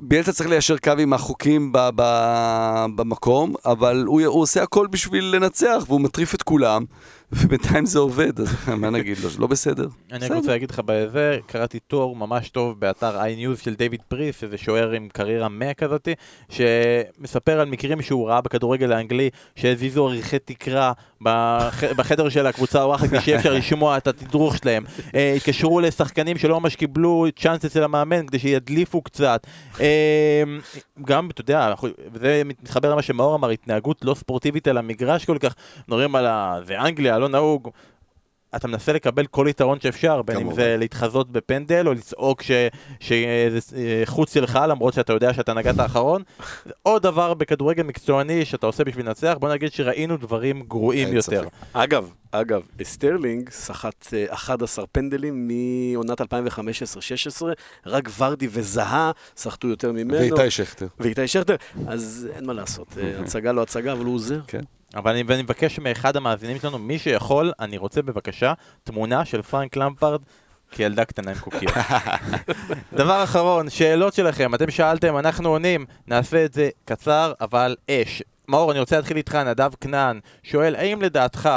[0.00, 5.24] ביאלסה צריך ליישר קו עם החוקים ב- ב- במקום, אבל הוא, הוא עושה הכל בשביל
[5.24, 6.84] לנצח, והוא מטריף את כולם,
[7.32, 9.88] ובינתיים זה עובד, אז מה נגיד לו, לא בסדר.
[10.12, 10.32] אני רק.
[10.32, 14.90] רוצה להגיד לך בזה, קראתי תואר ממש טוב באתר iNews של דיוויד פריס, איזה שוער
[14.90, 16.14] עם קריירה 100 כזאתי,
[16.48, 21.84] שמספר על מקרים שהוא ראה בכדורגל האנגלי, שהזיזו עריכי תקרה בח...
[21.98, 24.84] בחדר של הקבוצה כדי שיהיה אפשר לשמוע את התדרוך שלהם.
[25.14, 29.46] אה, התקשרו לשחקנים שלא ממש קיבלו צ'אנס אצל המאמן, כדי שידליפו קצת.
[29.80, 30.42] אה,
[31.04, 31.74] גם, אתה יודע,
[32.12, 35.54] וזה מתחבר למה שמאור אמר, התנהגות לא ספורטיבית על המגרש כל כך,
[35.88, 36.58] מדברים על ה...
[36.66, 37.68] זה אנגליה, לא נהוג.
[38.56, 40.56] אתה מנסה לקבל כל יתרון שאפשר, בין אם כמובן.
[40.56, 42.50] זה להתחזות בפנדל או לצעוק ש-
[43.00, 46.22] שזה אה, חוץ שלך למרות שאתה יודע שאתה נגעת האחרון.
[46.82, 51.20] עוד דבר בכדורגל מקצועני שאתה עושה בשביל לנצח, בוא נגיד שראינו דברים גרועים יותר.
[51.42, 51.48] ספק.
[51.72, 55.48] אגב, אגב, סטרלינג סחט אה, 11 פנדלים
[55.94, 56.24] מעונת 2015-2016,
[57.86, 60.12] רק ורדי וזאהה סחטו יותר ממנו.
[60.14, 60.86] ואיתי שכטר.
[61.00, 61.56] ואיתי שכטר,
[61.86, 64.40] אז אין מה לעשות, אה, הצגה לא הצגה, אבל הוא עוזר.
[64.46, 64.60] כן.
[64.94, 68.52] אבל אני, ואני מבקש מאחד המאזינים שלנו, מי שיכול, אני רוצה בבקשה
[68.84, 70.20] תמונה של פרנק למפרד
[70.70, 71.74] כילדה קטנה עם קוקיות.
[72.92, 78.22] דבר אחרון, שאלות שלכם, אתם שאלתם, אנחנו עונים, נעשה את זה קצר אבל אש.
[78.48, 81.50] מאור, אני רוצה להתחיל איתך, נדב כנען, שואל, האם לדעתך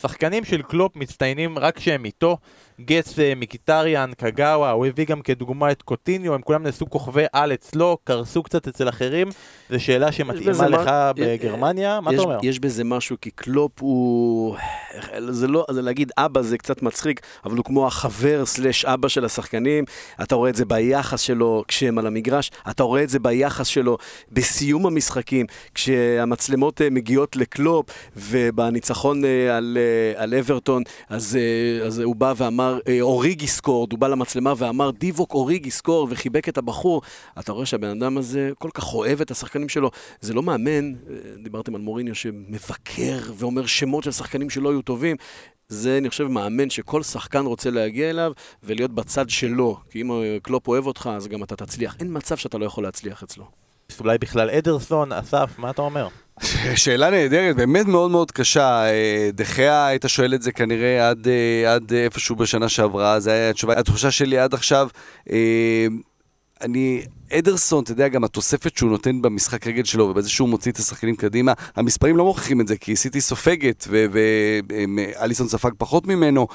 [0.00, 2.36] שחקנים של קלופ מצטיינים רק כשהם איתו?
[2.84, 7.52] גץ אה, מחיטריאן, קגאווה, הוא הביא גם כדוגמה את קוטיניו, הם כולם נעשו כוכבי על
[7.52, 9.28] אצלו, קרסו קצת אצל אחרים,
[9.70, 12.38] זו שאלה שמתאימה לך מה- בגרמניה, מה יש, אתה אומר?
[12.42, 14.56] יש בזה משהו, כי קלופ הוא...
[15.28, 19.24] זה לא, זה להגיד אבא זה קצת מצחיק, אבל הוא כמו החבר סלאש אבא של
[19.24, 19.84] השחקנים.
[20.22, 23.96] אתה רואה את זה ביחס שלו כשהם על המגרש, אתה רואה את זה ביחס שלו
[24.32, 27.86] בסיום המשחקים, כשהמצלמות אה, מגיעות לקלופ,
[28.16, 33.92] ובניצחון אה, על, אה, על אברטון, אז, אה, אז הוא בא ואמר, אה, אוריגי סקורד,
[33.92, 37.02] הוא בא למצלמה ואמר, דיווק אוריגי סקורד, וחיבק את הבחור.
[37.38, 39.90] אתה רואה שהבן אדם הזה כל כך אוהב את השחקנים שלו.
[40.20, 45.16] זה לא מאמן, אה, דיברתם על מוריניו שמבקר ואומר שמות של שחקנים שלא היו טובים.
[45.68, 48.32] זה, אני חושב, מאמן שכל שחקן רוצה להגיע אליו
[48.62, 49.78] ולהיות בצד שלו.
[49.90, 51.96] כי אם אה, קלופ אוהב אותך, אז גם אתה תצליח.
[52.00, 53.59] אין מצב שאתה לא יכול להצליח אצלו.
[54.00, 56.08] אולי בכלל אדרסון, אסף, מה אתה אומר?
[56.76, 58.84] שאלה נהדרת, באמת מאוד מאוד קשה.
[58.84, 63.50] אה, דחיה, היית שואל את זה כנראה עד, אה, עד איפשהו בשנה שעברה, זה היה
[63.50, 63.78] התשובה.
[63.78, 64.88] התחושה שלי עד עכשיו,
[65.30, 65.86] אה,
[66.60, 67.02] אני,
[67.32, 71.16] אדרסון, אתה יודע, גם התוספת שהוא נותן במשחק רגל שלו, ובזה שהוא מוציא את השחקנים
[71.16, 76.46] קדימה, המספרים לא מוכיחים את זה, כי סיטי סופגת, ואליסון ספג פחות ממנו,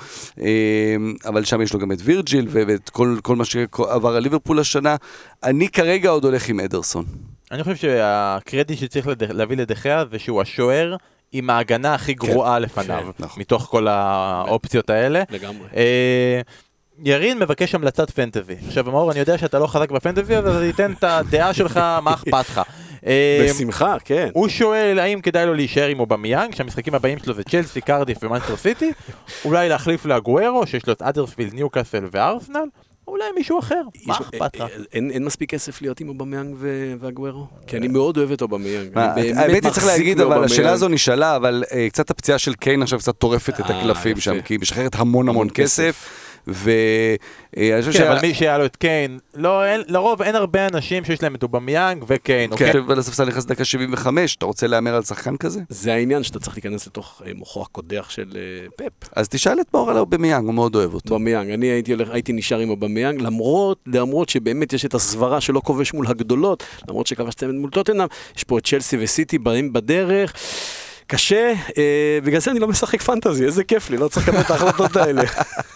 [1.26, 4.96] אבל שם יש לו גם את וירג'יל, ואת כל, כל מה שעבר על ליברפול השנה.
[5.44, 7.06] אני כרגע עוד הולך עם אדרסון.
[7.52, 9.24] אני חושב שהקרדיט שצריך לד...
[9.24, 10.96] להביא לדחיה זה שהוא השוער
[11.32, 13.42] עם ההגנה הכי גרועה לפניו, כן, נכון.
[13.42, 15.24] מתוך כל האופציות האלה.
[15.30, 15.68] לגמרי.
[15.76, 16.42] אה,
[17.04, 18.56] ירין מבקש המלצת פנטזי.
[18.68, 22.14] עכשיו מאור, אני יודע שאתה לא חזק בפנטזי, אז אני אתן את הדעה שלך, מה
[22.14, 22.62] אכפת לך.
[23.06, 24.30] אה, בשמחה, כן.
[24.34, 28.56] הוא שואל האם כדאי לו להישאר עם אובמיאנג, שהמשחקים הבאים שלו זה צ'לסי, קרדיף ומנצ'סטר
[28.56, 28.92] סיטי,
[29.46, 32.66] אולי להחליף לאגוארו, שיש לו את אדרספילד, ניוקאסל וארסנל,
[33.08, 34.62] אולי מישהו אחר, מה אכפת לך?
[34.62, 36.56] אה, אה, אין, מספיק כסף להיות עם אובמיאנג
[37.00, 37.48] ואגוארו?
[37.68, 38.98] כי אני מאוד אוהב את אובמיאנג.
[38.98, 40.44] האמת היא צריך להגיד, אבל.
[40.44, 44.20] השאלה הזו נשאלה, אבל אה, קצת הפציעה של קיין עכשיו קצת טורפת את אה, הקלפים.
[44.20, 46.10] שם, כי היא משחררת המון המון כסף,
[46.48, 47.18] ואני
[47.82, 51.06] חושב כן, אבל שה- מי שהיה לו את קיין, לא, אין, לרוב אין הרבה אנשים
[51.06, 52.80] שיש להם את אובמיאנג וקיין, כן, אוקיי?
[52.80, 55.60] ועל הספסל נכנס דקה 75, אתה רוצה להמר על שחקן כזה?
[55.70, 59.10] זה העניין שאתה צריך להיכנס לתוך אה, מוחו הקודח של אה, פפ.
[59.16, 61.14] אז תשאל את מאור על אובמיאנג, הוא מאוד אוהב אותו.
[61.14, 65.62] אובמיאנג, אני הייתי, הולך, הייתי נשאר עם אובמיאנג, למרות, למרות שבאמת יש את הסברה שלא
[65.66, 68.08] כובש מול הגדולות, למרות שכבש צמד מול טוטנאם,
[68.38, 70.34] יש פה את צ'לסי וסיטי באים בדרך.
[71.08, 74.52] קשה, אה, בגלל זה אני לא משחק פנטזי, איזה כיף לי, לא צריך לקבל את
[74.52, 75.22] ההחלטות האלה.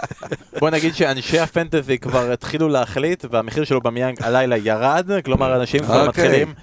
[0.60, 6.08] בוא נגיד שאנשי הפנטזי כבר התחילו להחליט, והמחיר של אובמיאנג הלילה ירד, כלומר אנשים כבר
[6.08, 6.24] אוקיי.
[6.26, 6.54] מתחילים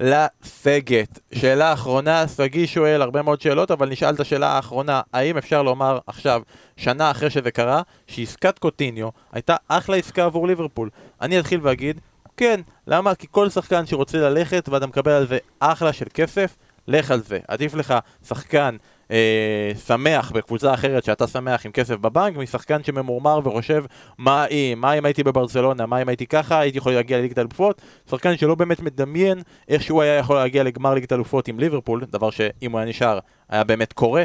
[0.00, 1.18] לסגת.
[1.34, 5.98] שאלה אחרונה, שגיא שואל הרבה מאוד שאלות, אבל נשאל את השאלה האחרונה, האם אפשר לומר
[6.06, 6.42] עכשיו,
[6.76, 10.90] שנה אחרי שזה קרה, שעסקת קוטיניו הייתה אחלה עסקה עבור ליברפול?
[11.20, 12.00] אני אתחיל ואגיד,
[12.36, 13.14] כן, למה?
[13.14, 16.56] כי כל שחקן שרוצה ללכת ואתה מקבל על זה אחלה של כסף,
[16.88, 17.38] לך על זה.
[17.48, 17.94] עדיף לך
[18.28, 18.76] שחקן
[19.10, 23.84] אה, שמח בקבוצה אחרת שאתה שמח עם כסף בבנק, משחקן שממורמר וחושב
[24.18, 27.82] מה אם, מה אם הייתי בברצלונה, מה אם הייתי ככה, הייתי יכול להגיע לליגת אלופות,
[28.10, 29.38] שחקן שלא באמת מדמיין
[29.68, 33.18] איך שהוא היה יכול להגיע לגמר ליגת אלופות עם ליברפול, דבר שאם הוא היה נשאר
[33.48, 34.22] היה באמת קורה,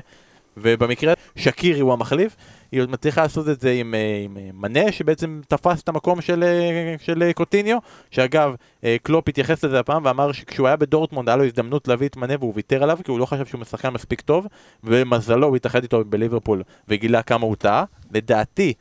[0.58, 2.36] ובמקרה שקירי הוא המחליף,
[2.74, 6.22] היא עוד מצליחה לעשות את זה עם, אה, עם אה, מנה שבעצם תפס את המקום
[6.22, 7.78] של, אה, של קוטיניו,
[8.12, 8.56] שאגב
[9.04, 12.54] קלופ התייחס לזה הפעם ואמר שכשהוא היה בדורטמונד היה לו הזדמנות להביא את מנה והוא
[12.56, 14.48] ויתר עליו כי הוא לא חשב שהוא משחקן מספיק טוב
[14.84, 17.84] ומזלו הוא התאחד איתו בליברפול וגילה כמה הוא טעה.
[18.12, 18.74] לדעתי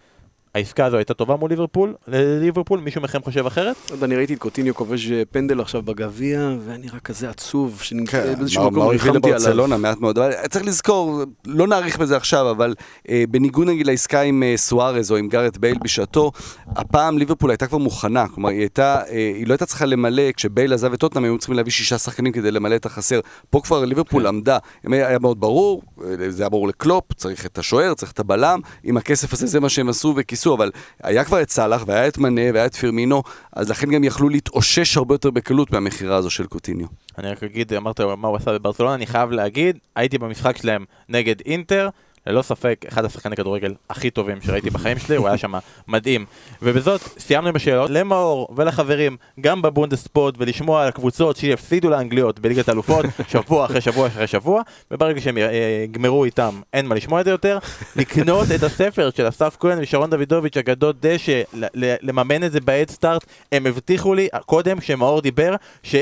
[0.54, 3.76] העסקה הזו הייתה טובה מול ליברפול, לליברפול, מישהו מכם חושב אחרת?
[4.02, 8.34] אני ראיתי את קוטיניו כובש אה, פנדל עכשיו בגביע, והיה נראה כזה עצוב, שנמצא כן,
[8.38, 9.28] באיזשהו מה- מקום מה ריחמתי עליו.
[9.38, 12.74] לברצלונה מעט מאוד, אבל צריך לזכור, לא נאריך בזה עכשיו, אבל
[13.08, 16.32] אה, בניגוד נגיד לעסקה עם אה, סוארז או עם גארט בייל בשעתו,
[16.68, 20.72] הפעם ליברפול הייתה כבר מוכנה, כלומר היא הייתה, אה, היא לא הייתה צריכה למלא, כשבייל
[20.72, 23.20] עזב את טוטנאם היו צריכים להביא שישה שחקנים כדי למלא את החסר,
[23.50, 24.58] פה כבר ליברפול עמדה,
[24.92, 28.60] היה היה מאוד ברור, אה, זה היה ברור לקלופ, צריך את השוער, צריך את הבלם,
[28.84, 30.70] עם הכסף הזה זה מה שהם עשו וכיסו, אבל
[31.02, 34.96] היה כבר את סאלח והיה את מנה והיה את פירמינו, אז לכן גם יכלו להתאושש
[34.96, 36.86] הרבה יותר בקלות מהמכירה הזו של קוטיניו.
[37.18, 41.34] אני רק אגיד, אמרת מה הוא עשה בברצלונה, אני חייב להגיד, הייתי במשחק שלהם נגד
[41.46, 41.88] אינטר,
[42.26, 45.52] ללא ספק, אחד השחקני כדורגל הכי טובים שראיתי בחיים שלי, הוא היה שם
[45.88, 46.26] מדהים.
[46.62, 53.64] ובזאת סיימנו בשאלות למאור ולחברים, גם בבונדספורט, ולשמוע על הקבוצות שיפסידו לאנגליות בליגת האלופות, שבוע
[53.64, 57.58] אחרי שבוע אחרי שבוע, וברגע שהם אה, יגמרו איתם, אין מה לשמוע את זה יותר,
[57.96, 61.42] לקנות את הספר של אסף כהן ושרון דוידוביץ', אגדות דשא,
[61.74, 65.96] לממן את זה בעת סטארט, הם הבטיחו לי קודם, כשמאור דיבר, ש...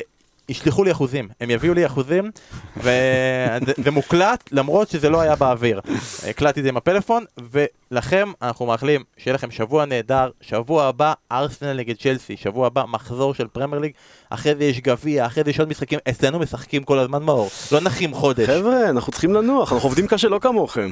[0.50, 2.30] ישלחו לי אחוזים, הם יביאו לי אחוזים,
[2.76, 5.80] וזה מוקלט למרות שזה לא היה באוויר.
[6.28, 11.72] הקלטתי את זה עם הפלאפון, ולכם אנחנו מאחלים שיהיה לכם שבוע נהדר, שבוע הבא ארסנל
[11.72, 13.92] נגד צ'לסי, שבוע הבא מחזור של פרמייר ליג,
[14.30, 17.80] אחרי זה יש גביע, אחרי זה יש עוד משחקים, אצלנו משחקים כל הזמן מאור, לא
[17.80, 18.46] נחים חודש.
[18.46, 20.90] חבר'ה, אנחנו צריכים לנוח, אנחנו עובדים קשה, לא כמוכם.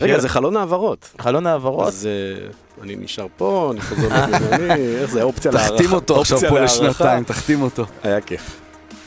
[0.00, 1.14] רגע, זה חלון העברות.
[1.20, 1.86] חלון העברות.
[1.86, 2.08] אז
[2.82, 5.72] אני נשאר פה, אני חוזר לבנימני, איך זה, אופציה להערכה.
[5.72, 6.60] תחתים אותו עכשיו אופציה פה.
[6.60, 7.86] לשנתיים, תחתים אותו.
[8.02, 8.60] היה כיף.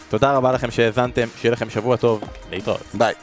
[0.10, 2.22] תודה רבה לכם שהאזנתם, שיהיה לכם שבוע טוב,
[2.52, 2.82] להתראות.
[2.94, 3.14] ביי.